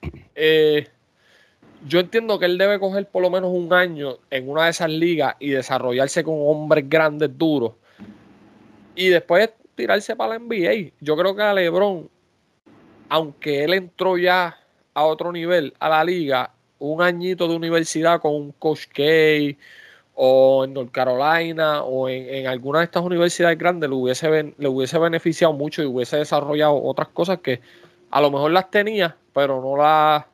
yo 1.85 1.99
entiendo 1.99 2.39
que 2.39 2.45
él 2.45 2.57
debe 2.57 2.79
coger 2.79 3.07
por 3.09 3.21
lo 3.21 3.29
menos 3.29 3.51
un 3.53 3.73
año 3.73 4.19
en 4.29 4.49
una 4.49 4.65
de 4.65 4.69
esas 4.69 4.89
ligas 4.89 5.35
y 5.39 5.49
desarrollarse 5.49 6.23
con 6.23 6.35
hombres 6.37 6.87
grandes, 6.87 7.37
duros. 7.37 7.73
Y 8.95 9.07
después 9.09 9.49
tirarse 9.75 10.15
para 10.15 10.33
la 10.33 10.39
NBA. 10.39 10.91
Yo 11.01 11.17
creo 11.17 11.35
que 11.35 11.41
a 11.41 11.53
LeBron, 11.53 12.09
aunque 13.09 13.63
él 13.63 13.73
entró 13.73 14.17
ya 14.17 14.57
a 14.93 15.03
otro 15.05 15.31
nivel 15.31 15.73
a 15.79 15.89
la 15.89 16.03
liga, 16.03 16.51
un 16.79 17.01
añito 17.01 17.47
de 17.47 17.55
universidad 17.55 18.21
con 18.21 18.35
un 18.35 18.51
Coach 18.53 18.87
K 18.93 19.57
o 20.15 20.65
en 20.65 20.73
North 20.73 20.91
Carolina 20.91 21.83
o 21.83 22.09
en, 22.09 22.47
alguna 22.47 22.79
de 22.79 22.85
estas 22.85 23.03
universidades 23.03 23.57
grandes 23.57 23.89
le 23.89 23.95
hubiese, 23.95 24.53
le 24.57 24.67
hubiese 24.67 24.99
beneficiado 24.99 25.53
mucho 25.53 25.81
y 25.81 25.85
hubiese 25.85 26.17
desarrollado 26.17 26.81
otras 26.83 27.07
cosas 27.09 27.39
que 27.39 27.61
a 28.11 28.21
lo 28.21 28.31
mejor 28.31 28.51
las 28.51 28.69
tenía, 28.69 29.15
pero 29.33 29.61
no 29.61 29.77
las 29.77 30.25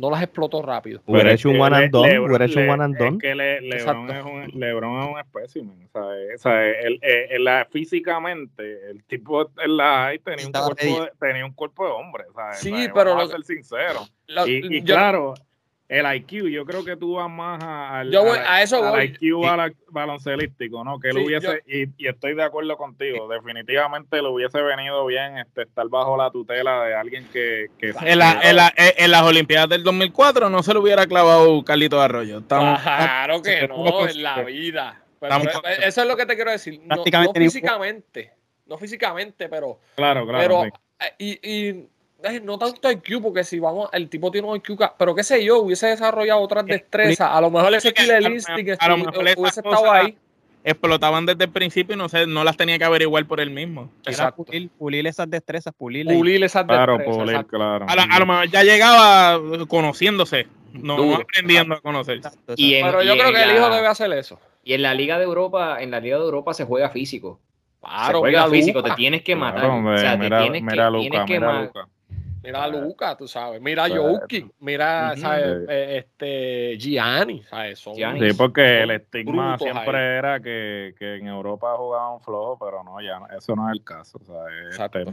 no 0.00 0.10
las 0.10 0.22
explotó 0.22 0.62
rápido. 0.62 1.00
Hubiera 1.06 1.32
hecho 1.32 1.50
un 1.50 1.60
one 1.60 1.76
and 1.76 1.94
hubiera 1.94 2.44
hecho 2.44 2.60
un 2.60 2.68
one 2.68 2.84
and 2.84 3.00
Es 3.00 3.18
que 3.18 3.34
Lebron, 3.34 4.10
es 4.10 4.24
un, 4.24 4.60
Lebron 4.60 5.02
es 5.02 5.08
un 5.08 5.18
espécimen. 5.18 5.88
O 5.92 6.38
sea, 6.38 6.68
el, 6.68 6.98
el, 7.02 7.48
físicamente, 7.70 8.90
el 8.90 9.04
tipo 9.04 9.50
en 9.58 9.76
la 9.76 10.12
tenía 10.24 10.46
un, 10.46 10.52
cuerpo 10.52 11.02
de, 11.04 11.12
tenía 11.20 11.46
un 11.46 11.52
cuerpo 11.52 11.86
de 11.86 11.92
hombre. 11.92 12.24
Sí, 12.54 12.88
pero. 12.92 13.14
Vamos 13.14 13.30
a 13.30 13.36
ser 13.36 13.44
sincero. 13.44 14.00
y, 14.46 14.82
claro, 14.82 15.34
el 15.88 16.16
IQ, 16.16 16.48
yo 16.48 16.64
creo 16.64 16.84
que 16.84 16.96
tú 16.96 17.14
vas 17.14 17.30
más 17.30 17.62
al, 17.62 18.08
IQ 18.08 19.40
baloncelístico, 19.90 20.82
¿no? 20.82 20.98
Que 20.98 21.10
él 21.10 21.18
hubiese, 21.18 21.62
y, 21.66 22.06
estoy 22.06 22.34
de 22.34 22.42
acuerdo 22.42 22.76
contigo, 22.76 23.28
definitivamente 23.28 24.22
le 24.22 24.28
hubiese 24.28 24.62
venido 24.62 25.04
bien 25.06 25.38
este, 25.38 25.62
estar 25.62 25.86
bajo 25.88 26.16
la 26.16 26.30
tutela 26.30 26.84
de 26.84 26.94
alguien 26.94 27.28
que... 27.32 27.66
en, 27.80 29.10
las 29.10 29.22
Olimpiadas 29.22 29.68
del 29.68 29.84
2004 29.84 30.48
no 30.48 30.62
se 30.62 30.72
le 30.72 30.80
hubiera 30.80 31.06
clavado 31.06 31.62
Carlito 31.64 32.00
Arroyo. 32.00 32.42
claro 32.46 33.42
que 33.42 33.68
no, 33.68 34.08
en 34.08 34.22
la 34.22 34.42
vida. 34.42 35.02
eso 35.82 36.02
es 36.02 36.08
lo 36.08 36.16
que 36.16 36.24
te 36.24 36.34
quiero 36.34 36.50
decir. 36.50 36.80
No, 36.84 37.04
físicamente, 37.34 38.32
no 38.66 38.78
físicamente, 38.78 39.50
pero... 39.50 39.80
Claro, 39.96 40.26
claro. 40.26 40.38
Pero, 40.38 40.64
eh, 40.64 41.14
y 41.18 41.88
no 42.42 42.58
tanto 42.58 42.90
IQ, 42.90 43.22
porque 43.22 43.44
si 43.44 43.58
vamos, 43.58 43.88
el 43.92 44.08
tipo 44.08 44.30
tiene 44.30 44.48
un 44.48 44.56
IQ, 44.56 44.78
pero 44.98 45.14
qué 45.14 45.22
sé 45.22 45.44
yo, 45.44 45.60
hubiese 45.60 45.88
desarrollado 45.88 46.40
otras 46.40 46.66
destrezas. 46.66 47.30
A 47.30 47.40
lo 47.40 47.50
mejor 47.50 47.74
ese 47.74 47.92
killer 47.92 48.22
listing 48.22 48.76
hubiese 49.36 49.60
estado 49.60 49.90
ahí. 49.90 50.16
Explotaban 50.66 51.26
desde 51.26 51.44
el 51.44 51.50
principio 51.50 51.94
y 51.94 51.98
no 51.98 52.08
sé, 52.08 52.26
no 52.26 52.42
las 52.42 52.56
tenía 52.56 52.78
que 52.78 52.84
averiguar 52.84 53.26
por 53.26 53.38
él 53.38 53.50
mismo. 53.50 53.90
Exacto. 54.06 54.46
Pulir, 54.78 55.06
esas 55.06 55.28
destrezas, 55.28 55.74
pulir, 55.74 56.06
pulir 56.06 56.42
esas 56.42 56.64
claro, 56.64 56.96
destrezas. 56.96 57.44
claro. 57.44 57.84
A, 57.86 58.18
lo 58.18 58.26
mejor 58.26 58.48
ya 58.48 58.62
llegaba 58.62 59.38
conociéndose, 59.68 60.46
no, 60.72 61.16
aprendiendo 61.16 61.74
a 61.74 61.80
conocer. 61.82 62.22
pero 62.46 63.02
yo 63.02 63.12
creo 63.12 63.32
que 63.32 63.42
el 63.42 63.56
hijo 63.56 63.68
debe 63.68 63.86
hacer 63.88 64.10
eso. 64.14 64.40
Y 64.64 64.72
en 64.72 64.80
la 64.80 64.94
Liga 64.94 65.18
de 65.18 65.24
Europa, 65.24 65.82
en 65.82 65.90
la 65.90 66.00
Liga 66.00 66.16
de 66.16 66.24
Europa 66.24 66.54
se 66.54 66.64
juega 66.64 66.88
físico. 66.88 67.40
Claro, 67.82 68.18
se 68.18 68.20
juega 68.20 68.48
físico, 68.48 68.82
te 68.82 68.92
tienes 68.92 69.22
que 69.22 69.36
matar. 69.36 69.66
o 69.66 69.98
sea, 69.98 70.18
te 70.18 70.28
tienes 70.28 70.62
que, 70.62 70.98
tienes 71.00 71.26
que 71.26 71.40
matar. 71.40 71.86
Mira 72.44 72.64
a 72.64 72.68
Luca, 72.68 73.16
tú 73.16 73.26
sabes. 73.26 73.58
Mira 73.60 73.84
a 73.84 73.88
Yoki. 73.88 74.46
Mira, 74.60 75.16
¿sabes? 75.16 75.66
Eh, 75.66 75.98
este, 75.98 76.76
Gianni, 76.78 77.42
¿sabes? 77.44 77.78
sí, 77.78 77.92
porque 78.36 78.82
el 78.82 78.90
estigma 78.90 79.56
siempre 79.56 80.18
era 80.18 80.40
que, 80.40 80.94
que, 80.98 81.16
en 81.16 81.28
Europa 81.28 81.74
jugaban 81.78 82.20
flojo, 82.20 82.58
pero 82.58 82.84
no, 82.84 83.00
ya 83.00 83.20
eso 83.36 83.56
no 83.56 83.68
es 83.70 83.76
el 83.76 83.82
caso. 83.82 84.20
Este, 84.70 85.06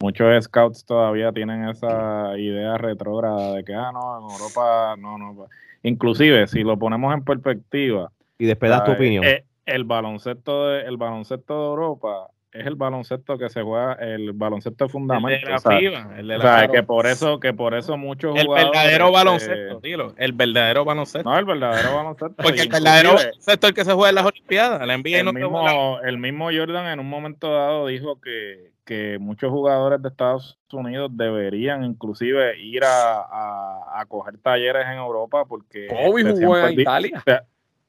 muchos 0.00 0.44
scouts 0.44 0.84
todavía 0.84 1.30
tienen 1.30 1.68
esa 1.68 2.36
idea 2.36 2.76
retrógrada 2.76 3.52
de 3.52 3.64
que, 3.64 3.74
ah, 3.74 3.92
no, 3.92 4.18
en 4.18 4.34
Europa, 4.34 4.96
no, 4.98 5.16
no. 5.16 5.46
Inclusive, 5.84 6.48
si 6.48 6.64
lo 6.64 6.76
ponemos 6.76 7.14
en 7.14 7.22
perspectiva. 7.22 8.10
Y 8.36 8.46
después 8.46 8.70
das 8.70 8.82
tu 8.82 8.92
opinión. 8.92 9.22
Eh, 9.22 9.44
el 9.64 9.84
baloncesto 9.84 10.68
de, 10.68 10.82
el 10.82 10.96
baloncesto 10.96 11.54
de 11.54 11.66
Europa 11.68 12.30
es 12.54 12.66
el 12.66 12.76
baloncesto 12.76 13.36
que 13.36 13.50
se 13.50 13.62
juega, 13.62 13.94
el 13.94 14.32
baloncesto 14.32 14.88
fundamental. 14.88 15.32
El 15.32 15.44
de 15.44 15.50
la 15.50 15.58
FIBA, 15.58 16.18
el 16.20 16.28
de 16.28 16.38
la 16.38 16.44
o 16.44 16.58
sea, 16.58 16.68
que 16.68 16.82
por 16.84 17.06
eso, 17.06 17.40
que 17.40 17.52
por 17.52 17.74
eso 17.74 17.96
muchos 17.96 18.38
el 18.38 18.46
verdadero 18.46 19.10
baloncesto, 19.10 19.80
dilo, 19.80 20.14
el 20.16 20.32
verdadero 20.32 20.84
baloncesto. 20.84 21.28
No, 21.28 21.36
el 21.36 21.44
verdadero 21.44 21.96
baloncesto. 21.96 22.36
Porque 22.40 22.60
el 22.60 22.68
verdadero 22.68 23.14
baloncesto 23.14 23.66
es 23.66 23.70
el 23.70 23.74
que 23.74 23.84
se 23.84 23.92
juega 23.92 24.10
en 24.10 24.14
las 24.14 24.26
Olimpiadas, 24.26 24.86
la 24.86 24.96
NBA 24.96 25.18
el 25.18 25.32
mismo, 25.34 26.00
el 26.00 26.18
mismo 26.18 26.44
Jordan 26.44 26.86
en 26.86 27.00
un 27.00 27.10
momento 27.10 27.52
dado 27.52 27.88
dijo 27.88 28.20
que, 28.20 28.70
que 28.84 29.18
muchos 29.18 29.50
jugadores 29.50 30.00
de 30.00 30.08
Estados 30.08 30.56
Unidos 30.70 31.10
deberían 31.12 31.84
inclusive 31.84 32.56
ir 32.60 32.84
a, 32.84 33.16
a, 33.16 34.00
a 34.00 34.06
coger 34.06 34.38
talleres 34.38 34.86
en 34.86 34.98
Europa 34.98 35.44
porque 35.44 35.88
Kobe 35.88 36.22
jugó 36.30 36.56
en 36.58 36.80
Italia. 36.80 37.20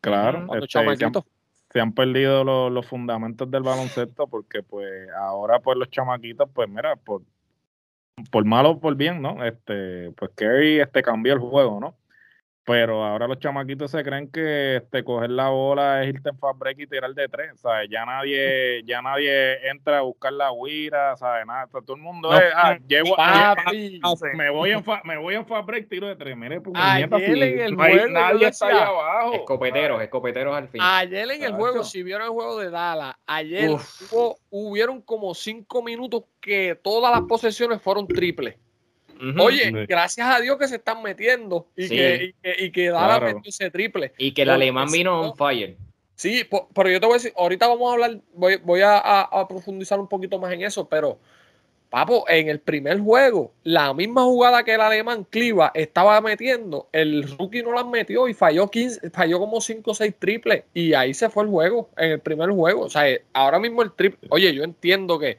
claro, 0.01 0.47
este, 0.55 0.67
se 0.69 0.79
han 0.79 1.11
perdido 1.93 2.43
los, 2.69 2.85
fundamentos 2.85 3.49
del 3.51 3.63
baloncesto 3.63 4.27
porque 4.27 4.63
pues 4.63 5.09
ahora 5.19 5.59
pues 5.59 5.77
los 5.77 5.89
chamaquitos 5.89 6.49
pues 6.53 6.69
mira 6.69 6.95
por 6.95 7.21
por 8.31 8.45
malo 8.45 8.71
o 8.71 8.79
por 8.79 8.95
bien 8.95 9.21
no 9.21 9.43
este 9.43 10.11
pues 10.11 10.31
Kerry 10.35 10.79
este 10.79 11.01
cambió 11.01 11.33
el 11.33 11.39
juego 11.39 11.79
no 11.79 11.95
pero 12.65 13.05
ahora 13.05 13.27
los 13.27 13.39
chamaquitos 13.39 13.91
se 13.91 14.03
creen 14.03 14.27
que 14.27 14.77
este, 14.77 15.03
coger 15.03 15.29
la 15.29 15.49
bola 15.49 16.01
es 16.01 16.09
irte 16.09 16.29
en 16.29 16.39
fast 16.39 16.57
break 16.57 16.79
y 16.79 16.87
tirar 16.87 17.13
de 17.13 17.29
tres, 17.29 17.59
¿sabes? 17.61 17.87
Ya 17.91 18.03
nadie, 18.05 18.81
ya 18.85 19.03
nadie 19.03 19.69
entra 19.69 19.99
a 19.99 20.01
buscar 20.01 20.33
la 20.33 20.51
huira, 20.51 21.15
¿sabes? 21.15 21.45
Nada, 21.45 21.67
todo 21.67 21.95
el 21.95 22.01
mundo 22.01 22.33
es, 22.33 22.43
ah, 22.55 22.75
llego, 22.87 23.15
me 24.33 24.49
voy 24.49 24.71
en 24.71 24.83
me 25.03 25.17
voy 25.17 25.35
en 25.35 25.45
fast 25.45 25.67
break, 25.67 25.89
tiro 25.89 26.07
de 26.07 26.15
tres, 26.15 26.35
mire, 26.35 26.59
pues, 26.59 26.75
Ayer 26.75 27.07
en 27.13 27.59
el 27.59 27.75
juego, 27.75 28.07
nadie 28.07 28.47
está 28.47 28.67
ahí 28.67 28.77
abajo. 28.77 29.33
Escopeteros, 29.33 30.01
escopeteros 30.01 30.57
al 30.57 30.67
fin. 30.67 30.81
Ayer 30.83 31.29
en 31.29 31.43
el 31.43 31.53
juego, 31.53 31.83
si 31.83 32.01
vieron 32.01 32.25
el 32.25 32.33
juego 32.33 32.59
de 32.59 32.71
Dallas, 32.71 33.15
ayer 33.27 33.69
hubo, 33.69 34.39
hubieron 34.49 35.03
como 35.03 35.35
cinco 35.35 35.83
minutos 35.83 36.23
que 36.41 36.79
todas 36.83 37.11
las 37.11 37.27
posesiones 37.27 37.79
fueron 37.79 38.07
triples. 38.07 38.55
Oye, 39.39 39.85
gracias 39.87 40.27
a 40.27 40.39
Dios 40.39 40.57
que 40.57 40.67
se 40.67 40.75
están 40.75 41.01
metiendo 41.01 41.67
y 41.75 41.89
que, 41.89 42.35
y 42.59 42.71
que, 42.71 42.93
ese 43.45 43.71
triple. 43.71 44.13
Y 44.17 44.31
que 44.33 44.43
el 44.43 44.49
alemán 44.49 44.87
vino 44.91 45.21
on 45.21 45.35
fire. 45.35 45.77
Sí, 46.15 46.47
pero 46.73 46.89
yo 46.89 46.99
te 46.99 47.05
voy 47.05 47.15
a 47.15 47.17
decir, 47.17 47.33
ahorita 47.35 47.67
vamos 47.67 47.89
a 47.89 47.93
hablar, 47.93 48.21
voy, 48.33 48.55
voy 48.63 48.81
a, 48.83 49.29
profundizar 49.49 49.99
un 49.99 50.07
poquito 50.07 50.39
más 50.39 50.53
en 50.53 50.61
eso, 50.61 50.87
pero 50.87 51.19
Papo, 51.89 52.25
en 52.27 52.49
el 52.49 52.59
primer 52.59 52.99
juego, 52.99 53.53
la 53.63 53.93
misma 53.93 54.23
jugada 54.23 54.63
que 54.63 54.73
el 54.73 54.81
alemán 54.81 55.25
Cliva 55.29 55.71
estaba 55.73 56.19
metiendo, 56.19 56.89
el 56.91 57.37
rookie 57.37 57.63
no 57.63 57.73
la 57.73 57.83
metió 57.83 58.27
y 58.27 58.33
falló 58.33 58.69
15, 58.69 59.11
falló 59.11 59.39
como 59.39 59.61
5 59.61 59.91
o 59.91 59.93
6 59.93 60.13
triples 60.17 60.63
y 60.73 60.93
ahí 60.93 61.13
se 61.13 61.29
fue 61.29 61.43
el 61.43 61.49
juego, 61.49 61.89
en 61.97 62.11
el 62.11 62.19
primer 62.19 62.49
juego. 62.49 62.83
O 62.83 62.89
sea, 62.89 63.03
ahora 63.33 63.59
mismo 63.59 63.81
el 63.81 63.91
triple, 63.91 64.27
oye, 64.29 64.53
yo 64.53 64.63
entiendo 64.63 65.19
que 65.19 65.37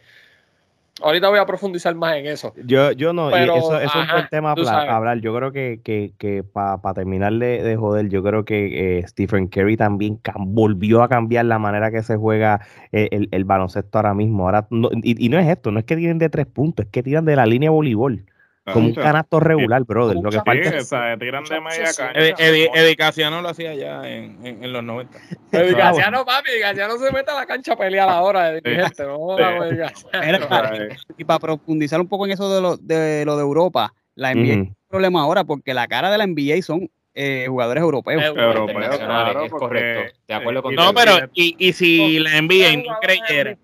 Ahorita 1.02 1.28
voy 1.28 1.38
a 1.38 1.44
profundizar 1.44 1.94
más 1.94 2.16
en 2.16 2.26
eso. 2.26 2.54
Yo, 2.64 2.90
yo 2.92 3.12
no, 3.12 3.28
eso, 3.28 3.78
es 3.78 3.94
un 3.94 4.06
buen 4.10 4.28
tema 4.30 4.54
para 4.54 4.96
hablar. 4.96 5.20
Yo 5.20 5.34
creo 5.36 5.52
que, 5.52 5.80
que, 5.84 6.12
que 6.16 6.42
para 6.42 6.94
terminar 6.94 7.34
de, 7.34 7.76
joder, 7.78 8.08
yo 8.08 8.22
creo 8.22 8.46
que 8.46 8.98
eh, 8.98 9.06
Stephen 9.06 9.48
Curry 9.48 9.76
también 9.76 10.18
volvió 10.38 11.02
a 11.02 11.08
cambiar 11.08 11.44
la 11.44 11.58
manera 11.58 11.90
que 11.90 12.02
se 12.02 12.16
juega 12.16 12.60
eh, 12.92 13.08
el, 13.30 13.44
baloncesto 13.44 13.98
ahora 13.98 14.14
mismo. 14.14 14.46
Ahora 14.46 14.68
y, 15.02 15.26
y, 15.26 15.28
no 15.28 15.38
es 15.38 15.46
esto, 15.48 15.70
no 15.70 15.78
es 15.78 15.84
que 15.84 15.96
tiren 15.96 16.18
de 16.18 16.30
tres 16.30 16.46
puntos, 16.46 16.86
es 16.86 16.90
que 16.90 17.02
tiran 17.02 17.26
de 17.26 17.36
la 17.36 17.44
línea 17.44 17.68
de 17.68 17.74
voleibol. 17.74 18.24
Como 18.72 18.88
un 18.88 18.94
canasto 18.94 19.38
regular, 19.38 19.84
brother. 19.84 20.16
Lo 20.16 20.28
que 20.28 20.40
falta 20.40 20.76
es. 20.76 20.90
tiran 21.20 21.44
de 21.44 21.60
media 21.60 22.96
cancha. 22.96 23.30
no 23.30 23.40
lo 23.40 23.48
hacía 23.48 23.74
ya 23.74 24.08
en, 24.08 24.44
en, 24.44 24.72
los 24.72 24.82
90. 24.82 25.18
Edicaciano, 25.52 26.24
papi, 26.24 26.50
Edicaciano 26.50 26.98
se 26.98 27.12
mete 27.12 27.30
a 27.30 27.34
la 27.34 27.46
cancha 27.46 27.74
a 27.74 27.76
pelear 27.76 28.08
ahora 28.08 28.50
de 28.50 28.60
gente. 28.62 29.04
No, 29.04 29.36
y 31.18 31.24
para 31.24 31.38
profundizar 31.38 32.00
un 32.00 32.08
poco 32.08 32.26
en 32.26 32.32
eso 32.32 32.52
de 32.52 32.60
lo 32.60 32.76
de, 32.76 33.24
lo 33.24 33.36
de 33.36 33.42
Europa, 33.42 33.94
la 34.16 34.34
NBA 34.34 34.52
es 34.52 34.56
un 34.56 34.76
problema 34.88 35.22
ahora 35.22 35.44
porque 35.44 35.72
la 35.72 35.86
cara 35.86 36.10
de 36.10 36.18
la 36.18 36.26
NBA 36.26 36.60
son 36.62 36.90
eh, 37.14 37.46
jugadores 37.48 37.82
europeos. 37.82 38.22
Europeos, 38.22 38.98
claro, 38.98 39.44
es 39.44 39.52
correcto. 39.52 40.18
De 40.26 40.34
acuerdo 40.34 40.62
con 40.62 40.74
No, 40.74 40.92
pero 40.92 41.30
y, 41.34 41.54
y 41.58 41.72
si 41.72 42.18
la 42.18 42.42
NBA 42.42 42.82
no 42.84 42.98
creyera 43.00 43.56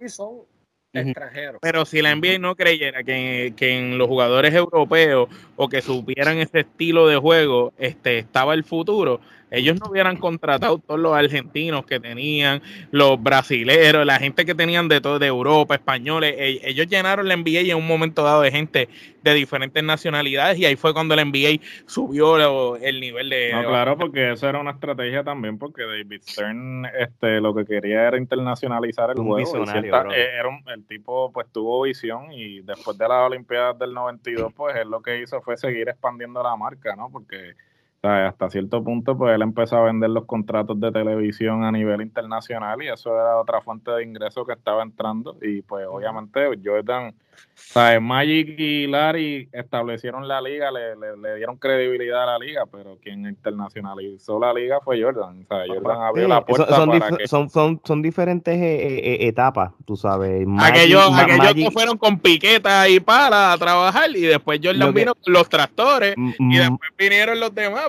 extranjeros. 0.92 1.58
Pero 1.60 1.84
si 1.84 2.02
la 2.02 2.14
NBA 2.14 2.38
no 2.38 2.54
creyera 2.54 3.02
que, 3.02 3.54
que, 3.56 3.78
en 3.78 3.98
los 3.98 4.08
jugadores 4.08 4.54
europeos 4.54 5.28
o 5.56 5.68
que 5.68 5.82
supieran 5.82 6.38
ese 6.38 6.60
estilo 6.60 7.06
de 7.06 7.16
juego 7.16 7.72
este, 7.78 8.18
estaba 8.18 8.54
el 8.54 8.64
futuro, 8.64 9.20
ellos 9.52 9.78
no 9.78 9.90
hubieran 9.90 10.16
contratado 10.16 10.78
todos 10.78 10.98
los 10.98 11.14
argentinos 11.14 11.84
que 11.84 12.00
tenían, 12.00 12.62
los 12.90 13.22
brasileros, 13.22 14.06
la 14.06 14.18
gente 14.18 14.44
que 14.44 14.54
tenían 14.54 14.88
de 14.88 15.00
todo, 15.00 15.18
de 15.18 15.26
Europa, 15.26 15.74
españoles. 15.74 16.34
E, 16.38 16.60
ellos 16.64 16.86
llenaron 16.88 17.28
la 17.28 17.36
NBA 17.36 17.70
en 17.70 17.76
un 17.76 17.86
momento 17.86 18.22
dado 18.22 18.42
de 18.42 18.50
gente 18.50 18.88
de 19.22 19.34
diferentes 19.34 19.82
nacionalidades 19.84 20.58
y 20.58 20.64
ahí 20.64 20.74
fue 20.74 20.92
cuando 20.92 21.14
la 21.14 21.24
NBA 21.24 21.60
subió 21.86 22.76
el 22.76 23.00
nivel 23.00 23.28
de... 23.30 23.52
No, 23.52 23.68
claro, 23.68 23.96
porque 23.96 24.32
eso 24.32 24.48
era 24.48 24.58
una 24.58 24.72
estrategia 24.72 25.22
también, 25.22 25.58
porque 25.58 25.82
David 25.82 26.22
Stern 26.22 26.86
este, 26.98 27.40
lo 27.40 27.54
que 27.54 27.64
quería 27.64 28.08
era 28.08 28.18
internacionalizar 28.18 29.10
el 29.10 29.16
juego. 29.16 29.64
Eh, 30.12 30.30
era 30.38 30.48
el 30.74 30.86
tipo 30.86 31.30
pues 31.32 31.46
tuvo 31.52 31.82
visión 31.82 32.32
y 32.32 32.60
después 32.60 32.96
de 32.98 33.08
las 33.08 33.26
Olimpiadas 33.26 33.78
del 33.78 33.92
92, 33.94 34.52
pues 34.54 34.76
él 34.76 34.88
lo 34.88 35.02
que 35.02 35.20
hizo 35.20 35.40
fue 35.42 35.56
seguir 35.56 35.88
expandiendo 35.88 36.42
la 36.42 36.56
marca, 36.56 36.96
¿no? 36.96 37.10
Porque 37.10 37.54
hasta 38.02 38.50
cierto 38.50 38.82
punto, 38.82 39.16
pues 39.16 39.34
él 39.34 39.42
empezó 39.42 39.76
a 39.76 39.84
vender 39.84 40.10
los 40.10 40.24
contratos 40.24 40.78
de 40.80 40.90
televisión 40.90 41.62
a 41.62 41.70
nivel 41.70 42.02
internacional 42.02 42.82
y 42.82 42.88
eso 42.88 43.14
era 43.14 43.38
otra 43.38 43.60
fuente 43.60 43.92
de 43.92 44.02
ingreso 44.02 44.44
que 44.44 44.54
estaba 44.54 44.82
entrando. 44.82 45.36
Y 45.40 45.62
pues 45.62 45.86
obviamente 45.88 46.48
Jordan, 46.64 47.14
¿sabes? 47.54 48.00
Magic 48.02 48.54
y 48.58 48.86
Larry 48.86 49.48
establecieron 49.52 50.28
la 50.28 50.40
liga, 50.40 50.70
le, 50.70 50.94
le, 51.16 51.36
dieron 51.36 51.56
credibilidad 51.56 52.24
a 52.24 52.26
la 52.26 52.38
liga, 52.38 52.64
pero 52.70 52.98
quien 53.02 53.26
internacionalizó 53.26 54.38
la 54.38 54.52
liga 54.52 54.80
fue 54.84 55.02
Jordan. 55.02 55.46
Jordan 55.48 56.02
abrió 56.02 56.28
la 56.28 56.44
puerta 56.44 56.76
son, 56.76 56.90
para 56.90 57.16
que... 57.16 57.26
son, 57.26 57.48
son, 57.48 57.80
son, 57.82 58.02
diferentes 58.02 58.54
eh, 58.54 58.98
eh, 58.98 59.28
etapas, 59.28 59.72
tú 59.86 59.96
sabes. 59.96 60.46
aquellos, 60.60 61.10
aquellos 61.16 61.72
fueron 61.72 61.96
con 61.96 62.18
piquetas 62.18 62.88
y 62.90 63.00
para 63.00 63.52
a 63.52 63.58
trabajar 63.58 64.10
y 64.14 64.22
después 64.22 64.60
Jordan 64.62 64.92
vino 64.92 65.14
con 65.14 65.32
los 65.32 65.48
tractores 65.48 66.14
y 66.16 66.58
después 66.58 66.90
vinieron 66.98 67.40
los 67.40 67.54
demás 67.54 67.88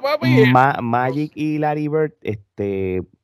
Magic 0.82 1.32
y 1.36 1.58
Larry 1.58 1.88
Bird, 1.88 2.14
este, 2.22 2.53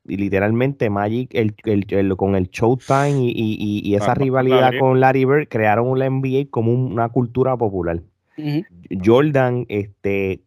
literalmente 0.06 0.90
Magic 0.90 1.30
el, 1.34 1.56
el, 1.66 2.18
con 2.18 2.36
el 2.36 2.50
Showtime 2.50 3.18
y, 3.22 3.34
y, 3.36 3.82
y 3.84 3.96
esa 3.96 4.14
rivalidad 4.14 4.72
con 4.80 5.00
Larry 5.00 5.26
Bird 5.26 5.48
crearon 5.48 5.98
la 6.00 6.10
NBA 6.10 6.50
como 6.50 6.74
una 6.74 7.10
cultura 7.10 7.56
popular. 7.58 8.02
Jordan 9.04 9.66
este, 9.68 10.42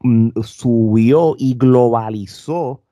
mm, 0.00 0.30
subió 0.42 1.36
y 1.38 1.56
globalizó 1.56 2.82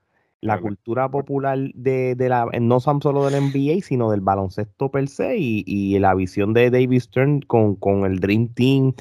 la 0.40 0.60
cultura 0.60 1.08
popular 1.08 1.58
de, 1.74 2.16
de, 2.16 2.28
la, 2.28 2.46
no 2.60 2.80
solo 2.80 3.28
del 3.28 3.44
NBA, 3.44 3.80
sino 3.82 4.10
del 4.10 4.20
baloncesto 4.20 4.90
per 4.90 5.08
se 5.08 5.38
y, 5.38 5.62
y 5.66 5.98
la 6.00 6.14
visión 6.14 6.52
de 6.52 6.70
David 6.70 7.00
Stern 7.00 7.40
con, 7.42 7.76
con 7.76 8.04
el 8.04 8.18
Dream 8.18 8.48
Team 8.48 8.92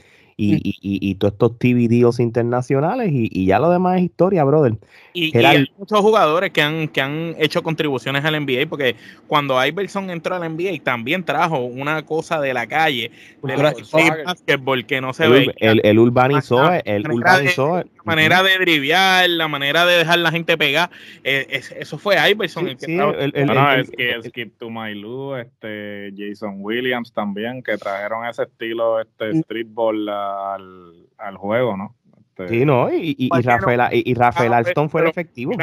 y, 0.42 0.56
y, 0.82 1.12
y, 1.12 1.16
todos 1.16 1.34
estos 1.34 1.60
TV 1.60 1.88
deals 1.88 2.20
internacionales 2.20 3.12
y, 3.14 3.46
ya 3.46 3.60
lo 3.60 3.70
demás 3.70 3.98
es 3.98 4.06
historia, 4.06 4.44
brother. 4.44 4.76
Y, 5.14 5.38
hay 5.38 5.68
muchos 5.78 6.00
jugadores 6.00 6.50
que 6.50 6.64
han, 6.64 6.88
que 6.88 7.00
han 7.00 7.36
hecho 7.38 7.62
contribuciones 7.62 8.26
al 8.26 8.44
NBA, 8.44 8.68
porque 8.68 8.96
cuando 9.28 9.64
Iverson 9.64 10.10
entró 10.10 10.36
al 10.36 10.56
NBA 10.56 10.84
también 10.84 11.24
trajo 11.24 11.60
una 11.60 12.04
cosa 12.04 12.42
de 12.42 12.56
la 12.56 12.66
calle, 12.66 13.12
de 13.44 14.24
básquetbol 14.26 14.86
que 14.86 15.00
no 15.00 15.14
se 15.14 15.28
ve. 15.28 15.54
El, 15.58 16.00
urbanizó, 16.00 16.72
el 16.86 17.12
urbanizó. 17.12 17.84
La 18.04 18.16
manera 18.16 18.44
de 18.44 18.58
driviar, 18.58 19.30
la 19.30 19.48
manera 19.48 19.86
de 19.86 19.98
dejar 19.98 20.20
la 20.20 20.32
gente 20.32 20.58
pegar, 20.58 20.90
eh, 21.24 21.62
eso 21.78 21.98
fue 21.98 22.18
Iverson 22.30 22.68
el 22.68 22.78
que 22.78 22.86
sí, 22.86 22.98
es 22.98 23.90
que 23.92 24.12
es 24.12 24.32
que 24.32 24.46
to 24.48 24.70
My 24.70 24.96
Lou, 24.96 25.36
este 25.36 26.12
Jason 26.16 26.58
Williams 26.60 27.14
también, 27.14 27.62
que 27.64 27.78
trajeron 27.78 28.26
ese 28.26 28.44
estilo 28.44 29.00
este 29.00 29.42
streetball 29.42 30.10
al, 30.10 31.08
al 31.18 31.38
juego, 31.38 31.78
¿no? 31.78 31.96
Este, 32.32 32.48
sí, 32.60 32.66
no, 32.66 32.92
y, 32.92 33.16
y, 33.18 33.30
Rafael, 33.42 33.82
y, 33.92 34.14
Rafael 34.14 34.54
Alston 34.54 34.90
fue 34.90 35.08
efectivo. 35.08 35.54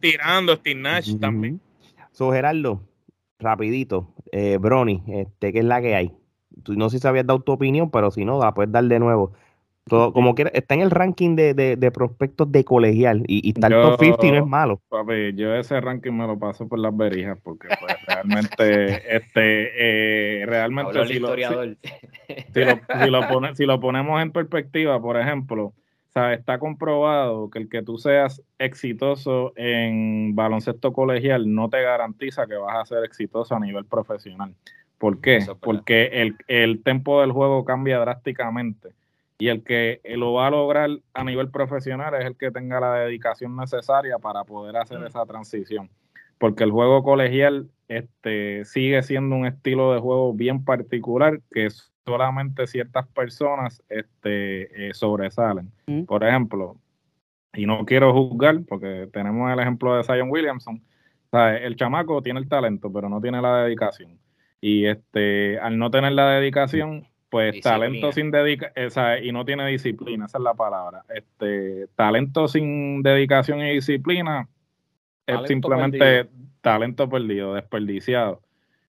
Tirando, 0.00 0.56
Steve 0.56 0.80
Nash 0.80 1.18
también. 1.18 1.60
So, 2.12 2.32
Gerardo, 2.32 2.82
rapidito, 3.38 4.12
eh, 4.32 4.58
Brony, 4.58 5.02
este, 5.08 5.52
¿qué 5.52 5.60
es 5.60 5.64
la 5.64 5.80
que 5.80 5.94
hay? 5.94 6.12
Tú 6.62 6.74
no 6.74 6.90
sé 6.90 6.98
si 6.98 7.06
habías 7.06 7.26
dado 7.26 7.40
tu 7.40 7.52
opinión, 7.52 7.90
pero 7.90 8.10
si 8.10 8.24
no, 8.24 8.38
la 8.40 8.52
puedes 8.52 8.72
dar 8.72 8.84
de 8.84 8.98
nuevo. 8.98 9.32
Todo, 9.88 10.12
como 10.12 10.34
que 10.34 10.50
está 10.52 10.74
en 10.74 10.82
el 10.82 10.90
ranking 10.90 11.34
de, 11.34 11.54
de, 11.54 11.90
prospectos 11.90 12.52
de 12.52 12.64
colegial 12.64 13.24
y, 13.26 13.48
y 13.48 13.54
top 13.54 13.98
50 13.98 14.26
no 14.26 14.36
es 14.36 14.46
malo. 14.46 14.82
Papi, 14.88 15.34
yo 15.34 15.54
ese 15.54 15.80
ranking 15.80 16.12
me 16.12 16.26
lo 16.26 16.38
paso 16.38 16.68
por 16.68 16.78
las 16.78 16.94
berijas 16.96 17.38
porque 17.42 17.68
pues, 17.80 17.96
realmente, 18.06 19.02
este, 19.16 20.42
eh, 20.42 20.46
realmente 20.46 21.06
si 21.06 21.18
lo, 21.18 21.34
si, 23.54 23.66
lo, 23.66 23.80
ponemos 23.80 24.22
en 24.22 24.30
perspectiva, 24.30 25.00
por 25.00 25.18
ejemplo, 25.18 25.72
está 26.32 26.58
comprobado 26.58 27.50
que 27.50 27.60
el 27.60 27.68
que 27.68 27.82
tú 27.82 27.98
seas 27.98 28.42
exitoso 28.58 29.52
en 29.56 30.34
baloncesto 30.34 30.92
colegial 30.92 31.54
no 31.54 31.68
te 31.68 31.82
garantiza 31.82 32.46
que 32.46 32.56
vas 32.56 32.76
a 32.76 32.84
ser 32.84 33.04
exitoso 33.04 33.54
a 33.54 33.60
nivel 33.60 33.84
profesional. 33.84 34.54
¿Por 34.98 35.20
qué? 35.20 35.46
Porque 35.60 36.10
el, 36.12 36.36
el 36.48 36.82
tempo 36.82 37.20
del 37.20 37.32
juego 37.32 37.64
cambia 37.64 38.00
drásticamente 38.00 38.88
y 39.38 39.48
el 39.48 39.62
que 39.62 40.00
lo 40.16 40.32
va 40.32 40.48
a 40.48 40.50
lograr 40.50 40.90
a 41.14 41.24
nivel 41.24 41.50
profesional 41.50 42.14
es 42.14 42.26
el 42.26 42.36
que 42.36 42.50
tenga 42.50 42.80
la 42.80 42.94
dedicación 42.94 43.56
necesaria 43.56 44.18
para 44.18 44.42
poder 44.44 44.76
hacer 44.76 44.98
mm. 44.98 45.06
esa 45.06 45.24
transición. 45.26 45.88
Porque 46.38 46.64
el 46.64 46.72
juego 46.72 47.04
colegial 47.04 47.70
este, 47.86 48.64
sigue 48.64 49.02
siendo 49.02 49.36
un 49.36 49.46
estilo 49.46 49.92
de 49.92 50.00
juego 50.00 50.34
bien 50.34 50.64
particular 50.64 51.40
que 51.52 51.68
solamente 52.04 52.66
ciertas 52.66 53.06
personas 53.08 53.82
este, 53.88 54.88
eh, 54.88 54.94
sobresalen. 54.94 55.70
Mm. 55.86 56.02
Por 56.02 56.24
ejemplo, 56.24 56.76
y 57.54 57.66
no 57.66 57.84
quiero 57.86 58.12
juzgar 58.12 58.60
porque 58.68 59.08
tenemos 59.12 59.52
el 59.52 59.60
ejemplo 59.60 59.96
de 59.96 60.04
Zion 60.04 60.30
Williamson. 60.30 60.82
el 61.32 61.76
chamaco 61.76 62.22
tiene 62.22 62.40
el 62.40 62.48
talento, 62.48 62.92
pero 62.92 63.08
no 63.08 63.20
tiene 63.20 63.40
la 63.40 63.62
dedicación. 63.62 64.18
Y 64.60 64.86
este, 64.86 65.60
al 65.60 65.78
no 65.78 65.90
tener 65.90 66.12
la 66.12 66.30
dedicación, 66.30 67.06
pues 67.30 67.60
talento 67.60 68.12
sin 68.12 68.30
dedicación, 68.30 69.24
y 69.24 69.32
no 69.32 69.44
tiene 69.44 69.66
disciplina, 69.68 70.26
esa 70.26 70.38
es 70.38 70.44
la 70.44 70.54
palabra. 70.54 71.02
Este, 71.08 71.86
talento 71.94 72.48
sin 72.48 73.02
dedicación 73.02 73.60
y 73.60 73.74
disciplina 73.74 74.48
es 75.26 75.46
simplemente 75.46 76.28
talento 76.60 77.08
perdido, 77.08 77.54
desperdiciado. 77.54 78.40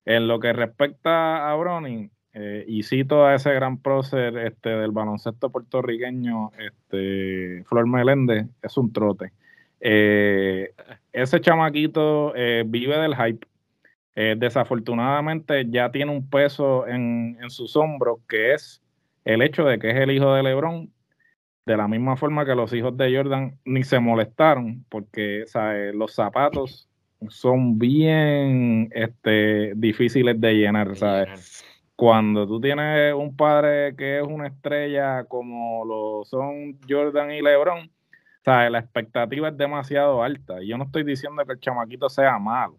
En 0.05 0.27
lo 0.27 0.39
que 0.39 0.53
respecta 0.53 1.51
a 1.51 1.55
Browning, 1.55 2.09
eh, 2.33 2.63
y 2.67 2.83
cito 2.83 3.25
a 3.25 3.35
ese 3.35 3.51
gran 3.53 3.79
prócer 3.79 4.37
este, 4.37 4.69
del 4.69 4.91
baloncesto 4.91 5.49
puertorriqueño, 5.49 6.51
este, 6.57 7.63
Flor 7.65 7.87
Meléndez, 7.87 8.45
es 8.61 8.77
un 8.77 8.93
trote. 8.93 9.31
Eh, 9.81 10.73
ese 11.11 11.41
chamaquito 11.41 12.33
eh, 12.35 12.63
vive 12.65 12.97
del 12.97 13.15
hype. 13.15 13.45
Desafortunadamente 14.38 15.65
ya 15.70 15.91
tiene 15.91 16.11
un 16.11 16.30
peso 16.30 16.88
en, 16.88 17.38
en, 17.41 17.49
sus 17.49 17.76
hombros 17.76 18.20
que 18.28 18.53
es 18.53 18.82
el 19.24 19.41
hecho 19.41 19.63
de 19.63 19.80
que 19.80 19.91
es 19.91 19.95
el 19.97 20.11
hijo 20.11 20.34
de 20.34 20.43
Lebron, 20.43 20.91
de 21.65 21.78
la 21.78 21.88
misma 21.88 22.17
forma 22.17 22.45
que 22.45 22.55
los 22.55 22.74
hijos 22.74 22.97
de 22.97 23.15
Jordan 23.15 23.57
ni 23.63 23.84
se 23.84 23.99
molestaron 23.99 24.84
porque 24.89 25.45
los 25.93 26.15
zapatos 26.15 26.89
son 27.28 27.78
bien 27.78 28.89
este, 28.91 29.74
difíciles 29.76 30.39
de 30.41 30.53
llenar. 30.53 30.95
¿sabes? 30.95 31.63
Cuando 31.95 32.47
tú 32.47 32.59
tienes 32.59 33.13
un 33.13 33.36
padre 33.36 33.95
que 33.95 34.20
es 34.20 34.26
una 34.26 34.47
estrella 34.47 35.26
como 35.26 35.86
lo 35.86 36.26
son 36.26 36.80
Jordan 36.89 37.32
y 37.32 37.41
LeBron, 37.41 37.91
¿sabes? 38.43 38.72
la 38.72 38.80
expectativa 38.80 39.49
es 39.49 39.57
demasiado 39.57 40.24
alta. 40.24 40.63
Y 40.63 40.70
yo 40.70 40.78
no 40.78 40.86
estoy 40.86 41.03
diciendo 41.03 41.45
que 41.45 41.53
el 41.53 41.59
chamaquito 41.59 42.09
sea 42.09 42.39
malo, 42.39 42.78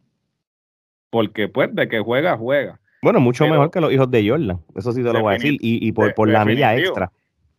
porque 1.10 1.48
pues 1.48 1.74
de 1.74 1.88
que 1.88 2.00
juega, 2.00 2.36
juega. 2.36 2.80
Bueno, 3.02 3.20
mucho 3.20 3.46
mejor 3.46 3.70
que 3.70 3.80
los 3.80 3.92
hijos 3.92 4.10
de 4.10 4.28
Jordan, 4.28 4.60
eso 4.76 4.92
sí 4.92 5.02
te 5.02 5.12
lo 5.12 5.22
voy 5.22 5.32
a 5.32 5.38
decir, 5.38 5.56
y, 5.60 5.90
por, 5.92 6.14
por 6.14 6.28
la 6.28 6.44
milla 6.44 6.76
extra. 6.76 7.10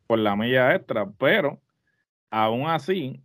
Por 0.07 0.19
la 0.19 0.35
milla 0.35 0.75
extra, 0.75 1.09
pero 1.17 1.59
aún 2.29 2.67
así, 2.67 3.21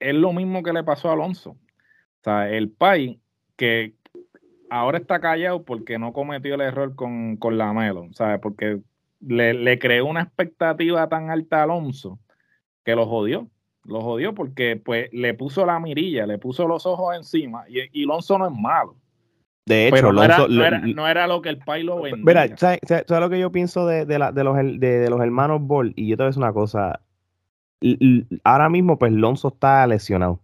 es 0.00 0.14
lo 0.14 0.32
mismo 0.32 0.62
que 0.62 0.72
le 0.72 0.82
pasó 0.82 1.10
a 1.10 1.12
Alonso. 1.12 1.50
O 1.50 2.24
sea, 2.24 2.50
el 2.50 2.70
país 2.70 3.18
que 3.56 3.94
ahora 4.70 4.98
está 4.98 5.20
callado 5.20 5.64
porque 5.64 5.98
no 5.98 6.12
cometió 6.12 6.54
el 6.54 6.62
error 6.62 6.94
con, 6.94 7.36
con 7.36 7.58
la 7.58 7.72
Melo, 7.72 8.08
¿sabes? 8.12 8.40
Porque 8.40 8.80
le, 9.20 9.54
le, 9.54 9.78
creó 9.78 10.06
una 10.06 10.22
expectativa 10.22 11.08
tan 11.08 11.30
alta 11.30 11.60
a 11.60 11.62
Alonso 11.64 12.18
que 12.84 12.96
lo 12.96 13.06
jodió. 13.06 13.48
Lo 13.84 14.00
jodió 14.00 14.34
porque 14.34 14.76
pues 14.76 15.12
le 15.12 15.34
puso 15.34 15.66
la 15.66 15.78
mirilla, 15.80 16.26
le 16.26 16.38
puso 16.38 16.68
los 16.68 16.86
ojos 16.86 17.16
encima 17.16 17.64
y, 17.68 17.80
y 17.92 18.04
Alonso 18.04 18.38
no 18.38 18.46
es 18.46 18.52
malo. 18.52 18.96
De 19.64 19.88
hecho, 19.88 20.12
no, 20.12 20.22
era, 20.22 20.38
no, 20.80 21.06
era, 21.06 21.26
lo 21.28 21.40
que 21.40 21.48
el 21.48 21.58
país 21.58 21.84
lo 21.84 22.02
vendía. 22.02 22.24
Mira, 22.24 22.56
¿sabes, 22.56 22.80
lo 23.08 23.30
que 23.30 23.38
yo 23.38 23.52
pienso 23.52 23.86
de, 23.86 24.04
de, 24.06 24.18
la, 24.18 24.32
de, 24.32 24.42
los, 24.42 24.56
de, 24.56 25.08
los 25.08 25.20
hermanos 25.20 25.60
Ball? 25.62 25.92
Y 25.94 26.08
yo 26.08 26.16
te 26.16 26.24
voy 26.24 26.26
a 26.26 26.30
decir 26.30 26.42
una 26.42 26.52
cosa. 26.52 27.00
Ahora 28.44 28.68
mismo, 28.68 28.98
pues 28.98 29.12
Alonso 29.12 29.48
está 29.48 29.86
lesionado 29.86 30.40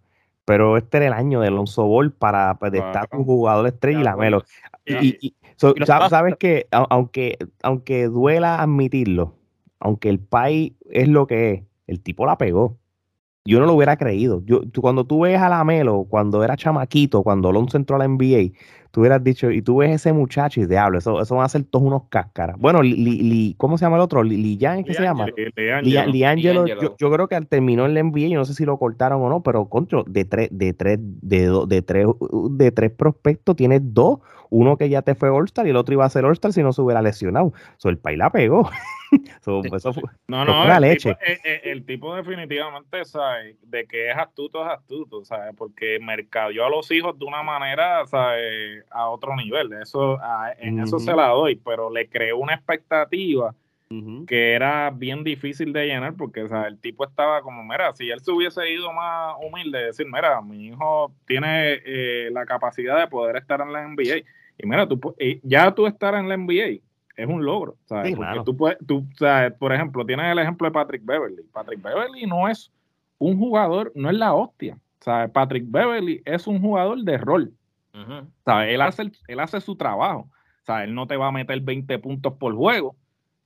pero 0.48 0.78
este 0.78 0.96
era 0.96 1.08
el 1.08 1.12
año 1.12 1.40
de 1.40 1.48
Alonso 1.48 1.84
Ball 1.84 2.10
para 2.10 2.54
pues, 2.54 2.72
estar 2.72 3.06
un 3.12 3.26
jugador 3.26 3.66
estrella 3.66 4.00
y 4.00 4.02
la 4.02 4.16
Melo. 4.16 4.44
Y, 4.86 5.34
sabes 5.84 6.36
que 6.36 6.66
aunque, 6.70 7.36
aunque 7.62 8.06
duela 8.06 8.62
admitirlo, 8.62 9.34
aunque 9.78 10.08
el 10.08 10.20
país 10.20 10.72
es 10.90 11.06
lo 11.06 11.26
que 11.26 11.52
es, 11.52 11.62
el 11.86 12.00
tipo 12.00 12.24
la 12.24 12.38
pegó. 12.38 12.78
Yo 13.48 13.60
no 13.60 13.66
lo 13.66 13.72
hubiera 13.72 13.96
creído. 13.96 14.42
Yo, 14.44 14.60
cuando 14.78 15.04
tú 15.06 15.20
ves 15.20 15.40
a 15.40 15.48
la 15.48 15.64
Melo, 15.64 16.06
cuando 16.06 16.44
era 16.44 16.54
chamaquito, 16.54 17.22
cuando 17.22 17.48
Alonso 17.48 17.78
entró 17.78 17.96
a 17.96 18.00
la 18.00 18.06
NBA, 18.06 18.52
tú 18.90 19.00
hubieras 19.00 19.24
dicho, 19.24 19.50
y 19.50 19.62
tú 19.62 19.78
ves 19.78 19.90
ese 19.90 20.12
muchacho 20.12 20.60
y 20.60 20.66
diablo, 20.66 20.98
eso, 20.98 21.18
eso 21.18 21.34
van 21.34 21.46
a 21.46 21.48
ser 21.48 21.64
todos 21.64 21.86
unos 21.86 22.02
cáscaras. 22.10 22.58
Bueno, 22.58 22.82
li, 22.82 23.54
¿cómo 23.56 23.78
se 23.78 23.86
llama 23.86 23.96
el 23.96 24.02
otro? 24.02 24.22
Lian, 24.22 24.84
¿qué 24.84 24.92
se 24.92 25.02
llama? 25.02 25.28
Liangelo. 25.82 26.66
Yo, 26.66 26.94
yo, 26.94 27.10
creo 27.10 27.26
que 27.26 27.40
terminó 27.46 27.86
en 27.86 27.94
la 27.94 28.02
NBA, 28.02 28.28
yo 28.28 28.38
no 28.38 28.44
sé 28.44 28.52
si 28.52 28.66
lo 28.66 28.76
cortaron 28.78 29.22
o 29.22 29.30
no, 29.30 29.42
pero 29.42 29.66
contra, 29.70 30.02
de 30.06 30.26
tres, 30.26 30.50
de 30.52 30.74
tres, 30.74 30.98
de, 31.00 31.50
de 31.66 31.80
tres, 31.80 32.06
de 32.50 32.70
tres 32.70 32.90
prospectos, 32.90 33.56
tienes 33.56 33.80
dos, 33.82 34.18
uno 34.50 34.76
que 34.76 34.88
ya 34.88 35.02
te 35.02 35.14
fue 35.14 35.30
All-Star 35.30 35.66
y 35.66 35.70
el 35.70 35.76
otro 35.76 35.94
iba 35.94 36.04
a 36.04 36.10
ser 36.10 36.24
All-Star 36.24 36.52
si 36.52 36.62
no 36.62 36.72
se 36.72 36.82
hubiera 36.82 37.02
lesionado. 37.02 37.52
So, 37.76 37.88
el 37.88 37.98
país 37.98 38.18
la 38.18 38.30
pegó. 38.30 38.70
no, 40.28 40.44
no, 40.44 40.74
el, 40.74 40.80
leche. 40.82 41.14
Tipo, 41.14 41.24
eh, 41.24 41.38
eh, 41.44 41.60
el, 41.64 41.84
tipo 41.84 42.14
definitivamente 42.14 43.04
sabe 43.04 43.56
de 43.62 43.86
que 43.86 44.10
es 44.10 44.16
astuto, 44.16 44.64
es 44.64 44.72
astuto, 44.72 45.24
¿sabes? 45.24 45.54
Porque 45.56 45.98
mercadeó 46.00 46.66
a 46.66 46.70
los 46.70 46.90
hijos 46.90 47.18
de 47.18 47.24
una 47.24 47.42
manera, 47.42 48.06
¿sabes? 48.06 48.84
A 48.90 49.08
otro 49.08 49.34
nivel. 49.36 49.72
Eso, 49.74 50.18
en 50.58 50.80
eso 50.80 50.98
se 50.98 51.14
la 51.14 51.28
doy, 51.28 51.56
pero 51.56 51.90
le 51.90 52.08
creó 52.08 52.38
una 52.38 52.54
expectativa 52.54 53.54
que 54.26 54.52
era 54.52 54.90
bien 54.90 55.24
difícil 55.24 55.72
de 55.72 55.86
llenar 55.86 56.14
porque 56.14 56.42
o 56.42 56.48
sea, 56.48 56.66
el 56.66 56.78
tipo 56.78 57.06
estaba 57.06 57.40
como, 57.40 57.64
mira, 57.64 57.94
si 57.94 58.10
él 58.10 58.20
se 58.20 58.30
hubiese 58.30 58.70
ido 58.70 58.92
más 58.92 59.34
humilde, 59.40 59.86
decir, 59.86 60.06
mira, 60.06 60.42
mi 60.42 60.66
hijo 60.66 61.14
tiene 61.26 61.80
eh, 61.86 62.28
la 62.30 62.44
capacidad 62.44 62.98
de 62.98 63.06
poder 63.06 63.36
estar 63.36 63.62
en 63.62 63.72
la 63.72 63.88
NBA. 63.88 64.24
Y 64.58 64.66
mira, 64.66 64.88
tú, 64.88 65.00
ya 65.42 65.72
tú 65.72 65.86
estar 65.86 66.14
en 66.14 66.28
la 66.28 66.36
NBA 66.36 66.80
es 67.16 67.26
un 67.26 67.44
logro, 67.44 67.76
¿sabes? 67.86 68.14
Porque 68.14 68.40
tú 68.44 68.56
puedes, 68.56 68.78
tú, 68.86 69.04
¿sabes? 69.16 69.52
por 69.54 69.72
ejemplo, 69.72 70.04
tienes 70.04 70.30
el 70.30 70.38
ejemplo 70.38 70.66
de 70.66 70.72
Patrick 70.72 71.04
Beverly. 71.04 71.42
Patrick 71.52 71.82
Beverly 71.82 72.26
no 72.26 72.48
es 72.48 72.72
un 73.18 73.38
jugador, 73.38 73.92
no 73.94 74.10
es 74.10 74.16
la 74.16 74.34
hostia. 74.34 74.78
¿sabes? 75.00 75.30
Patrick 75.30 75.64
Beverly 75.66 76.22
es 76.24 76.46
un 76.46 76.60
jugador 76.60 77.02
de 77.02 77.18
rol. 77.18 77.52
¿sabes? 78.44 78.74
Él, 78.74 78.80
hace, 78.80 79.10
él 79.26 79.40
hace 79.40 79.60
su 79.60 79.74
trabajo. 79.76 80.28
¿sabes? 80.64 80.88
Él 80.88 80.94
no 80.94 81.06
te 81.06 81.16
va 81.16 81.28
a 81.28 81.32
meter 81.32 81.60
20 81.60 81.98
puntos 81.98 82.34
por 82.34 82.54
juego, 82.54 82.94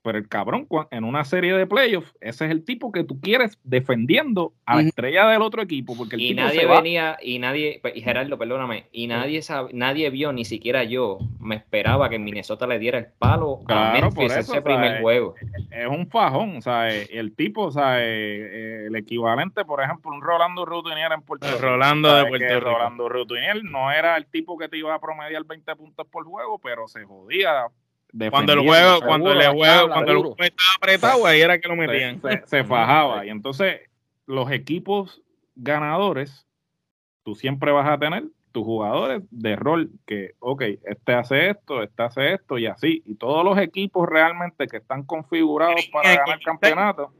pero 0.02 0.18
el 0.18 0.28
cabrón, 0.28 0.66
en 0.90 1.04
una 1.04 1.24
serie 1.24 1.54
de 1.54 1.66
playoffs, 1.66 2.12
ese 2.20 2.46
es 2.46 2.50
el 2.50 2.64
tipo 2.64 2.90
que 2.90 3.04
tú 3.04 3.20
quieres 3.20 3.58
defendiendo 3.62 4.52
a 4.66 4.76
la 4.76 4.82
estrella 4.82 5.28
del 5.28 5.42
otro 5.42 5.62
equipo. 5.62 5.96
Porque 5.96 6.16
el 6.16 6.22
y 6.22 6.34
nadie 6.34 6.66
venía, 6.66 7.16
y 7.22 7.38
nadie, 7.38 7.80
y 7.94 8.00
Gerardo, 8.00 8.36
perdóname, 8.36 8.86
y 8.92 9.06
nadie 9.06 9.42
sabe, 9.42 9.70
nadie 9.72 10.10
vio, 10.10 10.32
ni 10.32 10.44
siquiera 10.44 10.84
yo, 10.84 11.18
me 11.40 11.54
esperaba 11.56 12.08
que 12.08 12.18
Minnesota 12.18 12.66
le 12.66 12.78
diera 12.78 12.98
el 12.98 13.06
palo 13.06 13.60
a 13.68 13.92
Memphis 13.92 14.36
ese 14.36 14.60
primer 14.60 15.00
juego. 15.00 15.34
Es 15.70 15.86
un 15.86 16.08
fajón, 16.08 16.56
o 16.56 16.60
sea, 16.60 16.90
el 16.90 17.34
tipo, 17.34 17.66
o 17.66 17.70
sea, 17.70 17.96
eh, 18.00 18.86
el 18.86 18.96
equivalente, 18.96 19.64
por 19.64 19.82
ejemplo, 19.82 20.10
un 20.10 20.20
Rolando 20.20 20.64
Rutinier 20.64 21.12
en 21.12 21.22
Puerto 21.22 21.46
Rico. 21.46 21.60
Rolando 21.60 22.14
de 22.14 22.26
Puerto 22.26 22.54
Rico. 22.54 22.70
Rolando 22.70 23.08
Rutinier 23.08 23.62
no 23.64 23.92
era 23.92 24.16
el 24.16 24.26
tipo 24.26 24.58
que 24.58 24.68
te 24.68 24.78
iba 24.78 24.94
a 24.94 25.00
promediar 25.00 25.44
20 25.44 25.76
puntos 25.76 26.06
por 26.08 26.24
juego, 26.24 26.58
pero 26.58 26.88
se 26.88 27.04
jodía 27.04 27.68
cuando 28.30 28.52
el 28.52 28.60
juego, 28.60 29.00
cuando 29.00 29.32
el 29.32 29.46
juego, 29.48 29.88
cuando 29.88 30.12
el 30.12 30.18
juego 30.18 30.36
estaba 30.38 30.74
apretado, 30.76 31.26
ahí 31.26 31.40
era 31.40 31.58
que 31.58 31.68
lo 31.68 31.76
metían. 31.76 32.20
Se, 32.44 32.64
fajaba. 32.64 33.24
Y 33.24 33.30
entonces, 33.30 33.80
los 34.26 34.50
equipos 34.50 35.22
ganadores, 35.54 36.46
tú 37.22 37.34
siempre 37.34 37.72
vas 37.72 37.88
a 37.88 37.98
tener 37.98 38.24
tus 38.52 38.64
jugadores 38.64 39.22
de 39.30 39.56
rol 39.56 39.90
que, 40.06 40.32
ok, 40.38 40.62
este 40.84 41.14
hace 41.14 41.50
esto, 41.50 41.82
este 41.82 42.02
hace 42.02 42.34
esto 42.34 42.58
y 42.58 42.66
así. 42.66 43.02
Y 43.06 43.14
todos 43.14 43.44
los 43.44 43.56
equipos 43.58 44.06
realmente 44.08 44.66
que 44.66 44.76
están 44.76 45.04
configurados 45.04 45.86
para 45.86 46.16
ganar 46.16 46.38
el 46.38 46.44
campeonato 46.44 47.12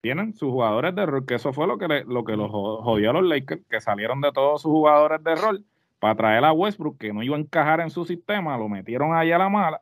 tienen 0.00 0.34
sus 0.34 0.50
jugadores 0.50 0.94
de 0.94 1.06
rol, 1.06 1.26
que 1.26 1.34
eso 1.34 1.52
fue 1.52 1.66
lo 1.66 1.78
que, 1.78 2.04
lo 2.06 2.24
que 2.24 2.36
los 2.36 2.50
jodió 2.50 3.10
a 3.10 3.12
los 3.14 3.24
Lakers, 3.24 3.62
que 3.68 3.80
salieron 3.80 4.20
de 4.20 4.30
todos 4.32 4.62
sus 4.62 4.70
jugadores 4.70 5.24
de 5.24 5.34
rol 5.34 5.64
para 5.98 6.14
traer 6.14 6.44
a 6.44 6.52
Westbrook, 6.52 6.98
que 6.98 7.12
no 7.12 7.22
iba 7.22 7.36
a 7.36 7.40
encajar 7.40 7.80
en 7.80 7.88
su 7.88 8.04
sistema, 8.04 8.58
lo 8.58 8.68
metieron 8.68 9.14
ahí 9.14 9.32
a 9.32 9.38
la 9.38 9.48
mala 9.48 9.80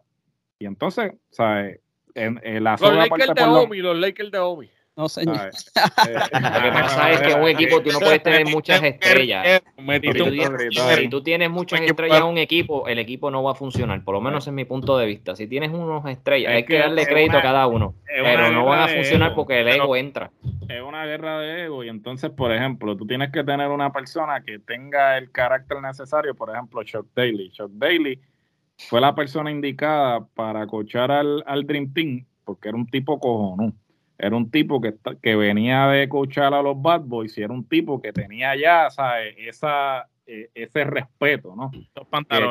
y 0.63 0.67
entonces, 0.67 1.13
¿sabes? 1.31 1.81
En, 2.15 2.41
en 2.45 2.63
la 2.63 2.77
los 2.81 2.95
Lakers 2.95 3.35
de 3.35 3.43
Omi, 3.43 3.79
los 3.79 3.99
Lakers 3.99 4.31
de 4.31 4.39
Omi. 4.39 4.71
No, 4.95 5.09
señor. 5.09 5.51
Eh, 6.07 6.15
lo 6.15 6.63
que 6.63 6.73
pasa 6.73 7.11
es 7.11 7.21
que 7.23 7.33
en 7.33 7.41
un 7.41 7.49
equipo 7.49 7.81
tú 7.81 7.91
no 7.91 7.99
puedes 7.99 8.23
tener 8.23 8.45
muchas 8.47 8.83
estrellas. 8.83 9.63
Si 10.99 11.09
tú, 11.09 11.23
tienes 11.23 11.51
muchas 11.51 11.81
estrellas 11.81 12.19
en 12.19 12.25
un 12.25 12.39
equipo, 12.39 12.87
el 12.87 12.99
equipo 12.99 13.31
no 13.31 13.43
va 13.43 13.53
a 13.53 13.55
funcionar. 13.55 14.05
Por 14.05 14.15
lo 14.15 14.21
menos 14.21 14.47
en 14.49 14.55
mi 14.55 14.65
punto 14.65 14.99
de 14.99 15.07
vista. 15.07 15.35
Si 15.35 15.47
tienes 15.47 15.71
unos 15.71 16.05
estrellas, 16.07 16.53
hay 16.53 16.65
que 16.65 16.79
darle 16.79 17.07
crédito 17.07 17.39
a 17.39 17.43
cada 17.43 17.67
uno. 17.67 17.95
Pero 18.07 18.53
no 18.53 18.67
van 18.67 18.81
a 18.83 18.89
funcionar 18.89 19.35
porque 19.35 19.61
el 19.61 19.69
ego 19.69 19.97
entra. 19.97 20.31
Es 20.69 20.83
una 20.83 21.07
guerra 21.07 21.41
de 21.41 21.65
ego. 21.65 21.83
Y 21.83 21.89
entonces, 21.89 22.31
por 22.31 22.53
ejemplo, 22.53 22.97
tú 22.97 23.07
tienes 23.07 23.33
que 23.33 23.43
tener 23.43 23.69
una 23.69 23.93
persona 23.93 24.43
que 24.43 24.59
tenga 24.59 25.17
el 25.17 25.31
carácter 25.33 25.81
necesario. 25.81 26.35
Por 26.35 26.51
ejemplo, 26.51 26.83
Chuck 26.85 27.07
Daly. 27.15 27.51
Chuck 27.51 27.71
Daly 27.73 28.21
fue 28.77 29.01
la 29.01 29.15
persona 29.15 29.51
indicada 29.51 30.27
para 30.35 30.67
cochar 30.67 31.11
al, 31.11 31.43
al 31.47 31.67
Dream 31.67 31.93
Team, 31.93 32.27
porque 32.45 32.69
era 32.69 32.77
un 32.77 32.87
tipo 32.87 33.19
cojonú. 33.19 33.75
Era 34.19 34.37
un 34.37 34.51
tipo 34.51 34.81
que, 34.81 34.95
que 35.21 35.35
venía 35.35 35.87
de 35.89 36.09
cochar 36.09 36.55
a 36.55 36.63
los 36.63 36.81
Bad 36.81 37.03
Boys 37.03 37.37
y 37.39 37.43
era 37.43 37.53
un 37.53 37.67
tipo 37.67 38.01
que 38.01 38.13
tenía 38.13 38.55
ya 38.55 38.87
Esa, 39.37 40.07
e, 40.27 40.51
ese 40.55 40.85
respeto, 40.85 41.57
¿no? 41.57 41.73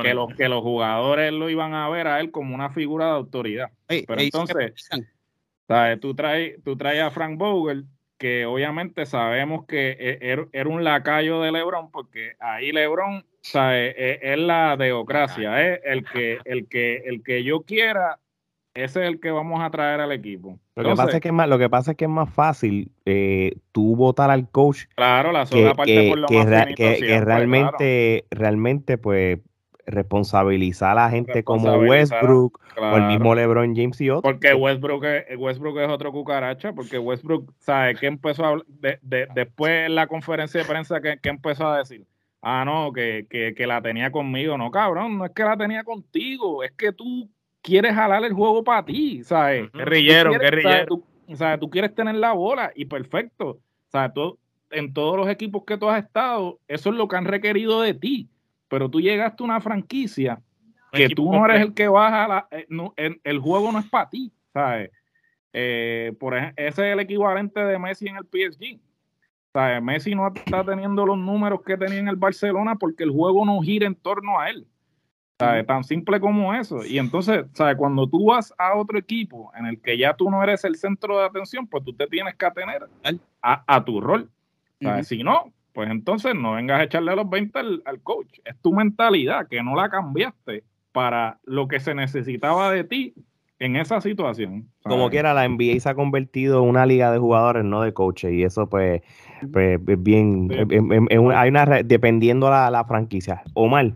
Que, 0.02 0.14
los, 0.14 0.34
que 0.36 0.50
los 0.50 0.62
jugadores 0.62 1.32
lo 1.32 1.50
iban 1.50 1.74
a 1.74 1.88
ver 1.90 2.08
a 2.08 2.20
él 2.20 2.32
como 2.32 2.54
una 2.54 2.72
figura 2.72 3.06
de 3.06 3.12
autoridad. 3.12 3.72
Pero 3.88 4.20
entonces, 4.20 4.74
¿sabes? 5.68 6.00
Tú, 6.02 6.14
traes, 6.14 6.62
tú 6.64 6.76
traes 6.76 7.02
a 7.02 7.12
Frank 7.12 7.38
Vogel, 7.38 7.86
que 8.18 8.46
obviamente 8.46 9.06
sabemos 9.06 9.66
que 9.66 9.92
e, 9.92 10.20
er, 10.22 10.50
era 10.52 10.70
un 10.70 10.84
lacayo 10.84 11.42
de 11.42 11.54
Lebron, 11.54 11.90
porque 11.90 12.34
ahí 12.40 12.74
Lebron 12.74 13.26
sea, 13.42 13.86
es, 13.86 14.38
la 14.40 14.78
democracia, 14.78 15.74
es 15.74 15.82
el 15.84 16.06
que, 16.06 16.40
el 16.46 16.68
que, 16.68 16.98
el 17.06 17.24
que 17.24 17.44
yo 17.44 17.62
quiera, 17.62 18.20
ese 18.74 19.02
es 19.02 19.08
el 19.08 19.20
que 19.20 19.32
vamos 19.32 19.62
a 19.62 19.70
traer 19.70 20.00
al 20.00 20.12
equipo. 20.12 20.60
Lo, 20.76 20.84
que, 20.84 20.96
pasa 20.96 21.18
es 21.18 21.22
que 21.22 21.28
es 21.28 21.34
más, 21.34 21.50
lo 21.50 21.60
que 21.60 21.70
pasa 21.70 21.92
es 21.92 21.98
que 21.98 22.06
es 22.06 22.12
más 22.12 22.34
fácil 22.34 22.92
eh, 23.06 23.58
tú 23.72 23.96
votar 23.96 24.30
al 24.32 24.50
coach. 24.50 24.86
Claro, 24.96 25.32
la 25.32 25.46
sola 25.46 25.74
parte 25.74 26.10
por 26.10 26.20
lo 26.20 26.28
que, 26.28 26.76
que, 26.76 27.22
realmente, 27.22 28.26
realmente, 28.32 28.98
pues 28.98 29.40
responsabilizar 29.86 30.92
a 30.92 31.04
la 31.04 31.10
gente 31.10 31.44
como 31.44 31.74
Westbrook 31.74 32.60
o 32.78 32.98
el 32.98 33.04
mismo 33.04 33.36
LeBron 33.36 33.76
James 33.76 34.00
y 34.02 34.10
otros. 34.10 34.34
Porque 34.34 34.54
Westbrook 34.54 35.04
es, 35.04 35.38
Westbrook 35.38 35.78
es 35.80 35.90
otro 35.90 36.12
cucaracha, 36.12 36.74
porque 36.74 36.98
Westbrook, 36.98 37.52
¿sabe 37.60 37.96
qué 37.96 38.08
empezó 38.08 38.46
a 38.46 38.62
de, 38.68 39.00
de, 39.02 39.28
después 39.36 39.88
en 39.88 39.96
la 39.96 40.08
conferencia 40.08 40.62
de 40.62 40.66
prensa 40.66 41.02
que, 41.02 41.20
empezó 41.24 41.68
a 41.68 41.80
decir? 41.80 42.06
Ah, 42.42 42.64
no, 42.66 42.92
que, 42.92 43.28
que, 43.30 43.68
la 43.68 43.82
tenía 43.82 44.12
conmigo. 44.12 44.58
No, 44.58 44.72
cabrón, 44.72 45.18
no 45.18 45.26
es 45.26 45.32
que 45.32 45.44
la 45.44 45.56
tenía 45.56 45.84
contigo, 45.84 46.64
es 46.64 46.72
que 46.72 46.92
tú 46.92 47.30
quieres 47.62 47.94
jalar 47.94 48.24
el 48.24 48.34
juego 48.34 48.64
para 48.64 48.84
ti, 48.84 49.24
¿sabes? 49.24 49.72
Guerrillero, 49.72 50.32
guerrillero. 50.32 50.86
Tú, 50.88 51.06
¿sabes? 51.36 51.60
tú 51.60 51.70
quieres 51.70 51.94
tener 51.94 52.16
la 52.16 52.34
bola 52.34 52.72
y 52.76 52.86
perfecto. 52.86 53.60
¿Sabes? 53.90 54.14
Tú, 54.14 54.40
en 54.72 54.94
todos 54.94 55.18
los 55.18 55.30
equipos 55.30 55.64
que 55.66 55.78
tú 55.78 55.90
has 55.90 56.04
estado, 56.04 56.60
eso 56.68 56.90
es 56.90 56.96
lo 56.96 57.08
que 57.08 57.16
han 57.16 57.26
requerido 57.26 57.82
de 57.82 57.94
ti 57.94 58.30
pero 58.72 58.90
tú 58.90 59.02
llegaste 59.02 59.44
a 59.44 59.46
una 59.46 59.60
franquicia 59.60 60.42
que 60.94 61.10
tú 61.10 61.30
no 61.30 61.46
eres 61.46 61.62
el 61.62 61.74
que 61.74 61.90
baja, 61.90 62.26
la, 62.26 62.48
eh, 62.52 62.66
el, 63.22 63.40
juego 63.40 63.70
no 63.70 63.80
es 63.80 63.90
para 63.90 64.10
ti, 64.10 64.32
¿sabes? 64.54 64.90
Eh, 65.52 66.14
por 66.18 66.38
ese 66.38 66.54
es 66.56 66.80
el 66.80 67.02
equivalente 67.02 67.60
de 67.60 67.78
Messi 67.78 68.08
en 68.08 68.16
el 68.16 68.24
PSG. 68.24 68.80
Messi 69.82 70.16
no 70.16 70.28
está 70.34 70.64
teniendo 70.64 71.06
los 71.06 71.18
números 71.18 71.62
que 71.66 71.78
tenía 71.78 72.00
en 72.00 72.08
el 72.08 72.16
Barcelona 72.16 72.76
porque 72.76 73.04
el 73.04 73.12
juego 73.12 73.46
no 73.46 73.62
gira 73.62 73.88
en 73.88 73.96
torno 73.96 74.40
a 74.40 74.50
él. 74.50 74.68
Tan 75.66 75.84
simple 75.84 76.20
como 76.20 76.54
eso. 76.54 76.86
Y 76.86 77.00
entonces, 77.00 77.46
¿sabes? 77.54 77.76
cuando 77.76 78.08
tú 78.08 78.28
vas 78.28 78.54
a 78.58 78.76
otro 78.76 78.98
equipo 78.98 79.52
en 79.58 79.66
el 79.66 79.82
que 79.82 79.98
ya 79.98 80.14
tú 80.14 80.30
no 80.30 80.44
eres 80.44 80.64
el 80.66 80.76
centro 80.76 81.18
de 81.18 81.26
atención, 81.26 81.66
pues 81.68 81.84
tú 81.84 81.94
te 81.94 82.06
tienes 82.08 82.36
que 82.36 82.46
atener 82.46 82.88
a, 83.42 83.84
tu 83.84 84.00
rol. 84.00 84.30
Si 85.04 85.24
no, 85.24 85.52
pues 85.74 85.90
entonces 85.90 86.36
no 86.36 86.54
vengas 86.54 86.80
a 86.80 86.84
echarle 86.84 87.16
los 87.16 87.30
20 87.30 87.60
al, 87.60 88.02
coach. 88.04 88.40
Es 88.46 88.56
tu 88.62 88.74
mentalidad 88.74 89.48
que 89.48 89.64
no 89.64 89.76
la 89.76 89.90
cambiaste 89.90 90.64
para 90.92 91.40
lo 91.44 91.68
que 91.68 91.80
se 91.80 91.96
necesitaba 91.96 92.72
de 92.72 92.84
ti 92.84 93.14
en 93.60 93.76
esa 93.76 94.02
situación. 94.02 94.68
Como 94.84 95.10
quiera, 95.10 95.34
la 95.34 95.48
NBA 95.48 95.80
se 95.80 95.90
ha 95.90 95.96
convertido 95.96 96.64
en 96.64 96.70
una 96.70 96.86
liga 96.86 97.12
de 97.12 97.20
jugadores, 97.20 97.64
no 97.64 97.82
de 97.82 97.94
coaches, 97.94 98.34
y 98.34 98.44
eso 98.44 98.68
pues, 98.68 99.02
pues 99.52 99.80
es 99.88 100.04
bien, 100.04 100.50
hay 101.34 101.50
una, 101.50 101.66
dependiendo 101.84 102.50
la, 102.50 102.70
la 102.70 102.84
franquicia. 102.86 103.44
Omar, 103.54 103.94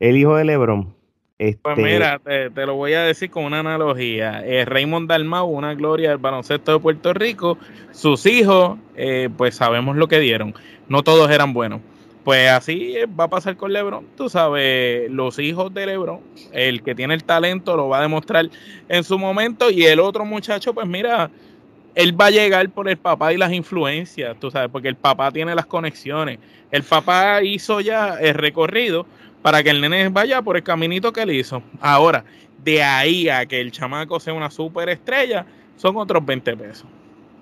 el 0.00 0.16
hijo 0.16 0.36
de 0.36 0.44
Lebron, 0.44 0.94
este... 1.38 1.60
Pues 1.62 1.76
mira, 1.76 2.20
te, 2.20 2.66
lo 2.66 2.74
voy 2.74 2.94
a 2.94 3.02
decir 3.02 3.30
con 3.30 3.44
una 3.44 3.60
analogía. 3.60 4.44
Eh, 4.44 4.64
Raymond 4.64 5.08
Dalmau, 5.08 5.46
una 5.46 5.74
gloria 5.74 6.10
del 6.10 6.18
baloncesto 6.18 6.72
de 6.72 6.80
Puerto 6.80 7.14
Rico, 7.14 7.58
sus 7.92 8.26
hijos, 8.26 8.76
eh, 8.96 9.28
pues 9.36 9.54
sabemos 9.54 9.96
lo 9.96 10.08
que 10.08 10.18
dieron. 10.18 10.54
No 10.88 11.02
todos 11.04 11.30
eran 11.30 11.52
buenos. 11.52 11.80
Pues 12.24 12.50
así 12.50 12.96
va 13.18 13.24
a 13.24 13.28
pasar 13.28 13.56
con 13.56 13.72
Lebron. 13.72 14.04
Tú 14.16 14.28
sabes, 14.28 15.10
los 15.10 15.38
hijos 15.38 15.72
de 15.72 15.86
Lebron, 15.86 16.20
el 16.52 16.82
que 16.82 16.94
tiene 16.94 17.14
el 17.14 17.24
talento 17.24 17.76
lo 17.76 17.88
va 17.88 18.00
a 18.00 18.02
demostrar 18.02 18.50
en 18.88 19.04
su 19.04 19.16
momento 19.18 19.70
y 19.70 19.84
el 19.84 20.00
otro 20.00 20.24
muchacho, 20.24 20.74
pues 20.74 20.86
mira, 20.86 21.30
él 21.98 22.18
va 22.18 22.26
a 22.26 22.30
llegar 22.30 22.70
por 22.70 22.88
el 22.88 22.96
papá 22.96 23.32
y 23.32 23.36
las 23.36 23.52
influencias, 23.52 24.38
tú 24.38 24.52
sabes, 24.52 24.70
porque 24.70 24.86
el 24.86 24.94
papá 24.94 25.32
tiene 25.32 25.52
las 25.56 25.66
conexiones. 25.66 26.38
El 26.70 26.84
papá 26.84 27.42
hizo 27.42 27.80
ya 27.80 28.14
el 28.20 28.34
recorrido 28.34 29.04
para 29.42 29.64
que 29.64 29.70
el 29.70 29.80
nene 29.80 30.08
vaya 30.08 30.40
por 30.40 30.56
el 30.56 30.62
caminito 30.62 31.12
que 31.12 31.22
él 31.22 31.32
hizo. 31.32 31.60
Ahora, 31.80 32.24
de 32.62 32.84
ahí 32.84 33.28
a 33.28 33.46
que 33.46 33.60
el 33.60 33.72
chamaco 33.72 34.20
sea 34.20 34.32
una 34.32 34.48
superestrella, 34.48 35.44
son 35.74 35.96
otros 35.96 36.24
20 36.24 36.56
pesos. 36.56 36.86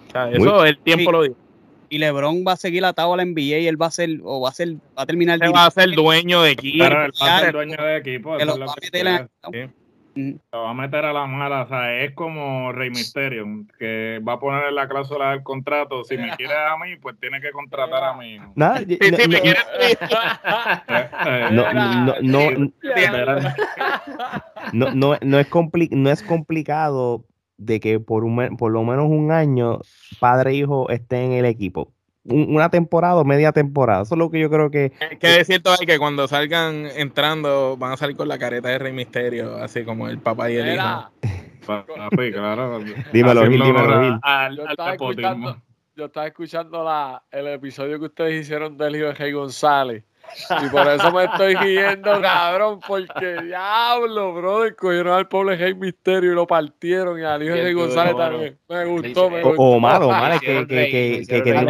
O 0.09 0.11
sea, 0.11 0.30
eso 0.30 0.64
el 0.64 0.78
tiempo 0.78 1.12
lo 1.12 1.22
dice. 1.24 1.36
Y 1.90 1.98
LeBron 1.98 2.42
va 2.48 2.52
a 2.52 2.57
seguir 2.57 2.82
atado 2.86 3.12
a 3.12 3.18
la 3.18 3.26
NBA 3.26 3.59
y 3.59 3.66
él 3.66 3.80
va 3.80 3.88
a 3.88 3.90
ser, 3.90 4.20
o 4.24 4.40
va 4.40 4.48
a 4.48 4.52
ser, 4.52 4.72
va 4.98 5.02
a 5.02 5.07
terminar. 5.07 5.38
Él 5.42 5.54
va 5.54 5.66
a 5.66 5.70
ser 5.70 5.90
dueño 5.90 6.40
de 6.40 6.52
equipo. 6.52 6.82
va 6.82 7.36
a 7.36 7.40
ser 7.40 7.52
dueño 7.52 7.76
de 7.76 7.96
equipo. 7.98 8.38
Lo 8.38 8.59
va 8.59 8.64
a 8.64 8.74
meter 8.80 9.28
a 11.05 11.12
la 11.12 11.27
mala, 11.27 11.62
o 11.62 11.69
sea, 11.69 12.03
es 12.03 12.12
como 12.14 12.73
Rey 12.73 12.91
Misterio, 12.91 13.47
que 13.79 14.21
va 14.27 14.35
a 14.35 14.41
poner 14.41 14.69
en 14.69 14.75
la 14.75 14.89
cláusula 14.89 15.31
del 15.31 15.43
contrato, 15.43 16.05
si 16.05 16.17
me 16.17 16.31
quieres 16.37 16.57
a 16.57 16.77
mí, 16.79 16.97
pues 16.97 17.19
tiene 17.21 17.41
que 17.41 17.51
contratar 17.53 18.03
a 18.03 18.14
mí. 18.14 18.39
no, 21.51 21.73
no, 21.73 22.14
no, 24.73 25.14
no, 25.23 25.41
es 25.41 25.49
no 25.91 26.11
es 26.11 26.23
complicado 26.23 27.25
de 27.59 27.81
que 27.81 28.01
por, 28.01 28.25
un, 28.25 28.57
por 28.57 28.73
lo 28.73 28.83
menos 28.85 29.07
un 29.07 29.33
año 29.33 29.81
padre 30.21 30.51
e 30.51 30.55
hijo 30.55 30.91
estén 30.91 31.33
en 31.33 31.39
el 31.39 31.45
equipo 31.47 31.95
una 32.29 32.70
temporada 32.70 33.16
o 33.16 33.24
media 33.24 33.53
temporada. 33.53 34.03
Eso 34.03 34.14
es 34.14 34.18
lo 34.18 34.31
que 34.31 34.41
yo 34.41 34.51
creo 34.51 34.70
que. 34.70 34.93
Que 35.20 35.41
es 35.41 35.47
cierto 35.47 35.70
hay 35.79 35.87
que 35.87 35.99
cuando 35.99 36.29
salgan 36.29 36.87
entrando 36.97 37.77
van 37.77 37.93
a 37.93 37.97
salir 37.97 38.16
con 38.16 38.29
la 38.29 38.39
careta 38.39 38.68
de 38.68 38.79
Rey 38.79 38.93
Misterio, 38.93 39.57
así 39.57 39.85
como 39.85 40.09
el 40.09 40.18
papá 40.18 40.51
y 40.51 40.57
el 40.57 40.74
hijo. 40.74 41.11
claro. 42.33 42.79
Dímelo, 43.12 43.43
Gil, 43.43 43.62
dímelo, 43.62 44.03
Gil. 44.03 44.20
yo, 44.57 44.66
estaba 44.68 44.93
escuchando, 44.93 45.62
yo 45.97 46.05
estaba 46.07 46.27
escuchando 46.27 46.85
la, 46.85 47.22
el 47.31 47.47
episodio 47.49 47.99
que 47.99 48.07
ustedes 48.07 48.43
hicieron 48.43 48.77
del 48.77 48.97
hijo 48.97 49.07
de 49.07 49.14
Rey 49.14 49.33
González. 49.33 50.05
Y 50.64 50.68
por 50.68 50.89
eso 50.89 51.12
me 51.12 51.24
estoy 51.24 51.55
riendo, 51.55 52.20
cabrón, 52.20 52.81
porque 52.87 53.43
diablo, 53.43 54.35
brother, 54.35 54.77
cogieron 54.77 55.14
al 55.14 55.29
pobre 55.29 55.57
Hey 55.59 55.74
Misterio 55.74 56.33
y 56.33 56.35
lo 56.35 56.47
partieron 56.47 57.18
y 57.20 57.24
al 57.24 57.43
hijo 57.43 57.55
de 57.55 57.74
González 57.74 58.16
también. 58.16 58.59
Me 58.68 58.85
gustó, 58.85 59.31
me 59.31 59.43
gustó. 59.43 59.62
Omar, 59.62 60.03
Omar, 60.03 60.41
que, 60.41 60.66
que, 60.66 60.66
que, 60.66 61.24
que, 61.29 61.43
tiene, 61.43 61.66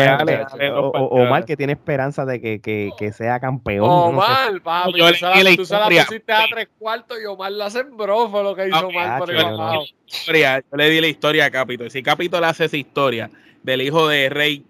Omar, 0.73 1.45
que 1.45 1.57
tiene 1.57 1.73
esperanza 1.75 2.25
de 2.25 2.41
que, 2.41 2.61
que, 2.61 2.91
que 2.99 3.13
sea 3.13 3.41
campeón. 3.41 3.89
Omar, 3.89 4.61
papi, 4.63 4.99
yo 4.99 5.11
le, 5.11 5.57
tú 5.57 5.65
se 5.65 5.75
la 5.75 5.89
pusiste 5.89 6.33
a 6.33 6.45
tres 6.51 6.69
cuartos 6.79 7.19
y 7.23 7.27
Omar 7.27 7.53
la 7.53 7.71
sembró, 7.71 8.29
fue 8.29 8.43
lo 8.43 8.55
que 8.55 8.69
hizo 8.69 8.87
Omar 8.87 9.19
por 9.19 9.31
el 9.31 9.39
Yo 9.39 10.33
le 10.77 10.91
di 10.91 11.01
la 11.01 11.09
historia 11.09 11.47
a 11.47 11.51
Capito. 11.51 11.89
Si 11.89 12.03
Capito 12.03 12.41
le 12.41 12.47
hace 12.47 12.67
esa 12.67 12.77
historia 12.77 13.31
del 13.63 13.83
hijo 13.83 14.09
de 14.09 14.29
Rey 14.29 14.65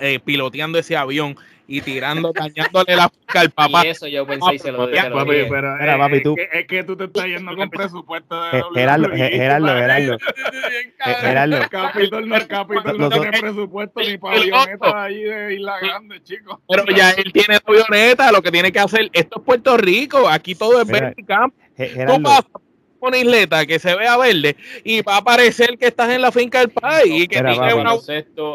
eh, 0.00 0.18
piloteando 0.24 0.78
ese 0.78 0.96
avión 0.96 1.36
y 1.70 1.82
tirando, 1.82 2.32
dañándole 2.32 2.96
la 2.96 3.08
boca 3.08 3.40
al 3.40 3.50
papá. 3.50 3.84
Y 3.84 3.90
eso 3.90 4.08
yo 4.08 4.26
pensé 4.26 4.54
y 4.54 4.58
se 4.58 4.72
lo, 4.72 4.86
dije. 4.86 5.02
pero, 5.50 5.78
Era, 5.78 5.98
papi, 5.98 6.22
tú. 6.22 6.34
Es 6.50 6.66
que, 6.66 6.82
tú 6.82 6.96
te 6.96 7.04
estás 7.04 7.26
yendo 7.26 7.54
con 7.54 7.68
presupuesto 7.68 8.42
de 8.44 8.62
Gerardo, 8.74 9.10
Gerardo, 9.10 9.68
Gerardo. 9.68 10.18
Gerardo. 10.98 11.58
Capitol 11.68 12.26
no, 12.26 12.48
Capitol 12.48 12.98
no 12.98 13.10
tiene 13.10 13.38
presupuesto 13.38 14.00
ni 14.00 14.16
para 14.16 14.38
avionetas 14.38 14.94
ahí 14.94 15.22
de 15.22 15.54
Isla 15.56 15.78
Grande, 15.80 16.22
chicos. 16.22 16.58
Pero 16.66 16.84
ya 16.86 17.10
él 17.10 17.30
tiene 17.34 17.58
avioneta, 17.62 18.32
lo 18.32 18.40
que 18.40 18.50
tiene 18.50 18.72
que 18.72 18.80
hacer, 18.80 19.10
esto 19.12 19.38
es 19.38 19.44
Puerto 19.44 19.76
Rico, 19.76 20.26
aquí 20.26 20.54
todo 20.54 20.80
es 20.80 20.88
vertical. 20.88 21.52
Tú 21.76 22.22
pasas 22.22 22.46
una 23.00 23.18
isleta 23.18 23.66
que 23.66 23.78
se 23.78 23.94
vea 23.94 24.16
verde 24.16 24.56
y 24.84 25.02
va 25.02 25.18
a 25.18 25.22
parecer 25.22 25.78
que 25.78 25.86
estás 25.86 26.10
en 26.10 26.22
la 26.22 26.32
finca 26.32 26.60
del 26.60 26.70
país 26.70 27.22
y 27.22 27.28
que 27.28 27.42
tiene 27.42 27.74
una... 27.74 27.92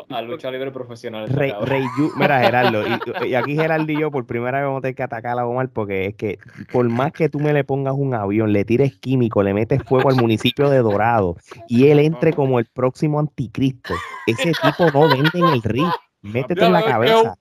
a 0.10 0.22
lucha 0.22 0.52
libre 0.52 0.72
profesional. 0.72 1.28
Rey, 1.28 1.54
Rey 1.62 1.86
mira 2.16 2.40
Gerardo, 2.44 2.84
y, 3.26 3.36
aquí 3.36 3.56
Gerardo 3.56 3.92
y 3.92 4.00
yo 4.00 4.12
por 4.12 4.26
primera 4.26 4.60
vez 4.60 4.68
vamos 4.68 4.80
a 4.80 4.82
tener 4.82 4.96
que 4.96 5.04
atacar 5.04 5.40
a 5.40 5.46
Omar 5.46 5.70
porque 5.70 6.08
es 6.08 6.16
que 6.16 6.40
por 6.72 6.88
más 6.90 7.12
que 7.12 7.30
tú 7.30 7.40
me 7.40 7.54
le 7.54 7.64
pongas 7.64 7.94
un 7.96 8.14
avión, 8.14 8.54
le 8.54 8.66
tires 8.66 8.96
químico, 8.98 9.44
le 9.44 9.54
metes 9.54 9.84
fuego 9.84 10.10
al 10.10 10.16
municipio 10.16 10.70
de 10.70 10.80
Dorado 10.80 11.38
y 11.68 11.88
él 11.88 12.00
entre 12.00 12.34
como 12.34 12.60
el 12.60 12.66
próximo 12.66 13.20
anticristo, 13.20 13.94
ese 14.28 14.52
tipo 14.52 14.92
no 14.92 15.10
vende 15.10 15.40
en 15.40 15.46
el 15.46 15.62
ring. 15.64 15.90
Métete 16.24 16.64
en 16.64 16.72
la 16.72 16.82
cabeza. 16.82 17.38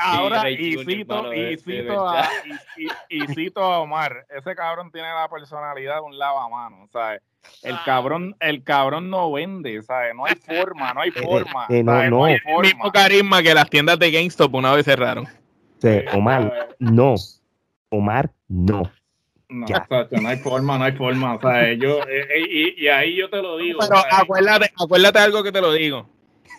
Ahora, 0.00 0.50
y 0.50 0.82
cito, 0.82 1.34
y, 1.34 1.58
cito 1.58 2.08
a, 2.08 2.26
y, 3.10 3.20
cito 3.34 3.62
a 3.62 3.80
Omar. 3.80 4.24
Ese 4.34 4.54
cabrón 4.54 4.90
tiene 4.90 5.08
la 5.08 5.28
personalidad 5.28 5.96
de 5.96 6.00
un 6.00 6.18
lavamano, 6.18 6.88
¿sabes? 6.90 7.20
El 7.62 7.76
cabrón, 7.84 8.34
el 8.40 8.64
cabrón 8.64 9.10
no 9.10 9.30
vende, 9.30 9.82
¿sabes? 9.82 10.14
No 10.14 10.24
hay 10.24 10.34
forma, 10.34 10.94
no 10.94 11.02
hay 11.02 11.10
forma. 11.10 11.66
Eh, 11.68 11.82
no, 11.82 12.08
no. 12.08 12.26
El 12.26 12.40
mismo 12.62 12.90
carisma 12.90 13.42
que 13.42 13.52
las 13.52 13.68
tiendas 13.68 13.98
de 13.98 14.10
GameStop 14.10 14.54
una 14.54 14.72
vez 14.72 14.86
cerraron. 14.86 15.26
Sí, 15.78 16.00
Omar, 16.14 16.70
no. 16.78 17.16
Omar, 17.90 18.30
no. 18.48 18.90
No, 19.50 19.66
no 20.10 20.28
hay 20.28 20.38
forma, 20.38 20.78
no 20.78 20.84
hay 20.84 20.92
forma. 20.92 21.34
O 21.34 21.40
sea, 21.40 21.74
yo, 21.74 21.98
eh, 22.04 22.26
eh, 22.30 22.46
y, 22.48 22.84
y, 22.84 22.88
ahí 22.88 23.14
yo 23.14 23.28
te 23.28 23.42
lo 23.42 23.58
digo. 23.58 23.80
Pero 23.80 24.02
acuérdate, 24.10 24.72
acuérdate 24.78 25.18
algo 25.18 25.42
que 25.42 25.52
te 25.52 25.60
lo 25.60 25.70
digo 25.74 26.08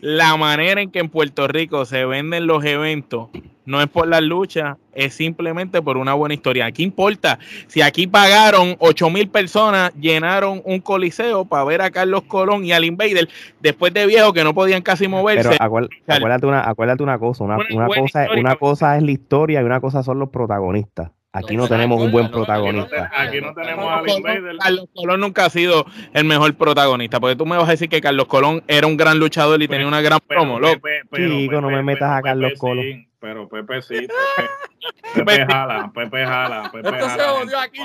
la 0.03 0.35
manera 0.35 0.81
en 0.81 0.91
que 0.91 0.99
en 0.99 1.07
Puerto 1.07 1.47
Rico 1.47 1.85
se 1.85 2.03
venden 2.03 2.45
los 2.45 2.65
eventos 2.65 3.29
no 3.65 3.81
es 3.81 3.87
por 3.87 4.05
la 4.05 4.19
lucha, 4.19 4.77
es 4.93 5.13
simplemente 5.13 5.81
por 5.81 5.95
una 5.95 6.13
buena 6.13 6.33
historia. 6.33 6.69
¿Qué 6.73 6.83
importa? 6.83 7.39
Si 7.67 7.81
aquí 7.81 8.05
pagaron 8.05 8.75
8 8.79 9.09
mil 9.09 9.29
personas, 9.29 9.93
llenaron 9.93 10.61
un 10.65 10.81
coliseo 10.81 11.45
para 11.45 11.63
ver 11.63 11.81
a 11.81 11.89
Carlos 11.89 12.23
Colón 12.23 12.65
y 12.65 12.73
al 12.73 12.83
Invader 12.83 13.29
después 13.61 13.93
de 13.93 14.05
viejo 14.05 14.33
que 14.33 14.43
no 14.43 14.53
podían 14.53 14.81
casi 14.81 15.07
moverse. 15.07 15.51
Pero 15.57 15.63
acuérdate, 15.63 16.45
una, 16.45 16.67
acuérdate 16.67 17.03
una 17.03 17.17
cosa, 17.17 17.45
una, 17.45 17.57
cosa, 17.87 18.27
una 18.37 18.55
cosa 18.57 18.97
es 18.97 19.03
la 19.03 19.11
historia 19.11 19.61
y 19.61 19.63
una 19.63 19.79
cosa 19.79 20.03
son 20.03 20.19
los 20.19 20.27
protagonistas. 20.27 21.11
Aquí 21.35 21.57
no, 21.57 21.67
tenemos 21.67 21.99
un 21.99 22.11
buen 22.11 22.29
protagonista. 22.29 23.11
Aquí 23.11 23.41
no, 23.41 23.55
tenemos 23.55 23.87
a 23.91 24.03
Invader. 24.07 24.55
Carlos 24.59 24.85
Colón 24.93 25.19
nunca 25.19 25.45
ha 25.45 25.49
sido 25.49 25.83
el 26.13 26.25
mejor 26.25 26.53
protagonista, 26.53 27.19
porque 27.19 27.35
tú 27.35 27.47
me 27.47 27.57
vas 27.57 27.67
a 27.67 27.71
decir 27.71 27.89
que 27.89 28.01
Carlos 28.01 28.27
Colón 28.27 28.63
era 28.67 28.85
un 28.85 28.95
gran 28.95 29.17
luchador 29.17 29.59
y 29.59 29.67
tenía 29.67 29.87
una 29.87 30.01
gran 30.01 30.19
promo, 30.19 30.59
loco. 30.59 30.87
Chico, 31.15 31.59
no 31.59 31.71
me 31.71 31.81
metas 31.81 32.11
a 32.11 32.21
Carlos 32.21 32.53
Colón. 32.59 33.07
pero 33.19 33.49
Pepe 33.49 33.81
sí, 33.81 34.07
Pepe, 35.15 35.45
jala, 35.47 35.91
Pepe 35.93 36.23
jala, 36.23 36.69
Pepe 36.71 36.91
jala. 36.91 37.63
aquí. 37.63 37.79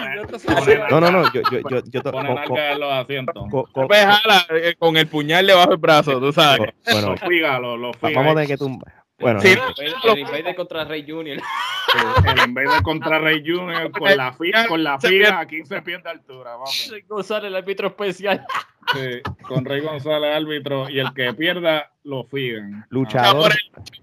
No, 0.90 1.01
no, 1.01 1.11
no, 1.11 1.32
yo, 1.32 1.40
yo, 1.51 1.61
yo, 1.70 1.82
yo 1.86 2.76
los 2.76 2.92
asientos. 2.92 3.44
Pepe 3.72 3.96
jala 3.96 4.46
eh, 4.51 4.74
con 4.78 4.96
el 4.99 5.07
puñal 5.07 5.46
debajo 5.46 5.70
del 5.70 5.78
brazo, 5.78 6.20
tú 6.20 6.32
sabes. 6.32 6.74
Bueno, 6.84 7.12
los 7.12 7.20
fígalo, 7.20 7.76
los 7.78 7.99
Vamos 8.01 8.26
a 8.26 8.28
tener 8.34 8.46
que 8.46 8.57
tumbar. 8.59 9.07
Bueno, 9.18 9.40
sí, 9.40 9.48
el, 9.48 10.18
Invader 10.18 10.54
contra 10.54 10.84
Rey 10.84 11.04
Junior. 11.08 11.38
El, 11.38 12.48
Invader 12.48 12.82
contra 12.82 13.18
Rey 13.18 13.42
Junior 13.44 13.90
con 13.90 14.16
la 14.16 14.32
fija, 14.32 14.68
con 14.68 14.84
la 14.84 15.00
fija 15.00 15.40
a 15.40 15.46
15 15.46 15.82
pies 15.82 16.02
de 16.02 16.10
altura. 16.10 16.52
Vamos. 16.52 16.92
González, 17.08 17.48
el 17.48 17.56
árbitro 17.56 17.88
especial. 17.88 18.46
Sí, 18.95 19.20
con 19.43 19.64
Rey 19.64 19.80
González, 19.80 20.34
árbitro, 20.34 20.89
y 20.89 20.99
el 20.99 21.12
que 21.12 21.34
pierda 21.34 21.91
lo 22.05 22.24
figan. 22.24 22.86
Luchador. 22.89 23.53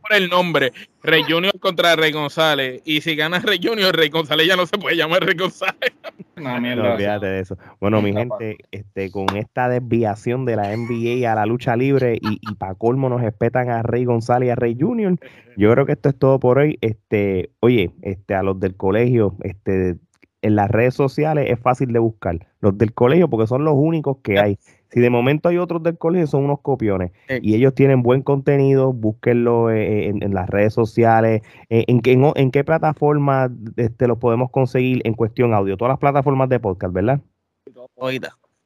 Por 0.02 0.16
el, 0.16 0.30
nombre, 0.30 0.72
Rey 1.02 1.24
Junior 1.28 1.58
contra 1.60 1.96
Rey 1.96 2.12
González. 2.12 2.84
Y 2.86 3.02
si 3.02 3.16
gana 3.16 3.40
Rey 3.40 3.60
Junior, 3.62 3.96
Rey 3.96 4.10
González 4.10 4.48
ya 4.48 4.56
no 4.56 4.68
se 4.68 4.78
puede 4.78 4.96
llamar 4.96 5.24
Rey 5.24 5.36
González. 5.36 5.94
No, 6.36 6.60
no 6.60 6.94
olvídate 6.94 7.26
de 7.26 7.40
eso. 7.40 7.58
Bueno, 7.80 8.02
mi 8.02 8.14
gente, 8.14 8.58
este, 8.70 9.10
con 9.10 9.26
esta 9.36 9.70
desviación 9.70 10.46
de 10.46 10.56
la 10.58 10.76
NBA 10.76 11.32
a 11.32 11.36
la 11.36 11.46
lucha 11.46 11.76
libre 11.76 12.20
y, 12.22 12.40
y 12.42 12.56
para 12.56 12.76
colmo 12.76 13.10
nos 13.10 13.22
respetan 13.22 13.70
a 13.70 13.82
Rey 13.82 14.06
González 14.06 14.48
y 14.48 14.50
a 14.52 14.56
Rey 14.56 14.76
Junior, 14.80 15.18
yo 15.58 15.72
creo 15.72 15.86
que 15.86 15.94
esto 15.94 16.10
es 16.10 16.20
todo 16.20 16.40
por 16.40 16.60
hoy. 16.60 16.78
Este, 16.82 17.50
oye, 17.62 17.92
este, 18.02 18.36
a 18.36 18.44
los 18.44 18.60
del 18.60 18.76
colegio, 18.76 19.36
este, 19.42 19.96
en 20.42 20.56
las 20.56 20.70
redes 20.70 20.94
sociales 20.94 21.48
es 21.50 21.60
fácil 21.60 21.92
de 21.92 22.00
buscar. 22.00 22.48
Los 22.60 22.78
del 22.78 22.94
colegio, 22.94 23.30
porque 23.30 23.48
son 23.48 23.66
los 23.66 23.74
únicos 23.76 24.18
que 24.24 24.40
hay. 24.40 24.60
Si 24.90 25.00
de 25.00 25.10
momento 25.10 25.50
hay 25.50 25.58
otros 25.58 25.84
del 25.84 25.98
colegio, 25.98 26.28
son 26.28 26.46
unos 26.46 26.62
copiones. 26.62 27.12
Y 27.42 27.56
ellos 27.56 27.74
tienen 27.74 28.02
buen 28.02 28.22
contenido, 28.22 28.94
búsquenlo 28.94 29.72
eh, 29.72 30.08
en, 30.08 30.34
las 30.34 30.50
redes 30.50 30.74
sociales. 30.74 31.42
Eh, 31.70 31.84
en, 31.88 32.02
en, 32.36 32.52
qué 32.52 32.64
plataforma 32.64 33.52
este, 33.76 34.08
los 34.08 34.18
podemos 34.20 34.52
conseguir 34.52 35.02
en 35.04 35.14
cuestión 35.14 35.54
audio? 35.54 35.76
Todas 35.76 35.94
las 35.94 36.00
plataformas 36.00 36.48
de 36.50 36.60
podcast, 36.60 36.94
¿verdad? 36.94 37.20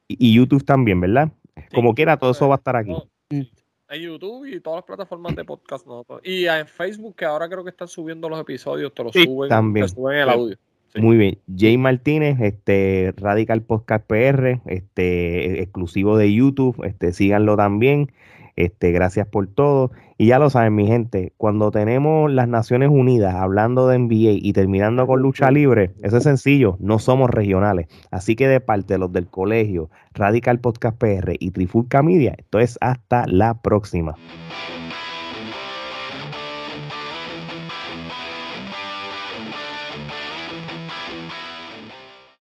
Y, 0.07 0.33
YouTube 0.33 0.63
también, 0.63 1.01
¿verdad? 1.01 1.31
Como 1.73 1.95
quiera, 1.95 2.17
todo 2.17 2.31
eso 2.31 2.47
va 2.47 2.55
a 2.55 2.57
estar 2.57 2.75
aquí. 2.75 2.95
En 3.31 4.01
YouTube 4.01 4.45
y 4.45 4.59
todas 4.59 4.77
las 4.77 4.85
plataformas 4.85 5.35
de 5.35 5.45
podcast. 5.45 5.85
Y 6.23 6.45
en 6.45 6.67
Facebook, 6.67 7.15
que 7.15 7.25
ahora 7.25 7.49
creo 7.49 7.63
que 7.63 7.71
están 7.71 7.87
subiendo 7.87 8.29
los 8.29 8.39
episodios, 8.39 8.93
te 8.93 9.03
los 9.03 9.13
suben, 9.13 9.49
también. 9.49 9.87
Te 9.87 9.93
suben 9.93 10.17
el 10.17 10.29
audio. 10.29 10.57
Muy 10.95 11.17
bien. 11.17 11.37
Jay 11.55 11.77
Martínez, 11.77 12.39
este 12.41 13.13
Radical 13.17 13.61
Podcast 13.61 14.05
PR, 14.07 14.59
este 14.65 15.61
exclusivo 15.61 16.17
de 16.17 16.33
YouTube, 16.33 16.83
este 16.83 17.13
síganlo 17.13 17.55
también. 17.55 18.11
Este, 18.55 18.91
gracias 18.91 19.25
por 19.25 19.47
todo. 19.47 19.91
Y 20.17 20.27
ya 20.27 20.39
lo 20.39 20.49
saben, 20.49 20.75
mi 20.75 20.85
gente, 20.85 21.31
cuando 21.37 21.71
tenemos 21.71 22.29
las 22.29 22.49
Naciones 22.49 22.89
Unidas 22.89 23.35
hablando 23.35 23.87
de 23.87 23.97
NBA 23.99 24.31
y 24.41 24.51
terminando 24.51 25.07
con 25.07 25.21
lucha 25.21 25.49
libre, 25.49 25.93
eso 26.03 26.17
es 26.17 26.23
sencillo, 26.23 26.75
no 26.81 26.99
somos 26.99 27.29
regionales. 27.29 27.87
Así 28.11 28.35
que 28.35 28.49
de 28.49 28.59
parte 28.59 28.95
de 28.95 28.97
los 28.99 29.13
del 29.13 29.27
colegio, 29.27 29.89
Radical 30.13 30.59
Podcast 30.59 30.97
PR 30.97 31.35
y 31.39 31.51
Trifulca 31.51 32.03
Media, 32.03 32.35
esto 32.37 32.59
es 32.59 32.77
hasta 32.81 33.25
la 33.27 33.61
próxima. 33.61 34.15